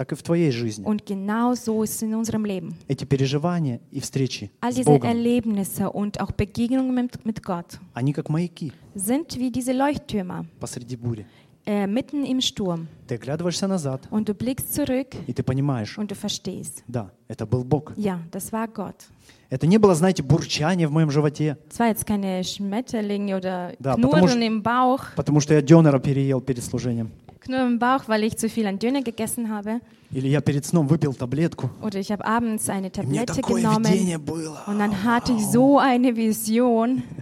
Так 0.00 0.12
и 0.12 0.14
в 0.14 0.22
твоей 0.22 0.50
жизни. 0.50 0.82
Und 0.86 1.04
genau 1.04 1.54
so 1.54 1.82
ist 1.82 2.02
in 2.02 2.14
unserem 2.14 2.46
Leben. 2.46 2.74
Эти 2.88 3.04
переживания 3.04 3.80
и 3.90 4.00
встречи 4.00 4.50
All 4.62 4.72
с 4.72 4.76
diese 4.76 4.86
Богом, 4.86 5.10
Erlebnisse 5.10 5.90
und 5.90 6.18
auch 6.22 6.32
Begegnungen 6.32 6.94
mit, 6.94 7.26
mit 7.26 7.42
Gott 7.42 7.78
они 7.92 8.14
как 8.14 8.30
маяки 8.30 8.72
sind 8.94 9.36
wie 9.38 9.50
diese 9.50 9.72
Leuchttürme 9.74 10.46
посреди 10.58 10.96
бури. 10.96 11.26
äh, 11.66 11.86
mitten 11.86 12.24
im 12.24 12.40
Sturm. 12.40 12.88
Ты 13.06 13.16
оглядываешься 13.16 13.66
назад, 13.66 14.08
Und 14.10 14.26
du 14.30 14.32
blickst 14.32 14.72
zurück 14.72 15.14
и 15.26 15.34
ты 15.34 15.42
понимаешь, 15.42 15.98
und 15.98 16.10
du 16.10 16.14
verstehst. 16.14 16.82
да, 16.88 17.10
это 17.28 17.44
был 17.44 17.62
Бог. 17.62 17.92
Ja, 17.98 18.20
das 18.32 18.52
war 18.52 18.68
Gott. 18.68 19.06
Это 19.50 19.66
не 19.66 19.78
было, 19.78 19.96
знаете, 19.96 20.22
бурчание 20.22 20.86
в 20.86 20.92
моем 20.92 21.10
животе, 21.10 21.58
Es 21.70 21.78
war 21.78 21.88
jetzt 21.88 22.06
keine 22.06 22.42
Schmetterlinge 22.44 23.36
oder 23.36 23.72
Knurren 23.82 24.00
потому 24.00 24.26
im 24.28 24.62
Bauch. 24.62 25.02
потому 25.16 25.40
что 25.40 25.54
я 25.54 25.60
дёнера 25.60 25.98
переел 25.98 26.40
перед 26.40 26.62
служением. 26.64 27.10
Knurren 27.49 27.73
im 27.73 27.79
Bauch, 27.79 28.07
weil 28.07 28.23
ich 28.23 28.37
zu 28.37 28.49
viel 28.49 28.65
an 28.67 28.79
Döner 28.79 29.01
gegessen 29.01 29.49
habe. 29.49 29.81
Или 30.11 30.29
я 30.29 30.39
перед 30.41 30.65
сном 30.65 30.87
выпил 30.87 31.13
таблетку. 31.13 31.69
Oder 31.81 31.99
ich 31.99 32.11
habe 32.11 32.25
abends 32.25 32.69
eine 32.69 32.87
И 32.87 33.01
мне 33.05 33.25
Tablette 33.25 33.35
такое 33.41 33.61
genommen. 33.61 33.85
видение 33.85 34.17
было. 34.17 34.57
Und 34.67 34.79
dann 34.79 35.03
hatte 35.03 35.33
ich 35.33 35.45
so 35.47 35.77
eine 35.79 36.15
Vision. 36.15 37.03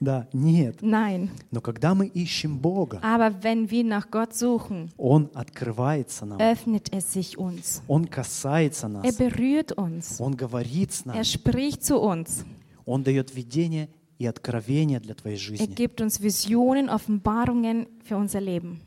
Да, 0.00 0.26
нет. 0.34 0.82
Nein. 0.82 1.30
Но 1.50 1.60
когда 1.62 1.94
мы 1.94 2.06
ищем 2.06 2.58
Бога, 2.58 3.00
Aber 3.02 3.42
wenn 3.42 3.70
wir 3.70 3.82
nach 3.84 4.10
Gott 4.10 4.34
suchen, 4.34 4.90
Он 4.98 5.30
открывается 5.34 6.26
нам. 6.26 6.38
öffnet 6.38 6.92
es 6.92 7.12
sich 7.12 7.38
uns. 7.38 7.82
Он 7.88 8.06
касается 8.06 8.86
Er 8.86 8.90
нас. 8.90 9.16
berührt 9.16 9.72
uns. 9.72 10.20
Он 10.20 10.36
говорит 10.36 10.92
с 10.92 11.02
Er 11.06 11.14
нами. 11.14 11.22
spricht 11.24 11.82
zu 11.84 11.98
uns. 11.98 12.44
Он 12.84 13.02
дает 13.02 13.34
видение 13.34 13.88
и 14.18 14.26
откровение 14.26 15.00
для 15.00 15.14
твоей 15.14 15.36
Er 15.36 15.40
жизни. 15.40 15.74
gibt 15.74 16.00
uns 16.02 16.20
Visionen, 16.20 16.90
Offenbarungen 16.90 17.86
für 18.04 18.16
unser 18.18 18.40
Leben. 18.42 18.80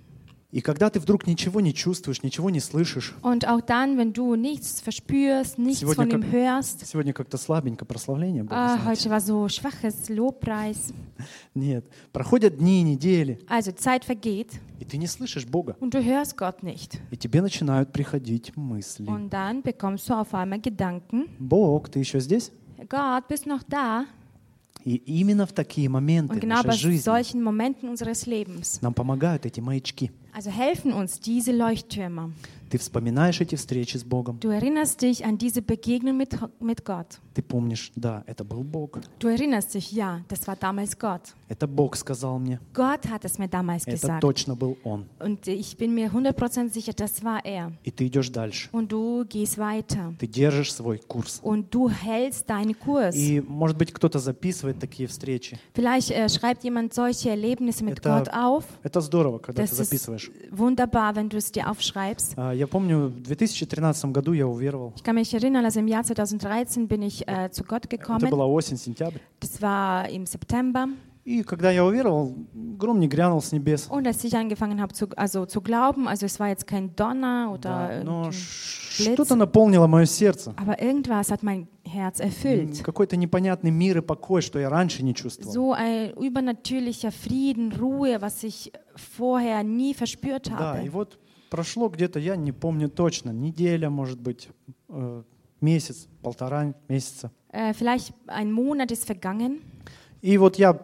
И 0.53 0.61
когда 0.61 0.91
ты 0.91 1.01
вдруг 1.01 1.27
ничего 1.27 1.63
не 1.63 1.73
чувствуешь, 1.73 2.23
ничего 2.23 2.51
не 2.51 2.61
слышишь, 2.61 3.15
Und 3.23 3.47
auch 3.49 3.63
dann, 3.63 3.97
wenn 3.97 4.13
du 4.13 4.35
nichts 4.37 4.83
verspürst, 4.83 5.57
nichts 5.59 5.81
Сегодня 5.81 6.05
von 6.05 6.11
ihm 6.11 6.21
как- 6.23 6.31
hörst, 6.33 6.87
сегодня 6.87 7.15
как-то 7.15 7.39
слабенько 7.39 7.87
прославление 7.87 8.43
было. 8.43 8.55
ah, 8.55 8.85
heute 8.85 9.09
war 9.09 9.21
so 9.21 9.49
schwaches 9.49 10.11
Lobpreis. 10.11 10.93
Нет. 11.55 11.87
Проходят 12.13 12.59
дни, 12.59 12.83
недели, 12.83 13.39
Also 13.49 13.73
Zeit 13.75 14.05
vergeht 14.05 14.61
и 14.79 14.85
ты 14.85 14.99
не 14.99 15.07
слышишь 15.07 15.47
Бога. 15.47 15.75
und 15.81 15.95
du 15.95 16.05
hörst 16.05 16.37
Gott 16.37 16.63
nicht. 16.63 16.99
И 17.11 17.17
тебе 17.17 17.41
начинают 17.41 17.91
приходить 17.91 18.55
мысли. 18.55 19.07
Und 19.07 19.31
dann 19.31 19.63
bekommst 19.63 20.07
du 20.11 20.13
auf 20.13 20.35
einmal 20.35 20.61
Gedanken, 20.61 21.29
Бог, 21.39 21.89
ты 21.89 21.99
еще 22.01 22.21
здесь? 22.21 22.53
Gott, 22.91 23.27
bist 23.27 23.47
noch 23.47 23.63
da? 23.67 24.05
И 24.85 24.97
именно 24.97 25.47
в 25.47 25.53
такие 25.53 25.89
моменты 25.89 26.35
Und 26.35 26.41
bei 26.41 26.47
нашей 26.47 26.73
жизни 26.77 26.99
solchen 27.03 27.41
Momenten 27.43 27.89
unseres 27.89 28.27
Lebens, 28.27 28.81
нам 28.83 28.93
помогают 28.93 29.47
эти 29.47 29.61
маячки. 29.61 30.11
Also 30.33 30.51
helfen 30.51 30.93
uns 30.93 31.21
diese 31.21 31.53
Leuchttürme. 31.53 32.33
Ты 32.73 32.79
вспоминаешь 32.79 33.39
эти 33.43 33.55
встречи 33.55 33.99
с 33.99 34.03
Богом. 34.03 34.39
Du 34.41 34.49
erinnerst 34.49 35.03
dich 35.03 35.27
an 35.27 35.37
diese 35.37 35.61
Begegnung 35.61 36.17
mit, 36.17 36.39
mit 36.59 36.87
Gott. 36.87 37.19
Ты 37.35 37.43
помнишь, 37.43 37.93
да, 37.97 38.25
это 38.27 38.45
был 38.45 38.63
Бог. 38.63 38.99
Du 39.19 39.29
erinnerst 39.29 39.75
dich, 39.75 39.93
ja, 39.93 40.23
das 40.29 40.47
war 40.47 40.57
damals 40.57 40.99
Gott. 40.99 41.35
Это 41.51 41.67
Бог 41.67 41.97
сказал 41.97 42.39
мне. 42.39 42.61
Gott 42.73 43.07
hat 43.11 43.27
es 43.27 43.39
mir 43.39 43.49
damals 43.49 43.83
Это 43.87 43.91
gesagt. 43.93 44.21
точно 44.23 44.55
был 44.57 44.79
Он. 44.85 45.05
Und 45.21 45.47
ich 45.49 45.77
bin 45.77 45.93
mir 45.95 46.11
100% 46.13 46.71
sicher, 46.73 46.95
das 46.95 47.23
war 47.23 47.45
er. 47.45 47.73
И 47.85 47.91
ты 47.91 48.07
идешь 48.07 48.31
дальше. 48.31 48.71
Und 48.73 48.91
du 48.91 49.27
gehst 49.29 49.59
weiter. 49.59 50.15
Ты 50.19 50.27
держишь 50.27 50.73
свой 50.73 50.99
курс. 51.07 51.41
Und 51.43 51.75
du 51.75 51.91
hältst 51.91 52.49
deinen 52.49 52.75
Kurs. 52.79 53.15
И, 53.15 53.43
может 53.47 53.77
быть, 53.77 53.93
кто-то 53.93 54.19
записывает 54.19 54.79
такие 54.79 55.07
встречи. 55.09 55.59
Vielleicht 55.75 56.11
äh, 56.11 56.27
schreibt 56.31 56.65
jemand 56.65 56.95
solche 56.95 57.29
Erlebnisse 57.29 57.85
mit 57.85 57.99
Это- 57.99 58.19
Gott 58.25 58.29
auf. 58.35 58.65
Это 58.83 59.03
здорово, 59.03 59.39
когда 59.41 59.63
ты 59.63 59.69
Das 59.69 59.73
ist 59.79 59.91
записываешь. 59.91 60.31
wunderbar, 60.51 61.15
wenn 61.17 61.29
du 61.29 61.37
es 61.37 61.53
dir 61.53 61.69
aufschreibst. 61.71 62.33
А, 62.39 62.53
Я 62.63 62.69
помню, 62.69 63.09
в 63.09 63.23
2013 63.25 64.05
году 64.13 64.33
я 64.35 64.47
уверовал. 64.47 64.93
Ich 64.95 65.03
kann 65.03 65.17
mich 65.17 65.35
erinnern, 65.35 65.65
also 65.65 65.81
im 65.81 65.89
Jahr 65.89 66.05
2013 66.05 66.87
bin 66.87 67.03
ich 67.03 67.27
äh, 67.27 67.51
zu 67.51 67.65
Gott 67.65 67.87
Это 67.87 67.97
gekommen. 67.97 68.31
была 68.31 68.47
осень, 68.47 68.77
сентябрь. 68.77 69.19
Das 69.41 69.61
war 69.61 70.09
im 70.09 70.27
September. 70.27 70.87
И 71.25 71.43
когда 71.43 71.71
я 71.73 71.85
уверовал, 71.85 72.35
гром 72.53 73.01
не 73.01 73.09
грянул 73.09 73.41
с 73.43 73.51
небес. 73.51 73.89
Und 73.91 74.07
als 74.07 74.23
ich 74.23 74.37
angefangen 74.37 74.81
habe 74.81 74.93
zu, 74.95 75.07
also 75.17 75.45
zu 75.47 75.61
glauben, 75.61 76.07
also 76.07 76.25
es 76.27 76.39
war 76.39 76.49
jetzt 76.49 76.69
kein 76.69 76.95
Donner 76.95 77.51
oder 77.53 78.03
Да, 78.05 78.31
что-то 78.33 79.35
наполнило 79.35 79.87
мое 79.89 80.05
сердце. 80.07 80.53
aber 80.57 80.81
irgendwas 80.81 81.31
hat 81.33 81.43
mein 81.43 81.67
Herz 81.85 82.21
erfüllt. 82.21 82.83
Какой-то 82.85 83.17
непонятный 83.17 83.71
мир 83.73 83.99
и 83.99 84.01
покой, 84.03 84.41
что 84.43 84.59
я 84.61 84.69
раньше 84.71 85.03
не 85.03 85.15
чувствовал. 85.15 85.53
So 85.53 85.73
ein 85.73 86.13
übernatürlicher 86.15 87.11
Frieden, 87.13 87.73
Ruhe, 87.73 88.21
was 88.21 88.43
ich 88.45 88.73
vorher 88.97 89.63
nie 89.65 89.95
verspürt 89.95 90.49
Да, 90.49 90.81
и 90.81 90.89
habe. 90.89 90.91
вот 90.93 91.19
прошло 91.53 91.91
где-то, 91.91 92.19
я 92.19 92.35
не 92.35 92.51
помню 92.51 92.89
точно, 92.89 93.31
неделя, 93.31 93.91
может 93.91 94.19
быть, 94.19 94.49
э, 94.89 95.23
месяц, 95.61 96.09
полтора 96.23 96.73
месяца. 96.89 97.31
Äh, 97.53 97.75
vielleicht 97.75 98.15
ein 98.27 98.51
Monat 98.51 98.91
ist 98.91 99.05
vergangen. 99.05 99.61
И 100.23 100.39
вот 100.39 100.57
я 100.57 100.81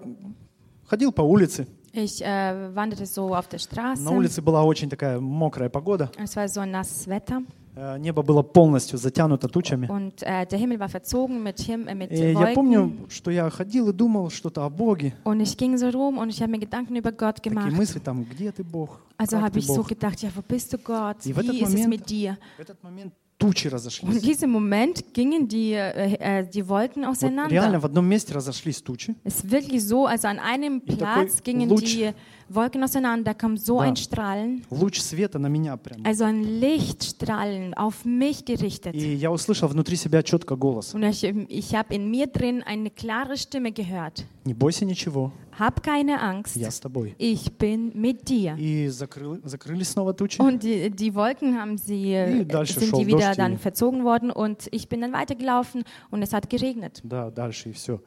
ходил 0.87 1.11
по 1.13 1.23
улице. 1.23 1.67
Ich 1.95 2.23
äh, 2.23 2.75
wanderte 2.75 3.07
so 3.07 3.35
auf 3.35 3.49
der 3.49 3.59
Straße. 3.59 4.03
На 4.03 4.11
улице 4.11 4.43
была 4.43 4.63
очень 4.63 4.91
такая 4.91 5.19
мокрая 5.19 5.71
погода. 5.71 6.11
Es 6.19 6.37
war 6.37 6.47
so 6.47 6.67
nasses 6.67 7.07
Wetter 7.09 7.41
Э, 7.41 7.68
Небо 7.99 8.23
было 8.23 8.43
полностью 8.43 8.99
затянуто 8.99 9.49
тучами. 9.49 9.87
und 9.89 10.23
äh, 10.23 10.47
der 10.47 10.59
Himmel 10.59 10.81
war 10.81 10.89
verzogen 10.89 11.43
mit, 11.43 11.61
Him 11.61 11.87
äh, 11.87 11.95
mit 11.95 12.11
И 12.11 12.33
я 12.33 12.53
помню, 12.55 12.81
Wolken. 12.83 13.11
что 13.11 13.31
я 13.31 13.49
ходил 13.51 13.89
и 13.89 13.93
думал 13.93 14.31
что-то 14.31 14.65
о 14.65 14.71
Боге. 14.71 15.13
Und 15.25 15.41
ich 15.41 15.57
ging 15.57 15.77
so 15.79 15.89
rum 15.91 16.19
und 16.19 16.31
ich 16.31 16.41
habe 16.43 16.51
mir 16.51 16.59
Gedanken 16.59 16.97
über 16.97 17.13
Gott 17.13 17.37
Такие 17.43 17.55
мысли 17.71 18.01
там, 18.01 18.25
где 18.25 18.51
ты 18.51 18.65
Бог? 18.65 19.01
Also 19.17 19.37
Как 19.37 19.45
habe 19.45 19.53
ты 19.55 19.59
ich 19.61 19.67
so 19.67 19.77
Бог? 19.77 19.89
gedacht, 19.89 20.21
ja, 20.23 20.31
wo 20.35 20.43
bist 20.43 20.73
du 20.73 20.79
Gott? 20.79 21.25
И 21.25 21.33
в 21.33 21.39
этот 21.39 21.53
Wie 21.55 21.61
ist 21.63 21.69
es 21.69 21.81
момент- 21.83 21.89
mit 21.89 22.11
dir? 22.11 22.37
В 22.57 22.61
этот 22.61 22.83
момент 22.83 23.13
тучи 23.39 23.69
Und 23.69 23.71
in 23.71 23.77
разошлись. 23.77 24.23
diesem 24.23 24.51
Moment 24.51 25.15
gingen 25.15 25.47
die, 25.47 25.73
äh, 25.75 26.41
äh, 26.41 26.45
die 26.49 26.69
Wolken 26.69 27.05
Вот 27.07 27.23
реально 27.23 27.45
auseinander. 27.47 27.81
в 27.81 27.85
одном 27.85 28.09
месте 28.09 28.35
разошлись 28.35 28.83
тучи. 28.83 29.15
Es 29.25 29.37
ist 29.45 29.51
wirklich 29.53 29.85
so, 29.87 30.07
also 30.07 30.27
an 30.27 30.41
einem 30.41 30.79
И 30.79 30.97
Platz 30.97 31.37
такой 31.37 31.45
gingen 31.45 31.69
луч. 31.71 31.83
die 31.95 32.13
Wolken 32.50 32.84
auseinander, 32.84 33.34
kam 33.34 33.58
so 33.58 33.78
Да. 33.80 33.86
ein 33.86 33.96
Strahlen, 33.96 34.64
Луч 34.70 35.00
света 35.02 35.40
на 35.40 35.48
меня 35.48 35.76
прям. 35.78 36.06
also 36.06 36.26
ein 36.26 36.44
Lichtstrahlen 36.44 37.74
auf 37.74 38.06
mich 38.06 38.46
gerichtet. 38.46 38.94
И 38.96 39.14
я 39.16 39.32
услышал 39.32 39.68
внутри 39.70 39.96
себя 39.96 40.22
четко 40.24 40.56
голос. 40.56 40.94
Und 40.94 41.04
ich, 41.04 41.24
ich 41.24 41.74
habe 41.76 41.94
in 41.96 42.10
mir 42.12 42.28
drin 42.28 42.62
eine 42.64 42.90
klare 42.90 43.38
Stimme 43.38 43.72
gehört. 43.72 44.26
Не 44.46 44.54
бойся 44.54 44.86
ничего, 44.86 45.32
Hab 45.58 45.84
keine 45.84 46.20
Angst, 46.22 46.56
я 46.56 46.70
с 46.70 46.80
тобой. 46.80 47.16
ich 47.18 47.58
bin 47.58 47.92
mit 47.96 48.28
dir. 48.28 48.56
И 48.58 48.88
закрыл, 48.90 49.40
закрылись 49.44 49.90
снова 49.90 50.14
тучи. 50.14 50.40
Und 50.42 50.64
die, 50.64 50.90
die 50.90 51.14
Wolken 51.16 51.60
haben 51.60 51.78
sie, 51.78 52.14
äh, 52.14 52.42
И 52.42 52.44
дальше 52.44 52.80
sind 52.80 52.90
шел 52.90 53.00
die 53.00 53.08
wieder 53.08 53.20
дождь, 53.30 53.40
dann 53.40 53.54
и- 53.54 53.58
verzogen 53.58 54.04
worden 54.04 54.32
und 54.32 54.68
ich 54.72 54.90
bin 54.90 55.02
dann 55.02 55.14
weitergelaufen 55.14 55.84
und 56.12 56.22
es 56.22 56.34
hat 56.34 56.50
geregnet. 56.50 57.00
Да, 57.04 57.32
дальше 57.32 57.70
и 57.70 57.74
все. 57.74 58.00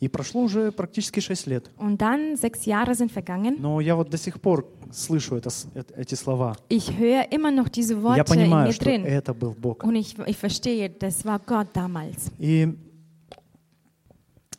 И 0.00 0.06
прошло 0.06 0.42
уже 0.42 0.70
практически 0.70 1.18
6 1.18 1.46
лет. 1.48 1.70
Und 1.76 1.96
dann 2.00 2.36
sechs 2.36 2.64
Jahre 2.66 2.94
sind 2.94 3.10
vergangen. 3.10 3.56
Но 3.58 3.80
я 3.80 3.96
вот 3.96 4.10
до 4.10 4.16
сих 4.16 4.40
пор 4.40 4.68
слышу 4.92 5.34
это, 5.34 5.50
э- 5.74 5.82
эти 5.96 6.14
слова. 6.14 6.56
Ich 6.68 6.96
höre 6.96 7.30
immer 7.32 7.50
noch 7.50 7.68
diese 7.68 7.94
Я 7.94 8.00
Worte 8.00 8.20
in 8.20 8.24
понимаю, 8.26 8.68
mir 8.68 8.72
что 8.72 8.84
drin. 8.84 9.04
это 9.04 9.34
был 9.34 9.54
Бог. 9.54 9.82
Und 9.82 9.96
ich, 9.96 10.16
ich 10.26 10.36
verstehe, 10.36 10.88
das 10.88 11.24
war 11.24 11.40
Gott 11.40 11.68
damals. 11.74 12.30
И 12.38 12.76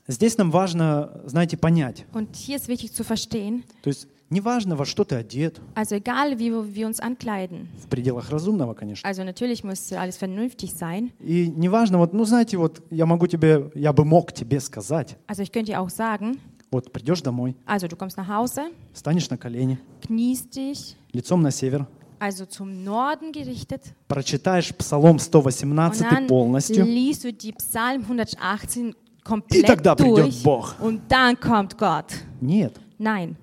здесь 0.08 0.38
нам 0.38 0.52
важно, 0.52 1.22
знаете, 1.26 1.56
понять. 1.58 2.06
Und 2.14 2.36
hier 2.36 2.58
ist 2.58 2.68
wichtig 2.68 2.94
zu 2.94 3.04
verstehen, 3.06 3.64
То 3.82 3.90
есть 3.90 4.08
неважно, 4.30 4.76
во 4.76 4.86
что 4.86 5.04
ты 5.04 5.16
одет, 5.16 5.60
also 5.76 5.96
egal 5.96 6.38
wie 6.38 6.52
wir 6.52 6.88
uns 6.88 7.00
ankleiden, 7.00 7.68
в 7.84 7.88
пределах 7.88 8.30
разумного, 8.30 8.74
конечно. 8.74 9.08
also 9.10 9.24
natürlich 9.24 9.64
muss 9.64 9.92
alles 9.92 10.18
vernünftig 10.18 10.74
sein. 10.74 11.12
И 11.20 11.48
неважно, 11.48 11.98
вот, 11.98 12.14
ну 12.14 12.26
знаете, 12.26 12.58
вот 12.58 12.82
я 12.90 13.06
могу 13.06 13.28
тебе, 13.28 13.72
я 13.76 13.94
бы 13.94 14.06
мог 14.06 14.32
тебе 14.34 14.60
сказать, 14.60 15.18
Also 15.28 15.42
ich 15.42 15.52
könnte 15.52 15.72
dir 15.72 15.80
auch 15.80 15.90
sagen, 15.90 16.40
вот 16.72 16.92
придешь 16.92 17.22
домой, 17.22 17.56
also 17.66 17.88
du 17.88 17.96
kommst 17.96 18.18
nach 18.18 18.28
Hause, 18.28 18.72
станешь 18.94 19.30
на 19.30 19.38
колени, 19.38 19.80
kniest 20.02 20.56
dich, 20.56 20.96
лицом 21.14 21.42
на 21.42 21.52
север, 21.52 21.88
also 22.20 22.46
zum 22.46 22.84
Norden 22.84 23.32
gerichtet, 23.32 23.94
прочитаешь 24.08 24.76
Псалом 24.76 25.12
und 25.18 25.22
118 25.22 26.08
dann 26.10 26.28
полностью, 26.28 26.84
liest 26.86 27.24
du 27.24 27.34
die 27.34 27.54
Psalm 27.54 28.02
118 28.04 28.90
и 28.90 28.94
komplett 29.24 29.66
тогда 29.68 29.96
придет 29.96 30.26
durch 30.26 30.44
Бог. 30.44 30.76
und 30.82 31.02
dann 31.10 31.40
kommt 31.40 31.78
Gott. 31.78 32.06
Нет, 32.42 32.74
Nein, 33.00 33.36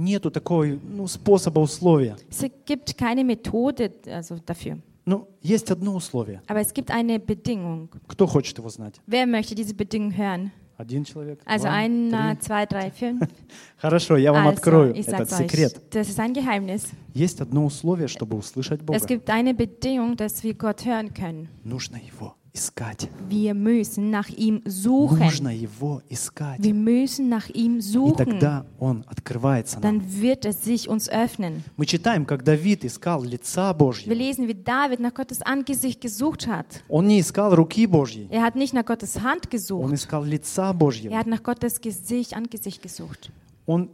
нету 0.00 0.30
такой 0.30 0.78
ну, 0.82 1.06
способа, 1.06 1.60
условия. 1.60 2.16
es 2.30 2.44
gibt 2.64 2.96
keine 2.96 3.24
Methode 3.24 3.92
also 4.06 4.38
dafür. 4.44 4.78
Ну, 5.08 5.28
есть 5.40 5.70
одно 5.70 5.94
условие. 5.94 6.42
Aber 6.48 6.60
es 6.60 6.74
gibt 6.74 6.90
eine 6.90 7.20
Bedingung. 7.20 7.88
Кто 8.08 8.26
хочет 8.26 8.58
его 8.58 8.68
знать? 8.68 9.00
Wer 9.06 9.26
möchte 9.26 9.54
diese 9.54 9.74
Bedingung 9.74 10.16
hören? 10.16 10.50
Один 10.76 11.04
человек? 11.04 11.40
Also 11.46 11.64
два, 11.68 11.72
einer, 11.74 12.34
три? 12.34 12.40
zwei, 12.40 12.66
drei, 12.66 12.90
fünf. 12.90 13.20
Хорошо, 13.78 14.16
я 14.16 14.32
вам 14.32 14.46
Also, 14.48 14.56
открою 14.58 14.94
ich 14.94 15.06
этот 15.08 15.30
sag's 15.30 15.40
euch, 15.40 15.50
секрет. 15.50 15.80
das 15.90 16.08
ist 16.08 16.18
ein 16.20 16.34
Geheimnis. 16.34 16.90
Есть 17.14 17.40
одно 17.40 17.64
условие, 17.64 18.08
чтобы 18.08 18.36
услышать 18.36 18.82
Бога. 18.82 18.98
Es 18.98 19.06
gibt 19.06 19.30
eine 19.30 19.54
Bedingung, 19.54 20.16
dass 20.16 20.42
wir 20.42 20.54
Gott 20.54 20.84
hören 20.84 21.14
können. 21.14 21.48
Нужно 21.64 21.96
Его 21.96 22.34
искать. 22.53 23.09
Wir 23.29 23.53
müssen 23.53 24.09
nach 24.09 24.27
ihm 24.29 24.61
suchen. 24.65 25.19
Нужно 25.19 25.49
его 25.55 26.01
искать. 26.09 26.59
Wir 26.61 26.73
müssen 26.73 27.29
nach 27.29 27.49
ihm 27.49 27.77
И 27.77 27.81
suchen. 27.81 28.17
тогда 28.17 28.65
он 28.79 29.05
открывается 29.07 29.79
нам. 29.79 29.81
Dann 29.99 30.21
wird 30.21 30.45
es 30.45 30.63
sich 30.63 30.89
uns 30.89 31.07
öffnen. 31.09 31.63
Мы 31.77 31.85
читаем, 31.85 32.25
как 32.25 32.43
Давид 32.43 32.83
искал 32.83 33.23
лица 33.23 33.71
Wir 33.71 33.73
Божьего. 33.75 34.13
lesen, 34.13 34.47
wie 34.47 34.53
David 34.53 34.99
nach 34.99 35.13
Gottes 35.13 35.41
Angesicht 35.41 36.01
gesucht 36.01 36.47
hat. 36.47 36.83
Он 36.89 37.07
не 37.07 37.19
искал 37.21 37.55
руки 37.55 37.85
Божьей, 37.85 38.27
Er 38.29 38.41
hat 38.43 38.55
nicht 38.55 38.73
nach 38.73 38.85
Gottes 38.85 39.21
Hand 39.21 39.45
он 39.45 39.49
gesucht. 39.49 39.93
искал 39.93 40.23
лица 40.25 40.71
Er 40.71 40.73
Божьего. 40.73 41.15
hat 41.17 41.27
nach 41.27 41.43
Gottes 41.43 41.79
Gesicht, 41.79 42.35
Angesicht 42.35 42.81
gesucht. 42.81 43.31
Он, 43.65 43.89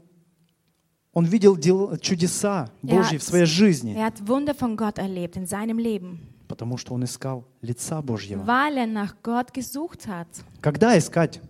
он 1.14 1.26
видел 1.26 1.56
дел- 1.58 1.98
чудеса 2.00 2.70
Божьи 2.82 3.18
в 3.18 3.24
своей 3.24 3.46
жизни, 3.46 3.94
Er 3.96 4.06
hat 4.06 4.28
Wunder 4.28 4.56
von 4.56 4.76
Gott 4.78 4.98
erlebt 4.98 5.36
in 5.36 5.46
seinem 5.46 5.78
Leben, 5.78 6.20
потому 6.48 6.78
что 6.78 6.94
он 6.94 7.04
искал 7.04 7.46
лица 7.62 8.02
Божьего. 8.02 8.44
weil 8.46 8.78
er 8.78 8.88
nach 8.88 9.16
Gott 9.24 9.54
gesucht 9.54 10.08
hat. 10.08 10.28
Когда 10.62 10.98
искать? 10.98 11.42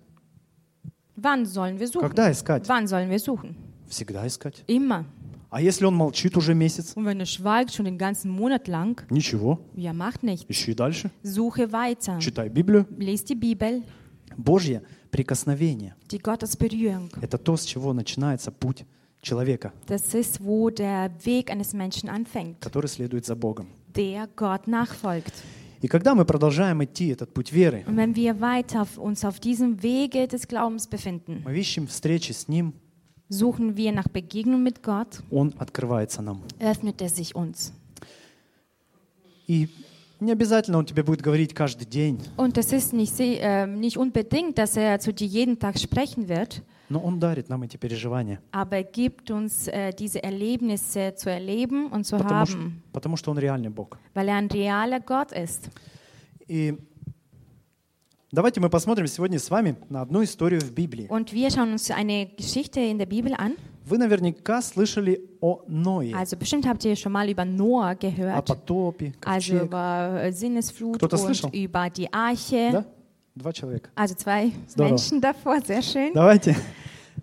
Wann 1.16 1.46
sollen 1.46 1.80
wir 1.80 1.88
suchen? 1.88 2.02
Когда 2.08 2.32
искать? 2.32 2.68
Wann 2.68 2.88
sollen 2.88 3.10
wir 3.10 3.20
suchen? 3.20 3.56
Всегда 3.90 4.26
искать. 4.28 4.64
Immer. 4.68 5.06
А 5.50 5.62
если 5.62 5.86
он 5.86 5.96
молчит 5.96 6.36
уже 6.36 6.54
месяц? 6.54 6.94
Und 6.96 7.06
wenn 7.06 7.20
er 7.22 7.26
schweigt 7.26 7.74
schon 7.74 7.86
den 7.86 7.98
ganzen 7.98 8.30
Monat 8.30 8.68
lang, 8.68 9.02
Ничего. 9.10 9.60
ja, 9.76 9.94
macht 9.94 10.22
nichts. 10.24 10.46
Ищи 10.50 10.74
дальше. 10.74 11.10
Suche 11.24 11.72
weiter. 11.72 12.20
Читай 12.20 12.50
Библию. 12.50 12.86
Lies 12.98 13.24
die 13.24 13.36
Bibel, 13.36 13.82
Божье 14.36 14.84
прикосновение 15.10 15.96
die 16.12 16.20
Gottesberührung.– 16.20 17.10
это 17.22 17.38
то, 17.38 17.56
с 17.56 17.64
чего 17.64 17.94
начинается 17.94 18.52
путь 18.52 18.84
человека, 19.22 19.72
Das 19.88 20.14
ist, 20.14 20.44
wo 20.44 20.70
der 20.70 21.10
Weg 21.26 21.50
eines 21.50 21.74
Menschen 21.74 22.10
anfängt, 22.10 22.60
который 22.60 22.88
следует 22.88 23.26
за 23.26 23.36
Богом. 23.36 23.68
der 23.97 24.29
Gott 24.37 24.67
nachfolgt. 24.67 25.33
И 25.83 25.89
когда 25.89 26.15
мы 26.15 26.25
продолжаем 26.25 26.85
идти 26.85 27.09
этот 27.09 27.35
путь 27.35 27.51
веры, 27.53 27.83
Und 27.87 27.97
wenn 27.97 28.15
wir 28.15 28.41
weiter 28.41 28.83
auf 28.83 28.99
uns 28.99 29.25
auf 29.25 29.41
diesem 29.41 29.83
Wege 29.83 30.29
des 30.29 30.47
Glaubens 30.47 30.87
befinden, 30.87 31.43
мы 31.45 31.59
ищем 31.59 31.87
встречи 31.89 32.31
с 32.33 32.47
Ним, 32.49 32.73
suchen 33.29 33.77
wir 33.77 33.91
nach 33.93 34.07
Begegnung 34.09 34.63
mit 34.63 34.83
Gott, 34.83 35.23
Он 35.31 35.53
открывается 35.59 36.23
нам. 36.23 36.43
öffnet 36.61 37.01
er 37.03 37.09
sich 37.09 37.35
uns. 37.35 37.73
И 39.49 39.69
не 40.21 40.31
обязательно 40.33 40.79
Он 40.79 40.87
тебе 40.87 41.03
будет 41.03 41.21
говорить 41.21 41.53
каждый 41.53 41.85
день, 41.87 42.21
Und 42.37 42.57
es 42.59 42.73
ist 42.73 42.93
nicht, 42.93 43.13
se- 43.15 43.39
äh, 43.41 43.67
nicht 43.67 43.97
unbedingt, 43.99 44.57
dass 44.59 44.77
er 44.77 45.01
zu 45.01 45.13
dir 45.13 45.27
jeden 45.27 45.59
Tag 45.59 45.79
sprechen 45.81 46.29
wird, 46.29 46.63
но 46.89 47.01
Он 47.01 47.19
дарит 47.19 47.49
нам 47.49 47.63
эти 47.63 47.77
переживания, 47.77 48.41
aber 48.53 48.77
er 48.79 48.85
gibt 48.85 49.31
uns 49.31 49.69
äh, 49.69 49.93
diese 49.93 50.23
Erlebnisse 50.23 51.15
zu 51.17 51.31
erleben 51.31 51.87
und 51.91 52.05
zu 52.05 52.17
потому 52.19 52.47
что, 52.47 52.57
haben, 52.59 52.83
потому 52.93 53.17
что 53.17 53.31
Он 53.31 53.39
реальный 53.39 53.71
Бог. 53.71 53.99
weil 54.15 54.29
er 54.29 54.37
ein 54.37 54.49
realer 54.49 55.01
Gott 55.01 55.33
ist. 55.33 55.71
И 56.49 56.77
давайте 58.31 58.61
мы 58.61 58.69
посмотрим 58.71 59.07
сегодня 59.07 59.39
с 59.39 59.49
вами 59.51 59.77
на 59.89 60.03
одну 60.03 60.23
историю 60.23 60.61
в 60.61 60.71
Библии. 60.73 61.07
Und 61.09 61.33
wir 61.33 61.51
schauen 61.51 61.73
uns 61.73 61.91
eine 61.91 62.27
Geschichte 62.37 62.81
in 62.81 62.99
der 62.99 63.07
Bibel 63.07 63.33
an. 63.35 63.57
Вы 63.85 63.99
наверняка 63.99 64.63
слышали 64.63 65.21
о 65.41 65.63
Ное, 65.67 66.15
Also 66.15 66.37
bestimmt 66.37 66.67
habt 66.69 66.85
ihr 66.85 66.95
schon 66.95 67.11
mal 67.11 67.29
über 67.29 67.45
Noah 67.45 67.91
о 67.91 67.95
gehört, 67.97 68.47
потопе, 68.47 69.13
also 69.25 69.53
ковчег. 69.55 69.63
über 69.65 70.21
äh, 70.23 70.33
Sinnesflut 70.33 70.97
Кто-то 70.99 71.17
слышал? 71.17 71.47
und 71.51 71.55
über 71.57 71.91
die 71.91 72.13
Arche. 72.13 72.71
Да? 72.73 72.85
Два 73.38 73.54
человека. 73.54 73.90
Also 73.96 74.16
zwei 74.16 74.52
Здорово. 74.68 74.94
Menschen 74.94 75.22
davor, 75.22 75.62
sehr 75.66 75.82
schön. 75.82 76.12
Давайте. 76.14 76.56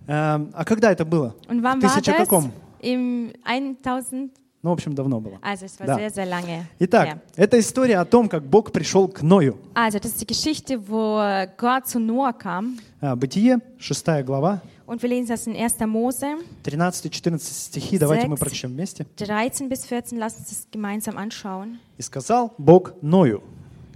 Эм, 0.07 0.51
А 0.53 0.65
когда 0.65 0.93
это 0.93 1.05
было? 1.05 1.35
Und 1.49 1.63
wann 1.63 1.81
В 1.81 1.85
war 1.85 1.95
тысяча 1.95 2.13
das? 2.13 2.17
каком? 2.19 2.53
Im 2.81 3.33
1000, 3.45 4.31
Ну, 4.63 4.71
в 4.71 4.73
общем, 4.75 4.95
давно 4.95 5.21
было. 5.21 5.39
also 5.43 5.65
es 5.67 5.79
war 5.81 5.87
Да. 5.87 5.97
sehr, 5.97 6.11
sehr 6.11 6.27
lange 6.27 6.65
Итак, 6.79 7.09
her. 7.09 7.19
это 7.37 7.59
история 7.59 7.99
о 7.99 8.05
том, 8.05 8.29
как 8.29 8.45
Бог 8.45 8.71
пришел 8.73 9.09
к 9.09 9.23
Ною. 9.23 9.59
Also 9.75 9.99
das 9.99 10.13
ist 10.15 10.21
die 10.21 10.27
Geschichte, 10.27 10.79
wo 10.89 11.21
Gott 11.59 11.87
zu 11.89 11.99
Noah 11.99 12.33
kam. 12.33 12.79
А, 13.01 13.17
Бытие, 13.17 13.61
6 13.79 14.23
глава, 14.25 14.61
Und 14.87 15.03
wir 15.03 15.09
lesen 15.09 15.29
das 15.29 15.47
in 15.47 15.57
1. 15.57 15.87
Mose 15.87 16.37
13-14 16.63 17.39
стихи. 17.39 17.99
Давайте 17.99 18.27
мы 18.29 18.37
Sechs. 18.37 18.41
прочтем 18.41 18.71
вместе. 18.73 19.07
13 19.17 19.69
bis 19.69 19.87
14. 19.87 20.19
Lasst 20.19 20.39
uns 20.41 20.49
das 20.51 20.67
gemeinsam 20.71 21.17
anschauen. 21.17 21.79
«И 21.97 22.03
сказал 22.03 22.53
Бог 22.59 22.93
Ною, 23.01 23.43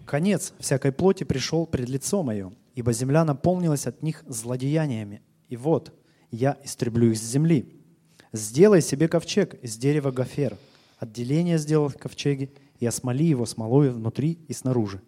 конец 0.09 0.55
всякой 0.59 0.91
плоти 0.91 1.25
пришел 1.25 1.67
пред 1.67 1.89
лицо 1.89 2.23
мое, 2.23 2.53
ибо 2.75 2.93
земля 2.93 3.25
наполнилась 3.25 3.87
от 3.87 4.03
них 4.03 4.25
злодеяниями. 4.27 5.23
И 5.49 5.57
вот, 5.57 5.93
я 6.31 6.59
истреблю 6.65 7.13
их 7.13 7.19
с 7.19 7.23
земли. 7.23 7.77
Сделай 8.33 8.83
себе 8.83 9.09
ковчег 9.09 9.55
из 9.63 9.77
дерева 9.77 10.11
гофер. 10.11 10.57
Отделение 10.99 11.59
сделал 11.59 11.89
в 11.89 11.97
ковчеге, 11.97 12.51
и 12.81 12.87
осмоли 12.87 13.25
его 13.25 13.47
смолою 13.47 13.93
внутри 13.93 14.39
и 14.49 14.53
снаружи. 14.53 15.01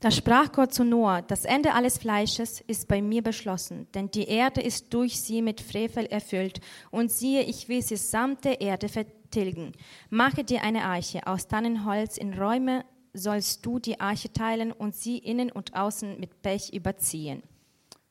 Da 0.00 0.12
sprach 0.12 0.52
Gott 0.52 0.72
zu 0.72 0.84
Noah, 0.84 1.22
das 1.22 1.44
Ende 1.44 1.74
alles 1.74 1.98
Fleisches 1.98 2.60
ist 2.68 2.86
bei 2.86 3.02
mir 3.02 3.20
beschlossen, 3.20 3.88
denn 3.94 4.08
die 4.08 4.28
Erde 4.28 4.60
ist 4.60 4.94
durch 4.94 5.20
sie 5.20 5.42
mit 5.42 5.60
Frevel 5.60 6.06
erfüllt. 6.06 6.60
Und 6.92 7.10
siehe, 7.10 7.42
ich 7.42 7.68
will 7.68 7.82
sie 7.82 7.96
samt 7.96 8.44
der 8.44 8.60
Erde 8.60 8.88
vertilgen. 8.88 9.72
Mache 10.08 10.44
dir 10.44 10.62
eine 10.62 10.84
Arche 10.84 11.26
aus 11.26 11.48
Tannenholz, 11.48 12.16
in 12.16 12.32
Räume 12.32 12.84
sollst 13.13 13.65
du 13.65 13.79
die 13.79 13.99
Arche 13.99 14.31
teilen 14.31 14.71
und 14.71 14.95
sie 14.95 15.17
innen 15.17 15.51
und 15.51 15.75
außen 15.75 16.19
mit 16.19 16.41
Pech 16.41 16.73
überziehen. 16.73 17.43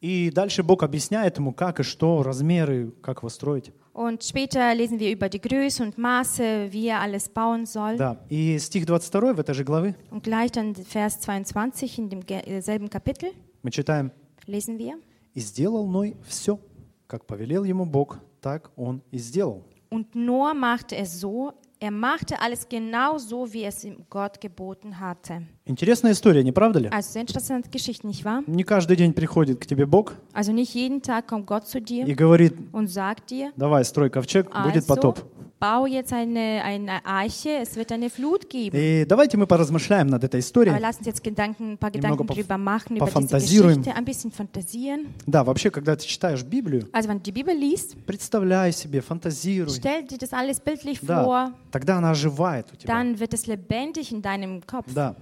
И 0.00 0.30
дальше 0.30 0.64
Бог 0.64 0.82
объясняет 0.82 1.38
ему, 1.38 1.52
как 1.52 1.78
и 1.78 1.84
что, 1.84 2.24
размеры, 2.24 2.92
как 3.02 3.18
его 3.18 3.28
строить. 3.28 3.72
Und 3.94 4.24
später 4.24 4.74
lesen 4.74 4.98
wir 4.98 5.12
über 5.12 5.28
die 5.28 5.40
Größe 5.40 5.82
und 5.82 5.96
Maße, 5.98 6.72
wie 6.72 6.88
er 6.88 7.00
alles 7.00 7.28
bauen 7.28 7.66
soll. 7.66 7.96
Да. 7.98 8.16
И 8.28 8.58
стих 8.58 8.86
22 8.86 9.36
в 9.36 9.40
этой 9.40 9.54
же 9.54 9.64
главы 9.64 9.94
Und 10.10 10.24
gleich 10.24 10.50
dann 10.50 10.74
Vers 10.74 11.20
22 11.20 11.98
in 11.98 12.10
demselben 12.10 12.88
Kapitel 12.88 13.30
мы 13.62 13.70
читаем 13.70 14.10
lesen 14.46 14.78
wir. 14.78 14.98
«И 15.34 15.40
сделал 15.40 15.86
Ной 15.86 16.16
все, 16.26 16.58
как 17.06 17.26
повелел 17.26 17.64
ему 17.64 17.86
Бог, 17.86 18.18
так 18.40 18.72
он 18.76 19.02
и 19.12 19.18
сделал». 19.18 19.62
Und 19.88 20.14
Noah 20.14 20.54
machte 20.54 20.96
es 20.96 21.20
so, 21.20 21.52
er 21.79 21.91
machte 21.91 22.39
alles 22.41 22.67
genau 22.67 23.17
so, 23.17 23.51
wie 23.53 23.63
es 23.63 23.83
ihm 23.83 24.05
Gott 24.09 24.41
geboten 24.41 24.99
hatte. 24.99 25.43
Интересная 25.65 26.11
история, 26.13 26.43
не 26.43 26.51
правда 26.51 26.79
ли? 26.79 26.89
Also 26.89 27.11
sehr 27.11 27.21
interessante 27.21 27.69
Geschichte, 27.69 28.07
nicht 28.07 28.25
wahr? 28.25 28.43
Не 28.47 28.63
каждый 28.63 28.95
день 28.97 29.13
приходит 29.13 29.59
к 29.59 29.65
тебе 29.65 29.85
Бог 29.85 30.13
Also 30.33 30.51
nicht 30.51 30.73
jeden 30.73 31.01
Tag 31.01 31.27
kommt 31.27 31.45
Gott 31.45 31.67
zu 31.67 31.79
и 31.79 31.81
dir 31.81 32.15
говорит, 32.15 32.53
und 32.71 32.87
sagt 32.87 33.29
dir, 33.29 33.51
давай, 33.55 33.83
строй 33.85 34.09
ковчег, 34.09 34.47
будет 34.47 34.75
also 34.75 34.87
потоп. 34.87 35.19
bau 35.58 35.86
jetzt 35.86 36.12
eine, 36.12 36.62
eine 36.64 37.04
Arche, 37.06 37.50
es 37.62 37.76
wird 37.76 37.92
eine 37.92 38.10
Flut 38.10 38.48
geben. 38.50 38.76
И 38.76 39.04
давайте 39.06 39.36
мы 39.36 39.46
поразмышляем 39.46 40.08
над 40.08 40.24
этой 40.24 40.36
Aber 40.36 40.40
историей. 40.40 40.78
lass 40.80 40.98
uns 40.98 41.06
jetzt 41.06 41.22
Gedanken, 41.22 41.72
ein 41.72 41.78
paar 41.78 41.90
Немного 41.90 42.16
Gedanken 42.16 42.32
поф- 42.32 42.34
drüber 42.34 42.58
machen, 42.58 42.96
über 42.96 43.06
diese 43.06 43.14
пофантазируем. 43.14 43.78
Geschichte, 43.78 43.96
ein 43.96 44.04
bisschen 44.04 44.30
fantasieren. 44.32 45.06
Да, 45.26 45.44
вообще, 45.44 45.70
когда 45.70 45.94
ты 45.96 46.04
читаешь 46.06 46.42
Библию, 46.44 46.88
Also 46.92 47.08
wenn 47.08 47.18
du 47.18 47.22
die 47.24 47.32
Bibel 47.32 47.54
liest, 47.54 47.96
представляй 48.06 48.72
себе, 48.72 49.00
фантазируй. 49.02 49.70
stell 49.72 50.04
dir 50.04 50.18
das 50.18 50.32
alles 50.32 50.58
bildlich 50.60 51.00
Да, 51.02 51.24
vor, 51.24 51.52
тогда 51.70 51.98
она 51.98 52.10
оживает 52.10 52.66
у 52.72 52.76
тебя. 52.76 52.86
dann 52.92 53.18
wird 53.20 53.32
es 53.34 53.46
lebendig 53.46 54.10
in 54.12 54.20
deinem 54.22 54.60
Kopf. 54.66 54.86
Да. 54.94 55.14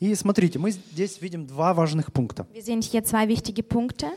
И 0.00 0.14
смотрите, 0.16 0.58
мы 0.58 0.72
здесь 0.72 1.22
видим 1.22 1.46
два 1.46 1.72
важных 1.72 2.12
пункта. 2.12 2.46
Wir 2.52 2.62
sehen 2.62 2.82
hier 2.82 3.04
zwei 3.04 3.28
wichtige 3.28 3.62
Punkte. 3.62 4.08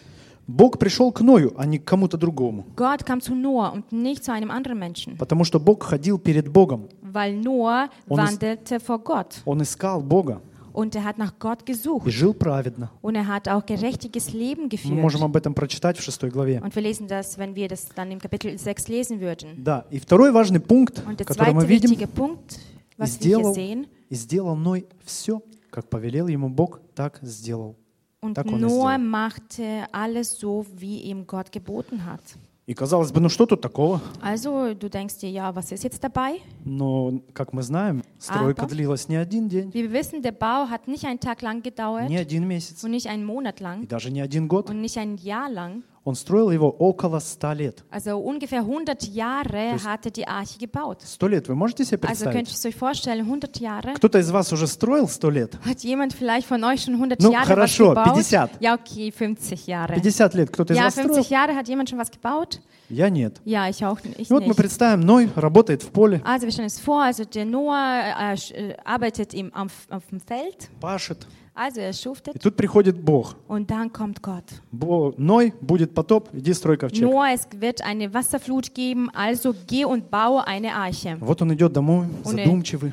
Бог 0.48 0.78
пришел 0.78 1.12
к 1.12 1.20
Ною, 1.20 1.52
а 1.56 1.66
не 1.66 1.78
к 1.78 1.84
кому-то 1.84 2.16
другому. 2.16 2.64
Gott 2.76 3.04
kam 3.04 3.20
zu 3.20 3.34
Noah 3.34 3.72
und 3.72 3.92
nicht 3.92 4.24
zu 4.24 4.32
einem 4.32 4.50
anderen 4.50 4.78
Menschen, 4.78 5.16
Потому 5.16 5.44
что 5.44 5.60
Бог 5.60 5.82
ходил 5.84 6.18
перед 6.18 6.48
Богом. 6.48 6.88
weil 7.02 7.36
Noah 7.36 7.88
wandelte 8.06 8.80
vor 8.80 8.98
Gott 8.98 9.40
Он 9.44 9.62
искал 9.62 10.02
Бога 10.02 10.40
und 10.72 10.94
er 10.96 11.04
hat 11.04 11.18
nach 11.18 11.38
Gott 11.38 11.62
и 11.62 11.72
gesucht 11.72 12.08
жил 12.10 12.34
праведно. 12.34 12.90
und 13.02 13.14
er 13.14 13.26
hat 13.28 13.46
auch 13.48 13.64
gerechtiges 13.64 14.32
Leben 14.32 14.64
Мы 14.64 14.68
geführt. 14.70 15.00
можем 15.00 15.22
об 15.22 15.36
этом 15.36 15.54
прочитать 15.54 15.98
в 15.98 16.02
шестой 16.02 16.30
главе. 16.30 16.60
Und 16.60 16.74
wir 16.74 16.82
lesen 16.82 17.06
das, 17.06 17.38
wenn 17.38 17.54
wir 17.54 17.68
das 17.68 17.88
dann 17.94 18.10
im 18.10 18.18
Kapitel 18.18 18.58
6 18.58 18.88
lesen 18.88 19.20
würden. 19.20 19.62
Да, 19.62 19.84
и 19.90 19.98
второй 20.00 20.32
важный 20.32 20.60
пункт, 20.60 21.02
Und 21.06 21.20
der 21.20 21.26
который 21.26 21.54
мы 21.54 21.64
видим, 21.66 21.94
Punkt, 22.14 22.58
и 22.96 23.00
was 23.00 23.20
wir 23.20 23.26
hier 23.26 23.38
сделал, 23.38 23.54
sehen, 23.54 23.86
и 24.08 24.14
сделал 24.16 24.56
Ной 24.56 24.86
все, 25.04 25.40
как 25.70 25.88
повелел 25.88 26.26
ему 26.26 26.48
Бог, 26.48 26.80
так 26.94 27.20
сделал. 27.22 27.76
und 28.21 28.33
Так 28.35 28.45
он 28.47 28.59
и 28.59 28.61
Noah 28.61 28.95
сделал. 28.95 28.99
machte 28.99 29.87
alles 29.91 30.37
so, 30.39 30.65
wie 30.75 31.01
ihm 31.01 31.25
Gott 31.27 31.51
geboten 31.51 32.05
hat. 32.05 32.21
И 32.65 32.73
казалось 32.73 33.13
бы, 33.13 33.21
ну 33.21 33.29
что 33.29 33.45
тут 33.45 33.61
такого? 33.61 34.01
Also 34.21 34.73
du 34.73 34.89
denkst 34.89 35.19
dir, 35.19 35.29
ja, 35.31 35.55
was 35.55 35.71
ist 35.71 35.85
jetzt 35.85 36.03
dabei? 36.03 36.41
Но, 36.65 37.21
как 37.33 37.53
мы 37.53 37.61
знаем, 37.63 38.03
стройка 38.19 38.63
Ага. 38.63 38.75
длилась 38.75 39.07
не 39.07 39.15
один 39.15 39.47
день, 39.47 39.73
Wie 39.73 39.83
wir 39.83 39.93
wissen, 39.93 40.21
der 40.21 40.33
Bau 40.33 40.67
hat 40.69 40.85
nicht 40.89 41.05
einen 41.05 41.21
Tag 41.21 41.41
lang 41.41 41.61
gedauert 41.63 42.09
не 42.09 42.17
один 42.17 42.45
месяц 42.45 42.83
und 42.83 42.91
nicht 42.91 43.07
einen 43.07 43.23
Monat 43.23 43.61
и 43.61 43.63
lang 43.63 43.87
даже 43.87 44.11
не 44.11 44.19
один 44.19 44.49
год. 44.49 44.69
und 44.69 44.81
nicht 44.81 44.97
ein 44.97 45.15
Jahr 45.15 45.49
lang. 45.49 45.83
Он 46.04 46.16
строил 46.16 46.50
его 46.50 46.68
около 46.68 47.20
ста 47.20 47.54
лет. 47.54 47.84
Also 47.88 48.16
ungefähr 48.16 48.62
100 48.62 49.04
Jahre 49.04 49.76
hatte 49.84 50.10
die 50.10 50.26
Arche 50.26 50.58
gebaut. 50.58 50.98
Сто 51.04 51.28
лет, 51.28 51.46
вы 51.46 51.54
можете 51.54 51.84
себе 51.84 52.08
Also 52.08 52.24
könnt 52.24 52.48
представить? 52.48 52.64
ihr 52.64 52.68
euch 52.70 52.74
vorstellen, 52.76 53.20
100 53.24 53.60
Jahre? 53.60 53.94
Кто-то 53.94 54.18
из 54.18 54.28
вас 54.32 54.52
уже 54.52 54.66
строил 54.66 55.06
сто 55.08 55.30
лет? 55.30 55.56
Hat 55.64 55.84
jemand 55.84 56.12
vielleicht 56.12 56.48
von 56.48 56.64
euch 56.64 56.82
schon 56.82 56.94
100 56.94 57.20
Ну, 57.20 57.30
Jahre 57.32 57.46
хорошо, 57.46 57.94
was 57.94 58.04
gebaut? 58.04 58.16
50. 58.16 58.50
Ja, 58.60 58.74
okay, 58.74 59.12
50 59.12 59.66
Jahre. 59.68 59.94
50 59.94 60.34
лет 60.34 60.50
кто-то 60.50 60.72
из 60.72 60.76
Ja, 60.76 60.84
вас 60.86 60.94
строил? 60.94 61.14
50 61.14 61.30
Jahre 61.30 61.54
hat 61.54 61.68
jemand 61.68 61.88
schon 61.88 61.98
was 62.00 62.10
gebaut? 62.10 62.60
Я 62.88 63.08
нет. 63.08 63.40
Ja, 63.44 63.68
ich 63.68 63.84
auch 63.86 63.98
ich 64.18 64.28
И 64.28 64.32
вот 64.32 64.42
мы 64.42 64.48
nicht. 64.48 64.56
представим, 64.56 65.00
Ной 65.06 65.30
работает 65.36 65.84
в 65.84 65.90
поле, 65.92 66.20
Also 66.24 66.46
wir 66.46 66.50
stellen 66.52 66.64
uns 66.66 66.80
vor, 66.80 67.00
also 67.04 67.24
der 67.24 67.44
Noah 67.44 68.02
äh, 68.18 68.34
äh, 68.34 68.76
arbeitet 68.84 69.34
im, 69.34 69.54
auf, 69.54 69.70
auf 69.88 70.02
dem 70.10 70.18
Feld, 70.20 70.68
пашет, 70.80 71.28
Also 71.53 71.79
er 71.81 71.89
И 71.89 71.93
schuftet 71.93 72.39
тут 72.41 72.55
приходит 72.55 73.01
Бог. 73.03 73.35
und 73.47 73.71
dann 73.71 73.91
kommt 73.91 74.21
Gott. 74.21 74.43
Бо- 74.71 75.13
Ной, 75.17 75.53
будет 75.59 75.93
потоп, 75.95 76.29
иди 76.33 76.53
строй 76.53 76.77
ковчег. 76.77 77.01
Noah, 77.01 77.33
es 77.33 77.47
wird 77.59 77.81
eine 77.81 78.13
Wasserflut 78.13 78.75
geben, 78.75 79.09
also 79.15 79.55
geh 79.65 79.83
und 79.85 80.11
baue 80.11 80.45
eine 80.45 80.75
Arche. 80.75 81.17
Вот 81.19 81.41
он 81.41 81.51
идет 81.53 81.73
домой, 81.73 82.05
Он 82.23 82.37
и- 82.37 82.43
задумчивый, 82.43 82.91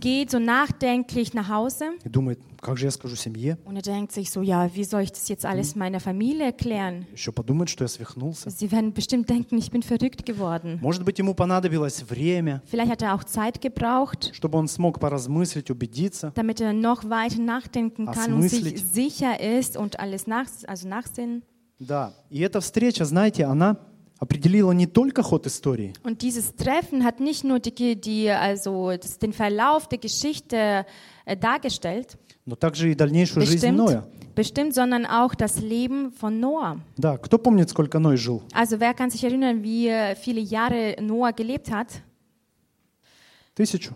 Geht 0.00 0.30
so 0.30 0.38
nachdenklich 0.38 1.32
nach 1.32 1.48
Hause 1.48 1.84
и 2.04 2.08
думает, 2.10 2.38
как 2.60 2.76
же 2.76 2.84
я 2.84 2.90
скажу 2.90 3.16
семье? 3.16 3.56
und 3.64 3.76
er 3.76 3.82
denkt 3.82 4.12
sich 4.12 4.30
so, 4.30 4.42
ja, 4.42 4.68
wie 4.74 4.84
soll 4.84 5.00
ich 5.02 5.12
das 5.12 5.28
jetzt 5.28 5.46
alles 5.46 5.74
meiner 5.76 5.98
Familie 5.98 6.44
erklären? 6.46 7.06
Еще 7.14 7.32
подумает, 7.32 7.70
что 7.70 7.84
я 7.84 7.88
свихнулся. 7.88 8.50
Sie 8.50 8.70
werden 8.70 8.92
bestimmt 8.92 9.30
denken, 9.30 9.56
ich 9.56 9.70
bin 9.70 9.82
verrückt 9.82 10.26
geworden. 10.26 10.78
Может 10.82 11.04
быть, 11.04 11.18
ему 11.18 11.32
понадобилось 11.34 12.02
время, 12.02 12.60
Vielleicht 12.66 12.90
hat 12.92 13.02
er 13.02 13.14
auch 13.14 13.24
Zeit 13.24 13.62
gebraucht, 13.62 14.30
чтобы 14.34 14.58
он 14.58 14.68
смог 14.68 15.00
поразмыслить, 15.00 15.70
убедиться. 15.70 16.32
damit 16.34 16.60
er 16.60 16.74
noch 16.74 17.08
weiter 17.08 17.40
nachdenken 17.40 18.04
kann 18.04 18.34
und 18.34 18.42
sich 18.42 18.60
Осмыслить. 18.60 18.84
sicher 18.92 19.40
ist 19.40 19.76
und 19.78 19.98
alles 20.00 20.26
nach, 20.26 20.46
also 20.66 20.86
nachsinnen. 20.86 21.42
Да, 21.80 22.12
и 22.30 22.40
эта 22.40 22.60
встреча, 22.60 23.04
знаете, 23.06 23.44
она 23.46 23.78
определила 24.19 24.71
не 24.73 24.85
только 24.85 25.23
ход 25.23 25.47
истории, 25.47 25.93
Und 26.03 26.21
dieses 26.21 26.53
Treffen 26.55 27.03
hat 27.03 27.19
nicht 27.19 27.43
nur 27.43 27.59
die, 27.59 27.95
die, 27.95 28.29
also 28.29 28.91
den 29.21 29.33
Verlauf 29.33 29.87
der 29.87 29.97
Geschichte 29.97 30.85
äh, 31.25 31.37
dargestellt, 31.37 32.17
но 32.45 32.55
также 32.55 32.91
и 32.91 32.95
дальнейшую 32.95 33.45
жизнь 33.45 33.55
bestimmt, 33.55 33.77
Ноя. 33.77 34.03
bestimmt, 34.35 34.73
sondern 34.73 35.05
auch 35.05 35.35
das 35.35 35.59
Leben 35.59 36.11
von 36.11 36.39
Noah. 36.39 36.79
Да, 36.97 37.17
кто 37.17 37.37
помнит, 37.37 37.69
сколько 37.69 37.99
Ной 37.99 38.17
жил? 38.17 38.41
Also 38.53 38.79
wer 38.79 38.93
kann 38.93 39.09
sich 39.09 39.23
erinnern, 39.23 39.63
wie 39.63 39.87
äh, 39.87 40.15
viele 40.15 40.41
Jahre 40.41 40.95
Noah 40.99 41.31
gelebt 41.31 41.71
hat? 41.71 41.87
Тысячу. 43.55 43.95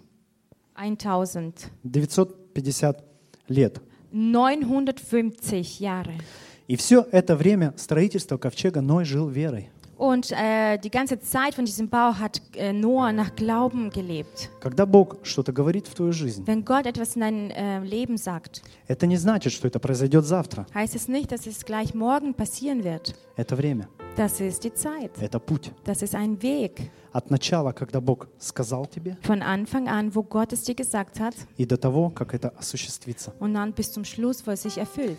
1000. 0.76 1.70
950 1.84 2.96
лет. 3.50 3.82
950 4.12 5.80
Jahre. 5.80 6.14
И 6.68 6.76
все 6.78 7.06
это 7.12 7.36
время 7.36 7.74
строительства 7.78 8.38
ковчега 8.38 8.82
Ной 8.82 9.04
жил 9.06 9.28
верой. 9.28 9.70
Und 10.03 10.31
äh, 10.31 10.79
die 10.79 10.91
ganze 10.91 11.19
Zeit 11.19 11.55
von 11.57 11.65
diesem 11.65 11.89
Bau 11.89 12.15
hat 12.15 12.41
äh, 12.55 12.73
Noah 12.73 13.13
nach 13.13 13.35
Glauben 13.35 13.91
gelebt. 13.91 14.49
Когда 14.61 14.87
Бог 14.87 15.17
что-то 15.25 15.53
говорит 15.53 15.89
в 15.89 15.95
твою 15.95 16.13
жизнь, 16.13 16.45
Wenn 16.47 16.65
Gott 16.65 16.87
etwas 16.87 17.17
in 17.17 17.21
dein 17.23 17.51
äh, 17.51 17.81
Leben 17.81 18.17
sagt, 18.17 18.63
это 18.87 19.07
не 19.09 19.17
значит, 19.17 19.53
что 19.53 19.67
это 19.67 19.81
произойдет 19.81 20.25
завтра. 20.25 20.67
heißt 20.73 20.95
es 20.95 21.09
nicht, 21.09 21.33
dass 21.33 21.47
es 21.49 21.65
gleich 21.65 21.95
morgen 21.95 22.33
passieren 22.35 22.85
wird. 22.85 23.15
Это 23.37 23.57
время, 23.57 23.89
Das 24.17 24.41
ist 24.41 24.63
die 24.63 24.73
Zeit. 24.73 25.11
это 25.21 25.41
путь. 25.41 25.73
Das 25.85 26.01
ist 26.03 26.15
ein 26.15 26.41
Weg. 26.43 26.91
От 27.13 27.31
начала, 27.33 27.73
когда 27.73 28.01
Бог 28.01 28.29
сказал 28.39 28.87
тебе, 28.87 29.17
Von 29.23 29.43
Anfang 29.43 29.89
an, 29.89 30.15
wo 30.15 30.23
Gott 30.23 30.53
es 30.53 30.63
dir 30.63 30.77
gesagt 30.77 31.19
hat, 31.19 31.35
и 31.57 31.67
до 31.67 31.77
того, 31.77 32.11
как 32.11 32.35
это 32.35 32.51
осуществится. 32.57 33.33
und 33.41 33.55
dann 33.55 33.73
bis 33.73 33.91
zum 33.91 34.05
Schluss, 34.05 34.47
wo 34.47 34.53
es 34.53 34.63
sich 34.63 34.79
erfüllt. 34.79 35.19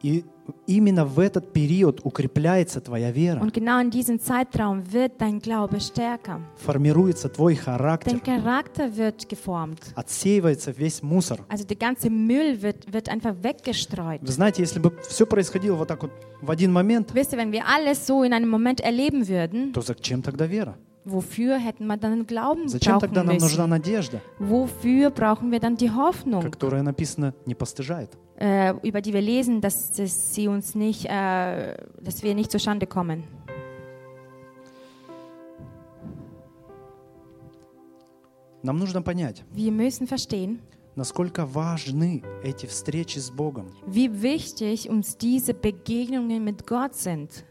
И 0.00 0.24
именно 0.66 1.04
в 1.04 1.18
этот 1.18 1.52
период 1.52 2.00
укрепляется 2.04 2.80
твоя 2.80 3.10
вера, 3.10 3.40
Und 3.40 3.52
genau 3.52 3.80
in 3.80 3.90
diesem 3.90 4.20
Zeitraum 4.20 4.92
wird 4.92 5.20
dein 5.20 5.40
Glaube 5.40 5.80
stärker. 5.80 6.40
формируется 6.56 7.28
твой 7.28 7.56
характер, 7.56 8.12
Dein 8.12 8.22
Charakter 8.22 8.96
wird 8.96 9.28
geformt. 9.28 9.80
отсеивается 9.96 10.70
весь 10.70 11.02
мусор. 11.02 11.40
Also 11.48 11.64
der 11.66 11.76
ganze 11.76 12.10
Müll 12.10 12.62
wird, 12.62 12.92
wird 12.92 13.08
einfach 13.08 13.34
weggestreut. 13.42 14.20
Вы 14.22 14.30
знаете, 14.32 14.62
если 14.62 14.78
бы 14.78 14.92
все 15.08 15.26
происходило 15.26 15.74
вот 15.76 15.88
так 15.88 16.02
вот 16.02 16.12
в 16.40 16.50
один 16.50 16.72
момент, 16.72 17.10
Wisst 17.12 17.32
ihr, 17.32 17.38
wenn 17.38 17.50
wir 17.52 17.64
alles 17.66 18.06
so 18.06 18.22
in 18.22 18.32
einem 18.32 18.48
Moment 18.48 18.80
erleben 18.80 19.26
würden, 19.28 19.72
то 19.72 19.80
зачем 19.80 20.22
тогда 20.22 20.46
вера? 20.46 20.76
wofür 21.07 21.57
hätten 21.57 21.85
wir 21.87 21.97
dann 21.97 22.25
Glauben 22.25 22.67
Зачем 22.69 22.99
тогда 22.99 23.23
brauchen 23.23 23.27
нам 23.27 23.37
нужна 23.37 23.67
müssen? 23.67 23.69
надежда, 23.69 24.21
Wofür 24.39 25.09
brauchen 25.11 25.51
wir 25.51 25.59
dann 25.59 25.75
die 25.75 25.91
Hoffnung, 25.91 26.41
которая 26.49 26.81
написана 26.83 27.33
не 27.45 27.55
постыжает? 27.55 28.09
äh, 28.37 28.73
über 28.81 29.01
die 29.01 29.13
wir 29.13 29.21
lesen, 29.21 29.61
dass, 29.61 29.91
dass 29.91 30.33
sie 30.33 30.47
uns 30.47 30.75
nicht, 30.75 31.05
äh, 31.05 31.75
dass 32.01 32.23
wir 32.23 32.33
nicht 32.35 32.51
zustande 32.51 32.87
kommen? 32.87 33.23
Нам 38.63 38.79
нужно 38.79 39.01
понять, 39.01 39.43
Wir 39.53 39.71
müssen 39.71 40.07
verstehen, 40.07 40.61
насколько 40.95 41.45
важны 41.45 42.23
эти 42.43 42.65
встречи 42.65 43.19
с 43.19 43.29
Богом. 43.29 43.67
wie 43.87 44.21
wichtig 44.21 44.89
uns 44.89 45.17
diese 45.17 45.53
Begegnungen 45.53 46.43
mit 46.43 46.65
Gott 46.65 46.95
sind. 46.95 47.43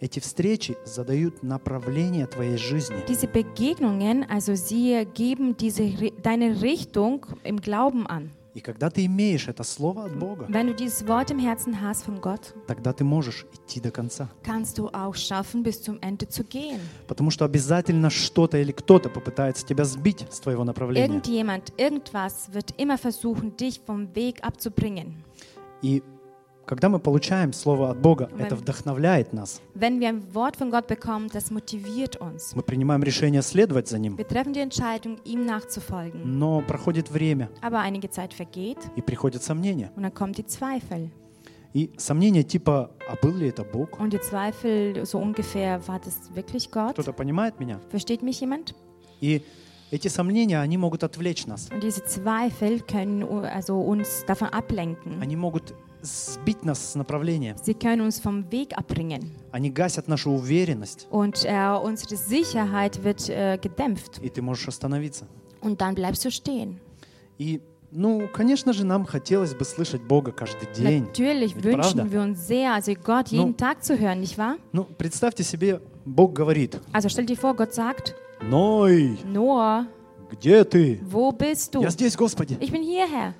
Эти 0.00 0.20
встречи 0.20 0.76
задают 0.84 1.42
направление 1.42 2.26
твоей 2.26 2.58
жизни. 2.58 2.96
Diese 3.08 3.26
Begegnungen, 3.28 4.24
also 4.28 4.54
sie 4.54 5.06
geben 5.14 5.56
diese, 5.56 5.90
deine 6.22 6.60
Richtung 6.60 7.24
im 7.44 7.60
Glauben 7.60 8.06
an. 8.06 8.30
И 8.54 8.60
когда 8.60 8.88
ты 8.88 9.04
имеешь 9.04 9.48
это 9.48 9.64
слово 9.64 10.06
от 10.06 10.18
Бога, 10.18 10.46
Wenn 10.48 10.66
du 10.66 10.74
dieses 10.74 11.06
Wort 11.06 11.30
im 11.30 11.38
Herzen 11.38 11.78
hast 11.82 12.04
von 12.04 12.20
Gott, 12.22 12.54
тогда 12.66 12.94
ты 12.94 13.04
можешь 13.04 13.44
идти 13.52 13.80
до 13.80 13.90
конца. 13.90 14.30
kannst 14.42 14.78
du 14.78 14.88
auch 14.88 15.14
schaffen, 15.14 15.62
bis 15.62 15.82
zum 15.82 15.98
Ende 16.00 16.26
zu 16.28 16.42
gehen. 16.42 16.80
Потому 17.06 17.30
что 17.30 17.44
обязательно 17.44 18.08
что-то 18.08 18.56
или 18.58 18.72
кто-то 18.72 19.10
попытается 19.10 19.66
тебя 19.66 19.84
сбить 19.84 20.26
с 20.30 20.40
твоего 20.40 20.64
направления. 20.64 21.06
Irgendjemand, 21.06 21.72
irgendwas 21.76 22.50
wird 22.52 22.72
immer 22.78 22.96
versuchen, 22.96 23.56
dich 23.58 23.80
vom 23.86 24.14
Weg 24.14 24.42
abzubringen. 24.42 25.22
И 25.82 26.02
когда 26.66 26.88
мы 26.88 26.98
получаем 26.98 27.52
слово 27.52 27.90
от 27.90 27.98
Бога, 27.98 28.28
Wenn- 28.32 28.46
это 28.46 28.56
вдохновляет 28.56 29.32
нас. 29.32 29.60
Wenn 29.74 30.00
wir 30.00 30.08
ein 30.08 30.34
Wort 30.34 30.56
von 30.56 30.70
Gott 30.70 30.86
bekommen, 30.88 31.28
das 31.32 31.50
motiviert 31.50 32.16
uns. 32.20 32.54
Мы 32.54 32.62
принимаем 32.62 33.02
решение 33.02 33.42
следовать 33.42 33.88
за 33.88 33.98
ним. 33.98 34.16
Wir 34.16 34.26
treffen 34.26 34.52
die 34.52 34.60
Entscheidung, 34.60 35.18
ihm 35.24 35.46
nachzufolgen. 35.46 36.22
Но 36.38 36.60
проходит 36.62 37.10
время, 37.10 37.48
Aber 37.62 37.78
einige 37.80 38.10
Zeit 38.10 38.34
vergeht 38.34 38.78
и 38.96 39.00
приходят 39.00 39.42
сомнения. 39.42 39.90
und 39.96 40.02
dann 40.02 40.12
kommen 40.12 40.32
die 40.32 40.44
Zweifel. 40.44 41.10
И 41.72 41.90
сомнения 41.98 42.42
типа, 42.42 42.90
а 43.08 43.16
был 43.20 43.34
ли 43.36 43.48
это 43.48 43.62
Бог? 43.62 44.00
Und 44.00 44.12
die 44.12 44.20
Zweifel 44.20 45.04
so 45.04 45.18
ungefähr, 45.18 45.80
war 45.86 46.00
das 46.00 46.34
wirklich 46.34 46.70
Gott? 46.70 46.94
Кто-то 46.94 47.12
понимает 47.12 47.60
меня? 47.60 47.80
Versteht 47.90 48.22
mich 48.22 48.40
jemand? 48.40 48.74
И 49.20 49.42
эти 49.90 50.08
сомнения, 50.08 50.58
они 50.58 50.78
могут 50.78 51.04
отвлечь 51.04 51.46
нас. 51.46 51.68
Und 51.70 51.82
diese 51.82 52.02
Zweifel 52.04 52.80
können 52.80 53.22
also 53.44 53.78
uns 53.80 54.24
davon 54.26 54.48
ablenken. 54.48 55.20
Они 55.22 55.36
могут 55.36 55.74
сбить 56.02 56.64
нас 56.64 56.92
с 56.92 56.94
направления. 56.94 57.56
Sie 57.64 57.74
können 57.74 58.00
uns 58.02 58.18
vom 58.20 58.50
Weg 58.50 58.72
abbringen. 58.76 59.32
Они 59.52 59.70
гасят 59.70 60.08
нашу 60.08 60.30
уверенность, 60.32 61.06
Und 61.10 61.44
äh, 61.44 61.68
unsere 61.82 62.16
Sicherheit 62.16 63.02
wird 63.02 63.28
äh, 63.28 63.58
gedämpft. 63.60 64.20
и 64.22 64.28
ты 64.30 64.42
можешь 64.42 64.68
остановиться. 64.68 65.26
Und 65.60 65.80
dann 65.80 65.94
bleibst 65.94 66.24
du 66.24 66.30
stehen. 66.30 66.78
И, 67.38 67.60
ну, 67.90 68.28
конечно 68.32 68.72
же, 68.72 68.84
нам 68.84 69.04
хотелось 69.04 69.54
бы 69.54 69.64
слышать 69.64 70.02
Бога 70.02 70.32
каждый 70.32 70.68
день. 70.74 71.04
Natürlich 71.04 71.54
Ведь 71.56 71.64
wünschen 71.64 71.98
правда? 71.98 72.12
wir 72.12 72.20
uns 72.22 72.46
sehr, 72.46 72.72
also 72.74 72.92
Gott 72.94 73.28
jeden 73.28 73.48
Ну. 73.48 73.52
Tag 73.54 73.82
zu 73.84 73.98
hören, 73.98 74.20
nicht 74.20 74.36
wahr? 74.38 74.56
Ну, 74.72 74.84
представьте 74.84 75.42
себе, 75.44 75.80
Бог 76.04 76.32
говорит, 76.34 76.78
Also 76.92 77.08
stell 77.08 77.26
dir 77.26 77.36
vor, 77.36 77.54
Gott 77.54 77.74
sagt, 77.74 78.14
Ной, 78.42 79.18
Noah, 79.24 79.86
где 80.30 80.62
ты? 80.64 81.00
wo 81.04 81.30
bist 81.32 81.74
du? 81.74 81.80
Я 81.82 81.90
здесь, 81.90 82.16
Господи. 82.16 82.56
Ich 82.60 82.70
bin 82.70 82.82
hierher. 82.82 83.34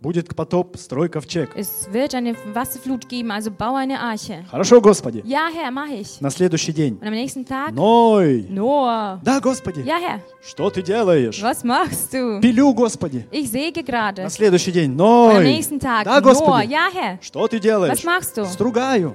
Будет 0.00 0.34
потоп, 0.34 0.78
строй 0.78 1.10
ковчег. 1.10 1.50
Es 1.54 1.86
wird 1.92 2.14
eine 2.14 2.34
Wasserflut 2.54 3.06
geben, 3.06 3.30
also 3.30 3.50
baue 3.50 3.76
eine 3.80 4.00
Arche. 4.00 4.44
Хорошо, 4.50 4.80
Господи. 4.80 5.22
Ja, 5.26 5.48
Herr, 5.54 5.70
mach 5.70 5.88
ich. 5.90 6.22
На 6.22 6.30
следующий 6.30 6.72
день. 6.72 6.94
Und 7.02 7.06
am 7.06 7.12
nächsten 7.12 7.44
Tag, 7.44 7.72
Ной, 7.74 8.46
Noah, 8.48 9.20
да, 9.22 9.40
Господи. 9.40 9.80
ja, 9.80 9.98
Herr, 9.98 10.20
Что 10.40 10.70
ты 10.70 10.80
делаешь? 10.82 11.42
was 11.42 11.62
machst 11.64 12.14
du? 12.14 12.40
Пилю, 12.40 12.72
Господи. 12.72 13.26
Ich 13.30 13.50
säge 13.50 13.82
gerade. 13.82 14.22
На 14.22 14.30
следующий 14.30 14.72
день. 14.72 14.92
Und 14.92 15.00
am 15.02 15.34
Ной, 15.34 15.44
nächsten 15.44 15.78
Tag, 15.78 16.04
да, 16.04 16.18
Noah, 16.18 16.22
Господи. 16.22 16.72
ja, 16.72 16.88
Herr, 16.94 17.18
Что 17.20 17.46
ты 17.46 17.60
делаешь? 17.60 17.92
was 17.92 18.04
machst 18.04 18.38
du? 18.38 18.46
Стругаю. 18.46 19.14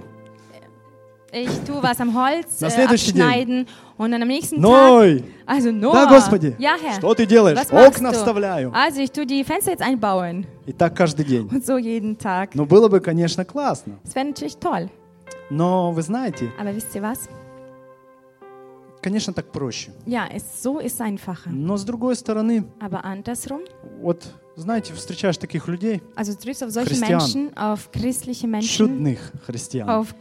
Ich 1.38 1.50
tue 1.68 1.84
was 1.84 2.00
am 2.00 2.14
Holz 2.16 2.62
äh, 2.62 2.86
abschneiden 2.86 3.68
und 3.98 4.12
dann 4.14 4.22
am 4.22 4.28
nächsten 4.30 4.62
Tag, 4.62 4.72
Ной, 4.72 5.22
also 5.46 5.70
да, 5.70 5.78
Noah, 5.78 6.06
Господи. 6.08 6.56
ja, 6.58 6.76
Herr, 6.82 6.94
Что 6.96 7.14
ты 7.14 7.26
делаешь? 7.26 7.60
was 7.60 7.74
Окна 7.74 8.12
du? 8.12 8.16
вставляю. 8.16 8.72
Also 8.74 9.02
ich 9.02 9.12
tue 9.12 9.26
die 9.26 9.44
Fenster 9.44 9.72
jetzt 9.72 9.82
einbauen 9.84 10.46
И 10.66 10.72
так 10.72 10.96
каждый 10.96 11.26
день. 11.26 11.50
und 11.52 11.66
so 11.66 11.78
jeden 11.78 12.18
Tag. 12.18 12.56
Ну, 12.56 12.66
было 12.66 12.88
бы, 12.88 13.02
конечно, 13.02 13.44
классно. 13.44 14.00
Das 14.06 14.16
wäre 14.16 14.28
natürlich 14.28 14.56
toll. 14.60 14.90
Но 15.50 15.92
вы 15.92 16.04
знаете, 16.04 16.50
Aber 16.58 16.74
wisst 16.74 16.96
ihr 16.96 17.02
was? 17.02 17.28
конечно, 19.02 19.34
так 19.34 19.52
проще. 19.52 19.92
Ja, 20.06 20.28
es, 20.34 20.64
so 20.64 20.80
ist 20.80 20.96
es 20.96 21.02
einfacher. 21.02 21.50
Но 21.52 21.76
с 21.76 21.84
другой 21.84 22.16
стороны, 22.16 22.64
Aber 22.80 23.04
andersrum, 23.04 23.60
вот, 24.02 24.24
знаете, 24.58 24.94
встречаешь 24.94 25.38
таких 25.38 25.68
людей, 25.68 26.02
also 26.16 26.32
du 26.32 26.38
triffst 26.42 26.64
auf 26.64 26.72
solche 26.72 26.90
Christian. 26.96 27.20
Menschen, 27.20 27.58
auf 27.58 27.92
christliche 27.92 28.48
Menschen, 28.48 28.70
чудных 28.88 29.20
христиан, 29.46 29.90
auf 29.90 30.14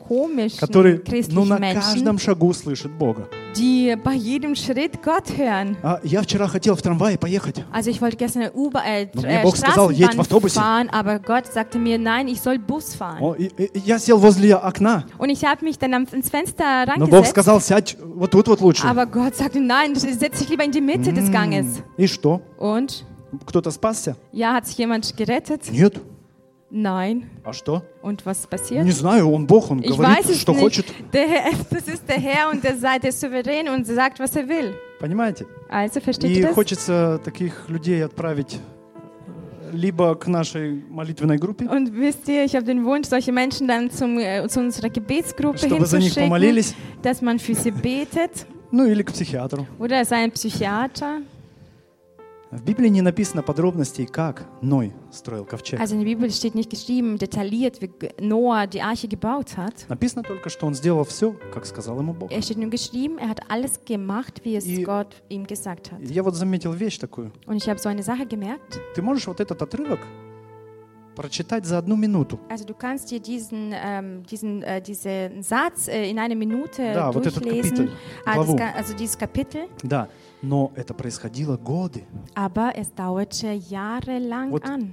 которые, 0.59 1.01
ну, 1.30 1.45
на 1.45 1.59
Menschen, 1.59 1.80
каждом 1.80 2.18
шагу 2.18 2.53
слышат 2.53 2.91
Бога. 2.93 3.28
die 3.57 3.95
bei 4.03 4.14
jedem 4.14 4.57
Schritt 4.57 5.03
Gott 5.05 5.37
hören. 5.39 5.76
А 5.82 6.01
я 6.03 6.22
вчера 6.22 6.49
хотел 6.49 6.74
в 6.74 6.82
трамвае 6.82 7.16
поехать. 7.16 7.62
Also 7.72 7.91
ich 7.91 8.01
wollte 8.01 8.16
gestern 8.16 8.51
Uber, 8.53 8.82
äh, 8.85 9.09
Но 9.14 9.22
мне 9.22 9.41
äh, 9.41 9.43
Бог 9.43 9.57
сказал, 9.57 9.91
едь 9.91 10.14
в 10.14 10.20
автобусе. 10.20 10.59
fahren, 10.59 10.89
aber 10.91 11.20
Gott 11.20 11.47
sagte 11.47 11.78
mir, 11.78 11.99
nein, 11.99 12.26
ich 12.26 12.41
soll 12.41 12.59
Bus 12.59 12.95
fahren. 12.97 13.20
О, 13.20 13.35
и- 13.35 13.47
и- 13.57 13.70
я 13.87 14.01
сел 14.01 14.18
возле 14.18 14.57
окна, 14.57 15.05
Und 15.18 15.30
ich 15.30 15.45
habe 15.45 15.64
mich 15.64 15.78
dann 15.78 15.95
am, 15.95 16.07
ins 16.11 16.32
но 16.32 17.07
Бог 17.07 17.22
rangesetzt, 17.22 17.30
сказал, 17.30 17.61
сядь 17.61 17.97
вот 18.03 18.32
тут 18.32 18.49
вот 18.49 18.61
лучше. 18.61 18.85
aber 18.87 19.07
Gott 19.07 19.37
sagte, 19.37 19.61
nein, 19.61 19.95
setz 19.95 20.41
dich 20.41 20.49
lieber 20.49 20.64
in 20.64 20.72
die 20.72 20.80
Mitte 20.80 21.12
des 21.12 21.30
Ganges. 21.30 21.82
И 21.97 22.09
что? 22.09 22.41
Und 22.59 23.05
Кто-то 23.45 23.72
спасся? 23.72 24.16
ja, 24.32 24.53
hat 24.53 24.66
sich 24.68 24.78
jemand 24.78 25.16
gerettet? 25.18 25.72
Нет. 25.72 25.99
Nein. 26.72 27.24
А 27.43 27.51
что? 27.53 27.82
Und 28.03 28.26
was 28.28 28.45
passiert? 28.45 28.84
Не 28.86 28.91
знаю, 28.91 29.32
он 29.32 29.47
Бог, 29.47 29.72
он 29.72 29.80
Ich 29.80 29.89
говорит, 29.89 30.18
weiß 30.20 30.30
es 30.30 30.41
что 30.41 30.51
nicht. 30.53 30.62
хочет. 30.62 30.86
Der 31.14 31.28
Herr, 31.28 31.51
das 31.72 31.88
ist 31.88 32.07
der 32.07 32.20
Herr 32.20 32.49
und 32.51 32.64
der, 32.64 32.78
sei- 32.78 32.99
der 32.99 33.10
ist 33.10 33.20
souverän 33.20 33.68
und 33.70 33.88
sagt, 33.88 34.20
was 34.20 34.36
er 34.36 34.47
will. 34.47 34.76
Понимаете? 34.99 35.47
Also 35.70 35.99
versteht 35.99 36.30
И 36.30 36.39
ihr 36.39 36.47
das? 36.47 36.53
хочется 36.55 37.20
таких 37.24 37.68
людей 37.70 38.03
отправить 38.05 38.60
э, 38.60 39.72
либо 39.74 40.14
к 40.16 40.28
нашей 40.28 40.84
молитвенной 40.89 41.38
группе, 41.38 41.66
Und 41.68 41.91
wisst 41.95 42.28
ihr, 42.30 42.43
ich 42.45 42.55
habe 42.55 42.66
den 42.66 42.84
Wunsch, 42.86 43.07
solche 43.07 43.32
Menschen 43.32 43.68
dann 43.68 43.89
zum, 43.89 44.20
äh, 44.20 44.47
zu 44.47 44.60
unserer 44.60 44.89
Gebetsgruppe 44.89 45.57
чтобы 45.57 45.86
за 45.88 45.97
них 45.97 46.14
hinzuschicken, 46.14 46.24
помолились, 46.30 46.76
dass 47.01 47.22
man 47.24 47.39
für 47.39 47.55
sie 47.55 47.72
betet. 47.72 48.45
ну 48.72 48.86
или 48.86 49.01
к 49.01 49.12
психиатру. 49.12 49.66
Oder 49.80 50.01
es 50.01 50.10
sei 50.10 50.18
ein 50.24 50.32
Psychiater. 50.32 51.22
В 52.55 52.62
Библии 52.62 52.88
не 52.88 53.02
написано 53.02 53.42
подробностей, 53.42 54.07
как 54.07 54.46
Ной 54.62 54.92
строил 55.11 55.44
ковчег. 55.44 55.80
Also 55.80 55.94
in 55.96 56.00
der 56.05 56.07
Bibel 56.07 56.30
steht 56.30 56.55
nicht 56.55 56.70
geschrieben, 56.70 57.18
detailliert, 57.18 57.80
wie 57.82 57.90
Noah 58.20 58.68
die 58.68 58.80
Arche 58.80 59.09
gebaut 59.09 59.57
hat. 59.57 59.86
Написано 59.88 60.22
только, 60.22 60.50
что 60.50 60.66
он 60.66 60.74
сделал 60.74 61.02
все, 61.05 61.32
как 61.52 61.66
сказал 61.66 61.98
ему 61.98 62.12
Бог. 62.14 62.30
Es 62.30 62.44
steht 62.44 62.59
nur 62.59 62.70
geschrieben, 62.70 63.18
er 63.18 63.28
hat 63.30 63.40
alles 63.50 63.80
gemacht, 63.84 64.40
wie 64.44 64.55
es 64.55 64.66
И- 64.66 64.84
Gott 64.84 65.20
ihm 65.28 65.44
gesagt 65.48 65.90
hat. 65.90 65.98
Я 66.00 66.22
вот 66.22 66.36
заметил 66.36 66.72
вещь 66.72 66.98
такую. 66.98 67.32
Und 67.46 67.57
ich 67.57 67.68
habe 67.68 67.80
so 67.80 67.88
eine 67.88 68.05
Sache 68.05 68.24
gemerkt. 68.24 68.80
Ты 68.94 69.02
можешь 69.02 69.26
вот 69.26 69.40
этот 69.40 69.61
отрывок 69.61 69.98
прочитать 71.16 71.64
за 71.64 71.78
одну 71.78 71.96
минуту. 71.96 72.38
Also 72.48 72.64
du 72.64 72.74
kannst 72.74 73.11
dir 73.11 73.20
diesen, 73.20 73.72
ähm, 73.72 74.24
diesen, 74.24 74.62
äh, 74.62 74.80
diesen 74.80 75.42
Satz 75.42 75.86
äh, 75.88 76.11
in 76.11 76.18
einer 76.18 76.34
Minute 76.34 76.92
Да, 76.92 77.12
вот 77.12 77.24
этот 77.26 77.44
durchlesen. 77.44 77.70
капиталь, 77.70 77.90
Ah, 78.26 78.34
das, 78.36 78.46
главу. 78.46 78.57
ga- 78.57 78.72
also 78.76 78.94
dieses 78.96 79.16
Kapitel. 79.16 79.68
Да, 79.84 80.09
но 80.45 80.72
это 80.76 80.95
происходило 80.95 81.57
годы. 81.57 82.05
Aber 82.34 82.72
es 82.76 82.92
dauerte 82.95 83.53
jahrelang 83.70 84.51
Вот 84.51 84.64
an. 84.64 84.92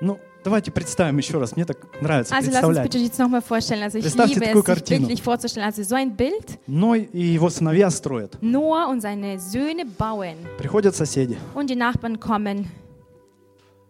Ну, 0.00 0.18
давайте 0.44 0.70
представим 0.70 1.18
еще 1.18 1.38
раз. 1.38 1.56
Мне 1.56 1.64
так 1.64 1.76
нравится 2.00 2.34
Also 2.34 2.50
представлять. 2.50 2.84
bitte 2.86 2.98
jetzt 2.98 3.18
nochmal 3.18 3.42
vorstellen. 3.42 3.82
Also 3.82 3.98
ich 3.98 4.04
Представьте 4.04 4.34
liebe 4.34 4.46
такую 4.46 4.62
es, 4.62 4.66
картину. 4.66 5.00
wirklich 5.02 5.22
vorzustellen. 5.22 5.66
Also 5.66 5.82
so 5.82 5.96
ein 5.96 6.16
Bild. 6.16 6.58
Ной 6.68 7.08
и 7.12 7.20
его 7.20 7.50
сыновья 7.50 7.90
строят. 7.90 8.38
Noah 8.40 8.88
und 8.90 9.00
seine 9.00 9.38
Söhne 9.40 9.84
bauen. 9.86 10.36
Приходят 10.56 10.94
соседи. 10.94 11.36
Und 11.54 11.68
die 11.68 11.76
Nachbarn 11.76 12.18
kommen. 12.20 12.66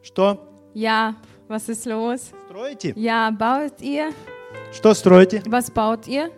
Что? 0.02 0.38
Ja, 0.74 1.14
was 1.48 1.68
ist 1.68 1.86
los? 1.86 2.32
Строите? 2.48 2.92
Ja, 2.96 3.30
baut 3.30 3.80
ihr? 3.82 4.12
Что 4.72 4.94
строите? 4.94 5.42
Was 5.46 5.70
baut 5.70 6.06
ihr? 6.08 6.30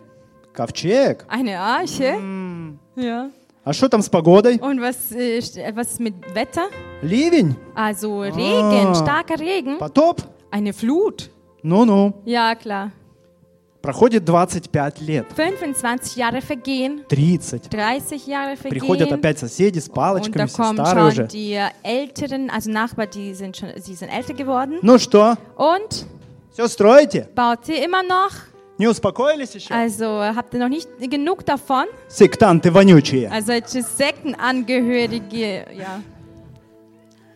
Ковчег. 0.53 1.25
Eine 1.29 1.57
Arche? 1.59 2.15
М, 2.17 2.77
Ja. 2.95 3.29
А 3.64 3.72
что 3.72 3.88
там 3.88 4.00
с 4.02 4.08
погодой? 4.08 4.58
Und 4.58 4.80
was, 4.80 5.10
äh, 5.12 5.38
st- 5.38 5.74
was 5.74 5.92
ist 5.92 6.00
mit 6.00 6.14
Wetter? 6.34 6.68
Ливень? 7.02 7.56
Also 7.74 8.20
Regen, 8.20 8.88
Ah. 8.88 8.94
starker 8.94 9.38
Regen. 9.40 9.78
Потоп? 9.78 10.22
Eine 10.52 10.72
Flut. 10.72 11.30
Ну-ну. 11.62 12.14
Ja, 12.24 12.54
klar. 12.54 12.92
Проходит 13.82 14.24
25 14.24 15.00
лет. 15.00 15.26
25 15.34 16.16
Jahre 16.16 16.40
vergehen, 16.42 17.02
30. 17.08 17.68
30 17.70 18.26
Jahre 18.26 18.56
Приходят 18.56 19.08
vergehen. 19.08 19.14
опять 19.14 19.38
соседи 19.38 19.78
с 19.78 19.88
Und 19.88 19.94
палочками, 19.94 20.42
da 20.42 20.46
все 20.46 20.56
kommen 20.62 20.76
старые 20.76 21.10
schon 21.12 21.24
уже. 21.24 21.28
die 21.28 21.58
Älteren, 21.84 22.50
also 22.50 22.70
Nachbarn, 22.70 23.08
die 23.10 23.34
sind 23.34 23.56
schon, 23.56 23.68
sie 23.76 23.94
sind 23.94 24.08
älter 24.12 24.34
geworden. 24.34 24.78
Ну 24.82 24.98
что, 24.98 25.36
Und 25.56 26.06
все 26.52 26.66
строите? 26.68 27.28
baut 27.36 27.68
ihr 27.68 27.84
immer 27.84 28.02
noch? 28.02 28.30
Не 28.80 28.88
успокоились 28.88 29.54
еще? 29.54 29.72
Also 29.72 30.04
habt 30.34 30.52
ihr 30.52 30.60
noch 30.60 30.68
nicht 30.68 30.88
genug 31.00 31.44
davon? 31.44 31.86
Сектанты 32.08 32.70
вонючие. 32.70 33.30
Also 33.30 33.52
solche 33.52 33.82
Sektenangehörige, 33.82 35.66
ja. 35.72 36.02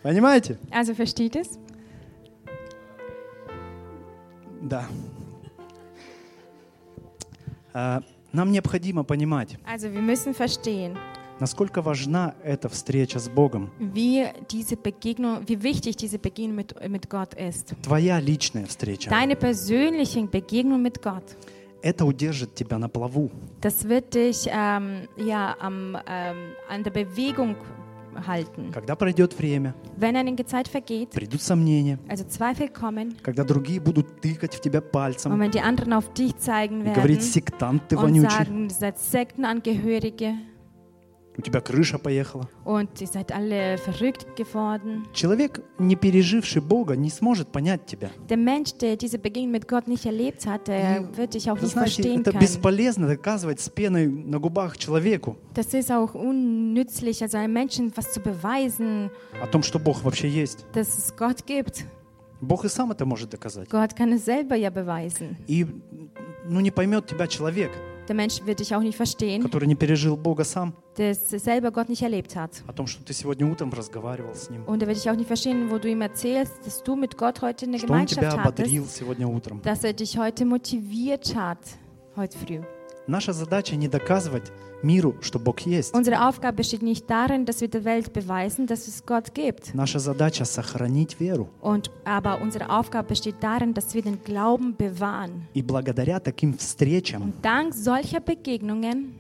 Понимаете? 0.03 0.59
Also 0.71 0.95
versteht 0.95 1.37
es? 1.37 1.59
Да. 4.63 4.85
А, 7.73 8.03
Нам 8.33 8.53
необходимо 8.53 9.03
понимать, 9.05 9.57
Also 9.67 9.93
wir 9.93 10.01
müssen 10.01 10.35
verstehen, 10.35 10.97
Насколько 11.40 11.82
важна 11.82 12.36
эта 12.44 12.70
встреча 12.70 13.20
с 13.20 13.30
Богом. 13.30 13.70
wie 13.80 14.28
diese 14.50 14.78
Begegnung, 14.78 15.48
wie 15.48 15.62
wichtig 15.62 15.96
diese 15.98 16.20
Begegnung 16.20 16.56
mit, 16.56 16.90
mit 16.90 17.10
Gott 17.10 17.34
ist. 17.34 17.74
Твоя 17.82 18.20
личная 18.20 18.66
встреча. 18.66 19.10
Deine 19.10 19.36
persönliche 19.36 20.22
Begegnung 20.26 20.82
mit 20.82 21.02
Gott. 21.02 21.36
Это 21.82 22.06
удержит 22.06 22.56
тебя 22.56 22.80
на 22.80 22.90
плаву. 22.90 23.30
Das 23.62 23.88
wird 23.88 24.16
dich 24.16 24.48
ähm, 24.52 25.08
ja, 25.18 25.56
am, 25.60 25.98
ähm, 26.08 26.38
an 26.68 26.84
der 26.84 26.92
Bewegung 26.92 27.56
halten. 28.28 28.72
Когда 28.72 28.96
пройдет 28.96 29.38
время, 29.38 29.76
Wenn 29.98 30.16
einige 30.16 30.46
Zeit 30.46 30.68
vergeht, 30.68 31.10
придут 31.12 31.42
сомнения, 31.42 32.00
also 32.08 32.24
Zweifel 32.24 32.70
kommen, 32.70 33.16
когда 33.22 33.44
другие 33.44 33.80
будут 33.80 34.22
тыкать 34.22 34.56
в 34.56 34.62
тебя 34.62 34.80
und 34.80 34.92
пальцем 34.92 35.40
wenn 35.40 35.52
die 35.52 35.62
anderen 35.62 35.94
auf 35.94 36.12
dich 36.14 36.36
zeigen 36.38 36.82
и 36.82 36.86
werden 36.86 36.96
говорить, 36.96 37.24
сектант 37.24 37.88
ты 37.90 37.98
und 37.98 38.04
вонючий, 38.04 38.30
sagen, 38.30 38.64
ihr 38.64 38.70
seid 38.72 38.98
Sektenangehörige 38.98 40.36
у 41.38 41.42
тебя 41.42 41.60
крыша 41.62 41.98
поехала. 42.00 42.48
und 42.64 42.90
ihr 43.02 43.08
seid 43.08 43.32
alle 43.32 43.78
verrückt 43.78 44.26
geworden. 44.38 45.06
Человек, 45.14 45.62
не 45.80 45.96
переживший 45.96 46.62
Бога, 46.62 46.96
не 46.96 47.10
сможет 47.10 47.50
понять 47.52 47.86
тебя. 47.86 48.10
Der 48.30 48.38
Mensch, 48.38 48.74
der 48.78 48.96
diese 48.96 49.18
Begegnung 49.20 49.52
mit 49.52 49.68
Gott 49.68 49.88
nicht 49.88 50.06
erlebt 50.06 50.46
hat, 50.46 50.68
der 50.68 51.02
Ну, 51.02 51.18
wird 51.18 51.34
dich 51.34 51.50
auch 51.52 51.58
Вы 51.58 51.64
nicht 51.64 51.74
знаете, 51.74 51.94
verstehen 52.02 52.22
это 52.22 52.32
können. 52.32 52.42
бесполезно 52.42 53.08
доказывать 53.08 53.60
с 53.60 53.70
пеной 53.70 54.08
на 54.08 54.40
губах 54.40 54.78
человеку 54.78 55.38
Das 55.54 55.74
ist 55.74 55.92
auch 55.92 56.14
unnützlich, 56.16 57.22
also 57.22 57.38
einem 57.38 57.54
Menschen 57.54 57.92
was 57.96 58.12
zu 58.14 58.20
beweisen, 58.22 59.10
о 59.42 59.48
том, 59.48 59.64
что 59.64 59.80
Бог 59.80 60.04
вообще 60.04 60.30
есть. 60.30 60.66
dass 60.74 60.98
es 60.98 61.16
Gott 61.16 61.46
gibt. 61.46 61.86
Бог 62.42 62.66
и 62.66 62.70
сам 62.70 62.92
это 62.92 63.06
может 63.06 63.30
доказать. 63.30 63.70
Gott 63.70 63.96
kann 63.96 64.12
es 64.14 64.26
selber 64.26 64.56
ja 64.56 64.70
beweisen. 64.70 65.38
И 65.48 65.66
ну, 66.48 66.60
не 66.60 66.70
поймет 66.72 67.08
тебя 67.08 67.28
человек, 67.28 67.72
Der 68.09 68.17
Mensch 68.17 68.45
wird 68.45 68.59
dich 68.59 68.75
auch 68.75 68.81
nicht 68.81 68.97
verstehen, 68.97 69.41
который 69.43 69.67
не 69.69 69.77
пережил 69.77 70.17
Бога 70.17 70.43
сам, 70.45 70.73
der 70.97 71.11
es 71.11 71.29
selber 71.31 71.71
Gott 71.71 71.89
nicht 71.89 72.03
erlebt 72.03 72.35
hat. 72.35 72.63
о 72.67 72.73
том, 72.73 72.89
что 72.89 73.05
ты 73.05 73.13
сегодня 73.13 73.47
утром 73.47 73.71
разговаривал 73.73 74.35
с 74.35 74.51
Ним, 74.51 74.65
Und 74.67 74.83
er 74.83 74.89
wird 74.89 74.97
dich 74.99 75.09
auch 75.09 75.15
nicht 75.15 75.29
verstehen, 75.29 75.71
wo 75.71 75.79
du 75.79 75.89
ihm 75.89 76.01
erzählst, 76.01 76.55
dass 76.65 76.83
du 76.83 76.97
mit 76.97 77.17
Gott 77.17 77.41
heute 77.41 77.67
eine 77.67 77.79
что 77.79 77.93
Он 77.93 78.07
тебя 78.07 78.23
Gemeinschaft 78.31 78.45
hattest, 78.47 78.69
ободрил 78.69 78.85
сегодня 78.87 79.29
утром. 79.29 79.61
dass 79.63 79.85
er 79.85 79.93
dich 79.93 80.19
heute 80.19 80.45
motiviert 80.45 81.37
hat, 81.37 81.59
heute 82.17 82.37
früh. 82.37 82.61
Наша 83.07 83.33
задача 83.33 83.77
не 83.77 83.89
доказывать 83.89 84.53
миру, 84.83 85.17
что 85.21 85.39
Бог 85.39 85.61
есть. 85.61 85.95
Unsere 85.95 86.29
Aufgabe 86.29 86.57
besteht 86.59 86.83
nicht 86.83 87.09
darin, 87.11 87.45
dass 87.45 87.61
wir 87.61 87.69
der 87.69 87.85
Welt 87.85 88.13
beweisen, 88.13 88.67
dass 88.67 88.89
es 88.89 89.05
Gott 89.05 89.35
gibt. 89.35 89.75
Наша 89.75 89.99
задача 89.99 90.45
сохранить 90.45 91.19
веру. 91.19 91.49
Und, 91.61 91.91
aber 92.05 92.41
unsere 92.41 92.71
Aufgabe 92.71 93.09
besteht 93.09 93.37
darin, 93.41 93.75
dass 93.75 93.95
wir 93.95 94.03
den 94.03 94.23
Glauben 94.23 94.77
bewahren. 94.77 95.47
И 95.55 95.63
благодаря 95.63 96.21
таким 96.21 96.57
встречам 96.57 97.23
Und 97.23 97.45
dank 97.45 97.75
solcher 97.75 98.21
Begegnungen 98.21 99.15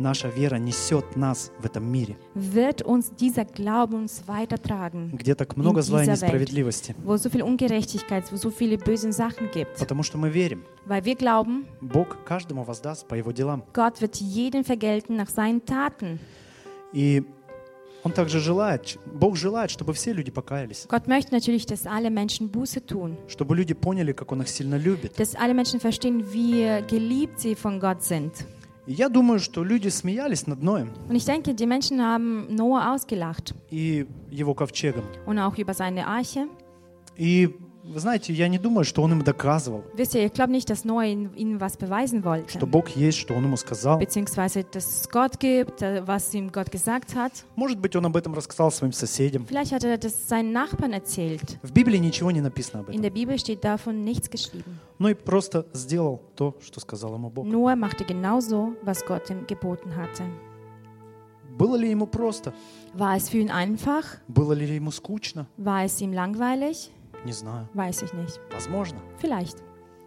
наша 0.00 0.28
вера 0.28 0.56
несет 0.56 1.14
нас 1.16 1.52
в 1.60 1.66
этом 1.66 1.84
мире, 1.84 2.16
wird 2.34 2.82
uns 2.82 3.12
dieser 3.14 3.44
Glauben 3.44 3.94
uns 3.94 4.22
weitertragen, 4.26 5.10
где 5.12 5.34
так 5.34 5.56
много 5.56 5.82
зла 5.82 6.02
и 6.02 6.06
dieser 6.06 6.20
Welt. 6.22 6.32
несправедливости. 6.32 6.96
wo 7.04 7.16
so 7.16 7.28
viel 7.30 7.42
Ungerechtigkeit, 7.42 8.24
wo 8.32 8.36
so 8.36 8.50
viele 8.50 8.78
böse 8.78 9.12
Sachen 9.12 9.50
gibt. 9.52 9.78
Потому 9.78 10.02
что 10.02 10.18
мы 10.18 10.30
верим, 10.30 10.64
Weil 10.86 11.04
wir 11.04 11.14
glauben, 11.14 11.66
Бог 11.80 12.24
каждому 12.24 12.64
воздаст 12.64 13.06
по 13.06 13.14
его 13.14 13.30
делам. 13.32 13.62
Gott 13.72 14.00
wird 14.00 14.16
jeden 14.16 14.64
vergelten 14.64 15.16
nach 15.16 15.28
seinen 15.28 15.64
Taten. 15.64 16.18
И 16.92 17.22
Он 18.02 18.12
также 18.12 18.40
желает, 18.40 18.98
Бог 19.12 19.36
желает, 19.36 19.70
чтобы 19.70 19.92
все 19.92 20.12
люди 20.14 20.30
покаялись, 20.30 20.86
Gott 20.88 21.06
möchte 21.06 21.34
natürlich, 21.34 21.66
dass 21.66 21.86
alle 21.86 22.08
Menschen 22.10 22.48
Buße 22.50 22.80
tun, 22.86 23.18
чтобы 23.28 23.54
люди 23.54 23.74
поняли, 23.74 24.12
как 24.12 24.32
Он 24.32 24.40
их 24.40 24.48
сильно 24.48 24.76
любит. 24.78 25.18
dass 25.18 25.34
alle 25.36 25.52
Menschen 25.52 25.80
verstehen, 25.80 26.24
wie 26.32 26.82
geliebt 26.88 27.38
sie 27.40 27.54
von 27.54 27.78
Gott 27.78 28.02
sind. 28.02 28.32
И 28.89 28.93
я 28.93 29.09
думаю, 29.09 29.39
что 29.39 29.63
люди 29.63 29.87
смеялись 29.89 30.45
над 30.47 30.61
Ноем 30.61 30.89
Und 31.09 31.15
ich 31.15 31.25
denke, 31.25 31.53
die 31.55 31.65
Menschen 31.65 32.01
haben 32.01 32.53
Noah 32.55 32.93
ausgelacht 32.93 33.53
и 33.71 34.05
его 34.29 34.53
ковчегом. 34.53 35.03
und 35.25 35.39
auch 35.39 35.57
über 35.57 35.73
seine 35.73 36.05
Arche. 36.07 36.47
И 37.17 37.49
вы 37.82 37.98
знаете, 37.98 38.32
я 38.32 38.46
не 38.48 38.58
думаю, 38.58 38.84
что 38.84 39.02
он 39.02 39.12
им 39.12 39.22
доказывал, 39.22 39.82
Wisst 39.96 40.14
ihr, 40.14 40.24
ich 40.26 40.32
glaube 40.32 40.52
nicht, 40.52 40.68
dass 40.70 40.84
Noah 40.84 41.04
ihnen, 41.06 41.34
ihnen 41.34 41.60
was 41.60 41.76
beweisen 41.76 42.24
wollte. 42.24 42.50
что 42.50 42.66
Бог 42.66 42.90
есть, 42.90 43.18
что 43.18 43.34
он 43.34 43.44
ему 43.44 43.56
сказал. 43.56 43.98
Beziehungsweise, 43.98 44.64
dass 44.64 44.84
es 45.02 45.08
Gott 45.08 45.40
gibt, 45.40 45.82
äh, 45.82 46.06
was 46.06 46.32
ihm 46.34 46.52
Gott 46.52 46.70
gesagt 46.70 47.14
hat. 47.14 47.32
Может 47.56 47.78
быть, 47.78 47.96
он 47.96 48.04
об 48.06 48.16
этом 48.16 48.34
рассказал 48.34 48.70
своим 48.70 48.92
соседям. 48.92 49.46
Vielleicht 49.46 49.72
hat 49.72 49.82
er 49.84 49.96
das 49.98 50.28
seinen 50.28 50.52
Nachbarn 50.52 50.92
erzählt. 50.92 51.58
В 51.62 51.72
Библии 51.72 51.98
ничего 51.98 52.30
не 52.30 52.40
написано 52.40 52.80
об 52.80 52.88
In 52.90 52.96
этом. 52.98 53.02
der 53.02 53.10
Bibel 53.10 53.38
steht 53.38 53.64
davon 53.64 54.04
nichts 54.04 54.28
geschrieben. 54.30 54.78
Ну 54.98 55.08
и 55.08 55.14
просто 55.14 55.66
сделал 55.72 56.20
то, 56.36 56.56
что 56.60 56.80
сказал 56.80 57.14
ему 57.14 57.30
Бог. 57.30 57.46
Noah 57.46 57.76
machte 57.76 58.04
genau 58.04 58.40
so, 58.40 58.74
was 58.82 59.04
Gott 59.06 59.30
ihm 59.30 59.46
geboten 59.46 59.96
hatte. 59.96 60.24
Было 61.58 61.76
ли 61.76 61.90
ему 61.90 62.06
просто? 62.06 62.54
War 62.94 63.16
es 63.16 63.28
für 63.28 63.38
ihn 63.38 63.50
einfach? 63.50 64.04
Было 64.28 64.52
ли 64.54 64.66
ему 64.76 64.90
скучно? 64.90 65.46
War 65.58 65.84
es 65.84 66.00
ihm 66.00 66.12
langweilig? 66.12 66.90
Не 67.24 67.32
знаю. 67.32 67.68
Weiß 67.74 68.02
ich 68.02 68.12
nicht. 68.12 68.40
Возможно. 68.50 68.98
Vielleicht. 69.18 69.62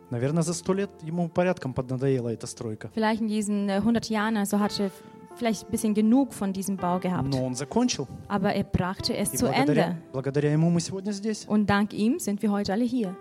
Наверное, 0.09 0.43
за 0.43 0.53
сто 0.53 0.73
лет 0.73 0.89
ему 1.01 1.29
порядком 1.29 1.73
поднадоела 1.73 2.29
эта 2.29 2.47
стройка. 2.47 2.89
Vielleicht 2.93 3.21
in 3.21 3.27
diesen 3.27 3.69
äh, 3.69 3.77
100 3.77 4.09
Jahren 4.09 4.37
also 4.37 4.59
hatte 4.59 4.91
vielleicht 5.35 5.65
ein 5.65 5.71
bisschen 5.71 5.93
genug 5.93 6.33
von 6.33 6.53
diesem 6.53 6.77
Bau 6.77 6.99
gehabt. 6.99 7.27
Но 7.27 7.45
он 7.45 7.55
закончил. 7.55 8.07
Aber 8.27 8.53
er 8.53 8.63
brachte 8.63 9.15
es 9.15 9.33
И 9.33 9.37
zu 9.37 9.45
благодаря, 9.45 9.85
Ende. 9.85 9.97
Благодаря 10.11 10.51
ему 10.51 10.69
мы 10.69 10.79
сегодня 10.81 11.11
здесь. 11.11 11.45
Und 11.47 11.67
dank 11.67 11.93
ihm 11.93 12.19
sind 12.19 12.41
wir 12.41 12.51
heute 12.51 12.73
alle 12.73 12.83
hier. 12.85 13.15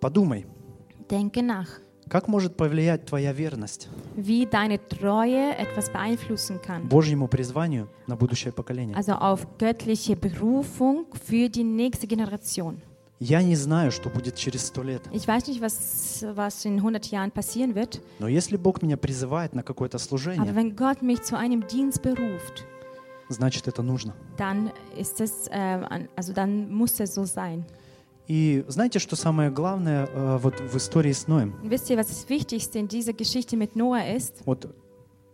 Подумай. 0.00 0.46
Denke 1.10 1.42
nach. 1.42 1.83
Как 2.08 2.28
может 2.28 2.56
повлиять 2.56 3.04
твоя 3.06 3.32
верность 3.32 3.88
wie 4.16 4.46
deine 4.46 4.78
Treue 4.88 5.56
etwas 5.56 5.90
beeinflussen 5.90 6.60
kann. 6.60 6.88
Божьему 6.88 7.28
призванию 7.28 7.88
на 8.06 8.16
будущее 8.16 8.52
поколение. 8.52 8.96
Also 8.96 9.12
auf 9.14 9.46
göttliche 9.58 10.16
Berufung 10.16 11.06
für 11.26 11.48
die 11.48 11.64
nächste 11.64 12.06
Generation. 12.06 12.80
Я 13.20 13.42
не 13.42 13.54
знаю, 13.56 13.90
что 13.92 14.10
будет 14.10 14.34
через 14.34 14.66
сто 14.66 14.82
лет, 14.82 15.02
Ich 15.12 15.26
weiß 15.26 15.46
nicht, 15.46 15.60
was, 15.62 16.26
was 16.34 16.64
in 16.64 16.78
100 16.78 17.06
Jahren 17.06 17.30
passieren 17.30 17.74
wird, 17.74 18.00
но 18.18 18.28
если 18.28 18.56
Бог 18.56 18.82
меня 18.82 18.96
призывает 18.96 19.54
на 19.54 19.62
какое-то 19.62 19.96
aber 19.96 20.04
служение, 20.04 20.54
wenn 20.54 20.76
Gott 20.76 21.00
mich 21.00 21.22
zu 21.22 21.36
einem 21.38 21.66
Dienst 21.66 22.02
beruft, 22.02 22.66
значит 23.28 23.68
это 23.68 23.82
нужно. 23.82 24.14
dann 24.36 24.70
ist 24.96 25.20
es, 25.20 25.46
äh, 25.48 26.06
also 26.16 26.32
dann 26.32 26.72
muss 26.72 26.98
es 27.00 27.14
so 27.14 27.24
sein. 27.24 27.64
И 28.26 28.64
знаете, 28.68 28.98
что 28.98 29.16
самое 29.16 29.50
главное 29.50 30.08
э, 30.12 30.38
вот 30.40 30.60
в 30.60 30.76
истории 30.76 31.12
с 31.12 31.26
Ноем? 31.28 31.54
Und 31.62 31.70
wisst 31.70 31.90
ihr, 31.90 31.96
was 31.98 32.08
das 32.08 32.28
Wichtigste 32.28 32.78
in 32.78 32.88
dieser 32.88 33.12
Geschichte 33.12 33.56
mit 33.56 33.76
Noah 33.76 34.06
ist? 34.16 34.42
Вот 34.46 34.66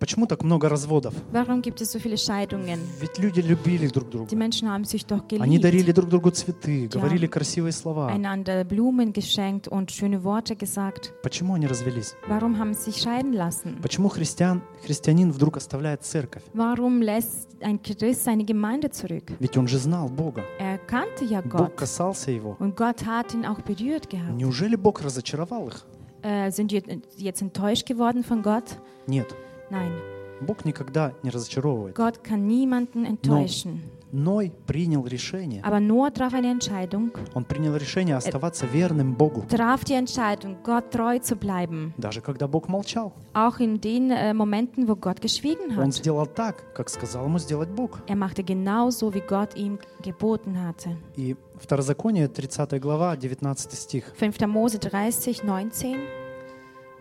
почему 0.01 0.27
так 0.27 0.43
много 0.43 0.69
разводов? 0.69 1.15
Warum 1.31 1.61
gibt 1.63 1.81
es 1.83 1.93
so 1.93 1.99
viele 2.01 2.17
Scheidungen? 2.17 2.81
Ведь 3.01 3.19
люди 3.19 3.41
любили 3.41 3.87
друг 3.87 4.09
Die 4.09 4.11
друга. 4.13 4.35
Menschen 4.37 4.69
haben 4.69 4.85
sich 4.85 5.05
doch 5.07 5.21
Они 5.39 5.59
дарили 5.59 5.93
друг 5.93 6.09
другу 6.09 6.31
цветы, 6.31 6.89
говорили 6.89 7.27
красивые 7.27 7.73
слова. 7.73 8.09
einander 8.09 8.65
Blumen 8.65 9.13
geschenkt 9.13 9.69
und 9.69 9.93
schöne 9.93 10.25
Worte 10.25 10.57
gesagt. 10.57 11.13
Почему 11.23 11.55
они 11.55 11.67
развелись? 11.69 12.15
Warum 12.29 12.59
haben 12.59 12.73
sie 12.75 12.91
sich 12.91 13.03
scheiden 13.03 13.35
lassen? 13.35 13.77
Почему 13.83 14.09
христиан, 14.09 14.63
христианин 14.85 15.31
вдруг 15.31 15.59
оставляет 15.59 16.03
церковь? 16.03 16.43
Warum 16.55 17.03
lässt 17.03 17.49
ein 17.61 17.81
Christ 17.83 18.25
seine 18.25 18.45
Gemeinde 18.45 18.91
zurück? 18.91 19.31
Ведь 19.39 19.57
он 19.59 19.69
же 19.69 19.79
знал 19.79 20.09
Бога. 20.09 20.43
Er 20.59 20.70
kannte 20.91 21.25
ja 21.25 21.41
Бог 21.41 21.51
Gott 21.51 21.77
касался 21.77 22.31
его. 22.31 22.57
und 22.59 22.77
Gott 22.77 23.07
hat 23.07 23.33
ihn 23.35 23.45
auch 23.47 23.61
berührt 23.63 24.11
gehabt. 24.11 24.37
Неужели 24.37 24.77
Бог 24.77 25.03
разочаровал 25.03 25.69
их? 25.69 25.87
Äh, 26.23 26.51
sind 26.51 26.73
wir 26.73 26.83
jetzt 27.17 27.41
enttäuscht 27.43 27.87
geworden 27.87 28.23
von 28.25 28.43
Gott? 28.43 28.79
Нет. 29.07 29.35
Nein, 29.71 29.93
Бог 30.41 30.65
никогда 30.65 31.13
не 31.23 31.31
разочаровывает. 31.31 31.95
Gott 31.95 32.25
kann 32.25 32.47
niemanden 32.47 33.05
enttäuschen. 33.05 33.83
Ной 34.13 34.53
принял 34.67 35.07
решение. 35.07 35.63
Aber 35.63 35.79
Noah 35.79 36.11
traf 36.13 36.35
eine 36.35 36.51
Entscheidung, 36.51 37.13
Он 37.35 37.45
принял 37.45 37.77
решение 37.77 38.17
оставаться 38.17 38.67
верным 38.67 39.15
Богу. 39.15 39.45
traf 39.49 39.85
die 39.85 39.95
Entscheidung, 39.95 40.57
Gott 40.65 40.91
treu 40.91 41.19
zu 41.21 41.37
bleiben. 41.37 41.95
Даже 41.97 42.21
когда 42.21 42.49
Бог 42.49 42.69
молчал. 42.69 43.13
Auch 43.35 43.61
in 43.61 43.81
den 43.81 44.11
äh, 44.11 44.35
Momenten, 44.35 44.89
wo 44.89 44.97
Gott 44.97 45.21
geschwiegen 45.21 45.71
Он 45.79 45.87
hat. 45.87 45.95
сделал 45.95 46.27
так, 46.27 46.75
как 46.75 46.89
сказал 46.89 47.27
ему 47.27 47.39
сделать 47.39 47.69
Бог. 47.69 48.01
Er 48.09 48.17
machte 48.17 48.43
genauso, 48.43 49.15
wie 49.15 49.21
Gott 49.21 49.55
ihm 49.55 49.79
geboten 50.03 50.57
hatte. 50.61 50.97
И 51.17 51.37
Второзаконие, 51.61 52.27
30 52.27 52.81
глава, 52.81 53.17
19 53.17 53.73
стих. 53.73 54.13
5. 54.19 54.41
Mose 54.47 54.79
30, 54.79 55.43
19. 55.45 55.97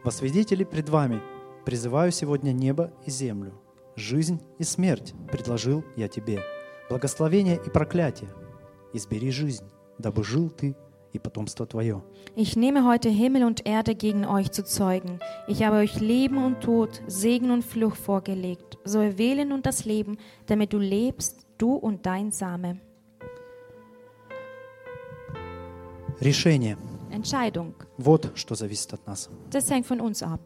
«Во 0.03 0.12
свидетели 0.12 0.64
пред 0.64 0.89
вами 0.89 1.22
призываю 1.66 2.12
сегодня 2.12 2.51
небо 2.51 2.91
и 3.05 3.10
землю. 3.12 3.53
Жизнь 3.95 4.39
и 4.60 4.64
смерть 4.64 5.14
предложил 5.32 5.84
я 5.95 6.07
тебе. 6.07 6.41
Благословение 6.89 7.61
и 7.65 7.71
проклятие. 7.71 8.29
Избери 8.93 9.31
жизнь, 9.31 9.65
дабы 9.99 10.23
жил 10.25 10.51
ты 10.51 10.77
и 11.12 11.19
потомство 11.19 11.67
твое». 11.67 12.03
Ich 12.37 12.57
nehme 12.57 12.85
heute 12.85 13.09
Himmel 13.09 13.45
und 13.45 13.67
Erde 13.67 13.95
gegen 13.95 14.25
euch 14.27 14.51
zu 14.51 14.65
Zeugen. 14.65 15.21
Ich 15.47 15.62
habe 15.62 15.77
euch 15.77 16.01
Leben 16.01 16.45
und 16.45 16.61
Tod, 16.61 17.03
Segen 17.07 17.51
und 17.51 17.65
Fluch 17.65 17.95
vorgelegt. 17.97 18.79
So 18.85 18.99
erwähle 18.99 19.47
nun 19.47 19.62
das 19.62 19.85
Leben, 19.85 20.19
damit 20.47 20.73
du 20.73 20.79
lebst, 20.79 21.47
du 21.59 21.75
und 21.75 22.05
dein 22.07 22.33
Same. 22.33 22.81
Решение. 26.21 26.77
Entscheidung. 27.11 27.75
Вот 27.97 28.33
что 28.35 28.55
зависит 28.55 28.93
от 28.93 29.07
нас. 29.07 29.31
Das 29.51 29.71
hängt 29.71 29.87
von 29.87 30.01
uns 30.01 30.23
ab. 30.23 30.41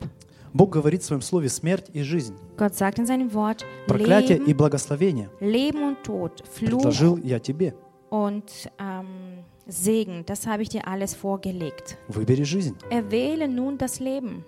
Бог 0.54 0.70
говорит 0.70 1.02
в 1.02 1.06
своем 1.06 1.22
слове 1.22 1.50
«смерть 1.50 1.90
и 1.94 2.04
жизнь». 2.04 2.36
Gott 2.58 2.76
sagt 2.76 3.00
in 3.00 3.06
seinem 3.08 3.34
Wort, 3.34 3.66
Проклятие 3.88 4.38
и 4.38 4.42
Leben, 4.42 4.58
благословение 4.58 5.30
Leben 5.40 5.84
und 5.84 6.04
Tod, 6.04 6.44
Fluch 6.48 6.82
предложил 6.82 7.18
я 7.18 7.40
тебе. 7.40 7.74
und 8.10 8.70
ähm, 8.78 9.44
Segen, 9.66 10.24
das 10.26 10.46
habe 10.46 10.62
ich 10.62 10.70
dir 10.70 10.88
alles 10.88 11.16
vorgelegt. 11.16 11.98
Выбери 12.08 12.44
жизнь. 12.44 12.76
Erwähle 12.92 13.48
nun 13.48 13.78
das 13.78 14.00
Leben. 14.00 14.44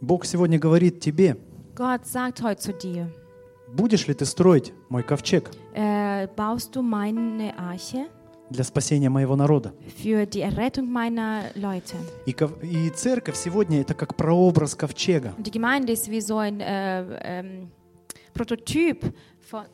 Бог 0.00 0.24
сегодня 0.24 0.58
говорит 0.58 1.00
тебе, 1.00 1.36
Gott 1.74 2.06
sagt 2.06 2.42
heute 2.42 2.60
zu 2.60 2.72
dir, 2.72 3.08
будешь 3.68 4.06
ли 4.06 4.14
ты 4.14 4.24
строить 4.24 4.72
мой 4.88 5.02
ковчег 5.02 5.50
äh, 5.74 6.28
baust 6.36 6.74
du 6.74 6.82
meine 6.82 7.58
Arche 7.58 8.06
для 8.50 8.64
спасения 8.64 9.08
моего 9.10 9.34
народа? 9.36 9.72
für 10.02 10.26
die 10.26 10.40
Errettung 10.42 10.90
meiner 10.90 11.50
Leute? 11.54 11.96
И, 12.26 12.32
ков- 12.32 12.62
и 12.62 12.90
церковь 12.90 13.36
сегодня 13.36 13.80
это 13.80 13.94
как 13.94 14.14
прообраз 14.16 14.74
ковчега. 14.74 15.34
Die 15.38 15.50
Gemeinde 15.50 15.92
ist 15.92 16.10
wie 16.10 16.20
so 16.20 16.38
ein 16.38 16.60
äh, 16.60 17.18
ähm, 17.22 17.68
Prototyp 18.34 19.04
von 19.40 19.64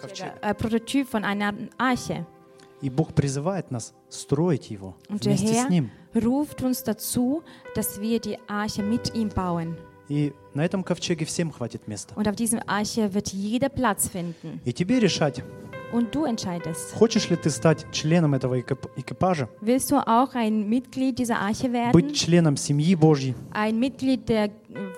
Ковчег. 0.00 0.32
äh, 0.42 0.54
Prototyp 0.54 1.08
von 1.08 1.24
einer 1.24 1.54
Arche. 1.78 2.26
И 2.82 2.90
Бог 2.90 3.14
призывает 3.14 3.70
нас 3.70 3.94
строить 4.10 4.70
его 4.70 4.94
Und 5.08 5.24
der 5.24 5.32
вместе 5.32 5.46
с 5.54 5.56
Herr 5.64 5.70
Ним. 5.70 5.90
ruft 6.14 6.62
uns 6.62 6.82
dazu, 6.82 7.42
dass 7.74 8.00
wir 8.00 8.20
die 8.20 8.38
Arche 8.48 8.82
mit 8.82 9.14
ihm 9.14 9.30
bauen. 9.30 9.76
И 10.08 10.32
на 10.54 10.64
этом 10.64 10.84
ковчеге 10.84 11.24
всем 11.24 11.50
хватит 11.50 11.88
места. 11.88 12.14
Und 12.14 12.28
auf 12.28 12.36
diesem 12.36 12.60
Arche 12.66 13.12
wird 13.14 13.32
jeder 13.32 13.70
Platz 13.70 14.08
finden. 14.08 14.60
И 14.64 14.72
тебе 14.72 15.00
решать, 15.00 15.42
Und 15.93 16.11
du 16.15 16.25
entscheidest. 16.25 16.93
хочешь 16.95 17.29
ли 17.29 17.35
ты 17.35 17.49
стать 17.49 17.85
членом 17.91 18.33
этого 18.33 18.59
экип- 18.59 18.89
экипажа, 18.95 19.49
Willst 19.61 19.91
du 19.91 19.97
auch 19.97 20.33
ein 20.35 20.69
Mitglied 20.69 21.19
dieser 21.19 21.39
Arche 21.39 21.71
werden? 21.73 21.91
быть 21.91 22.15
членом 22.15 22.55
семьи 22.57 22.95
Божьей, 22.95 23.35
Ein 23.51 23.77
Mitglied 23.79 24.27
der 24.29 24.45
äh, 24.45 24.51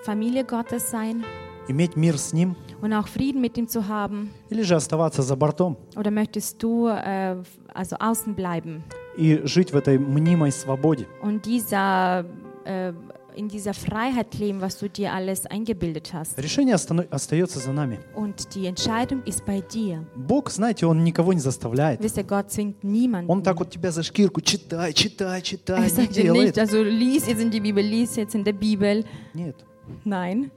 Familie 0.05 0.43
Gottes 0.45 0.89
sein 0.91 1.23
иметь 1.67 1.95
мир 1.95 2.17
с 2.17 2.33
Ним, 2.33 2.55
und 2.81 2.91
auch 2.93 3.07
Frieden 3.07 3.39
mit 3.41 3.57
ihm 3.57 3.67
zu 3.67 3.87
haben? 3.87 4.29
или 4.49 4.61
же 4.63 4.75
оставаться 4.75 5.21
за 5.23 5.35
бортом 5.35 5.77
Oder 5.95 6.11
möchtest 6.11 6.61
du 6.61 6.87
äh, 6.87 7.37
also 7.73 7.95
außen 7.99 8.35
bleiben 8.35 8.83
и 9.17 9.41
жить 9.45 9.71
в 9.71 9.75
этой 9.77 9.97
мнимой 9.97 10.51
свободе? 10.51 11.07
und 11.21 11.45
dieser, 11.45 12.25
äh, 12.65 12.93
in 13.38 13.48
dieser 13.48 13.72
Freiheit 13.72 14.34
leben, 14.38 14.60
was 14.60 14.78
du 14.78 14.88
dir 14.88 15.12
alles 15.12 15.46
eingebildet 15.46 16.12
hast? 16.12 16.36
Решение 16.38 16.74
остается 16.74 17.60
за 17.60 17.72
нами. 17.72 17.98
Und 18.14 18.54
die 18.54 18.66
Entscheidung 18.66 19.22
ist 19.24 19.44
bei 19.46 19.60
dir. 19.60 20.04
Бог, 20.16 20.50
знаете, 20.50 20.86
Он 20.86 21.04
никого 21.04 21.32
не 21.32 21.40
заставляет. 21.40 22.00
Wisst 22.02 22.16
ihr, 22.18 22.24
Gott 22.24 22.50
zwingt 22.50 22.82
niemanden. 22.82 23.30
Он 23.30 23.42
так 23.42 23.58
вот 23.60 23.70
тебя 23.70 23.92
за 23.92 24.02
шкирку, 24.02 24.40
читай, 24.40 24.92
читай, 24.92 25.40
читай, 25.42 25.84
er 25.84 25.88
sagt 25.90 26.16
dir 26.16 26.32
nicht, 26.32 26.58
also 26.58 26.82
lies 26.82 27.26
jetzt 27.26 27.40
in 27.40 27.50
die 27.50 27.60
Bibel, 27.60 27.82
lies 27.84 28.16
jetzt 28.16 28.34
in 28.34 28.44
der 28.44 28.52
Bibel. 28.52 29.04
Нет, 29.34 29.56
Nein, 30.04 30.50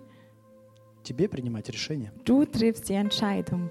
тебе 1.04 1.30
принимать 1.30 1.70
решение. 1.70 2.12
du 2.26 2.46
triffst 2.46 2.90
die 2.90 2.96
Entscheidung. 2.96 3.70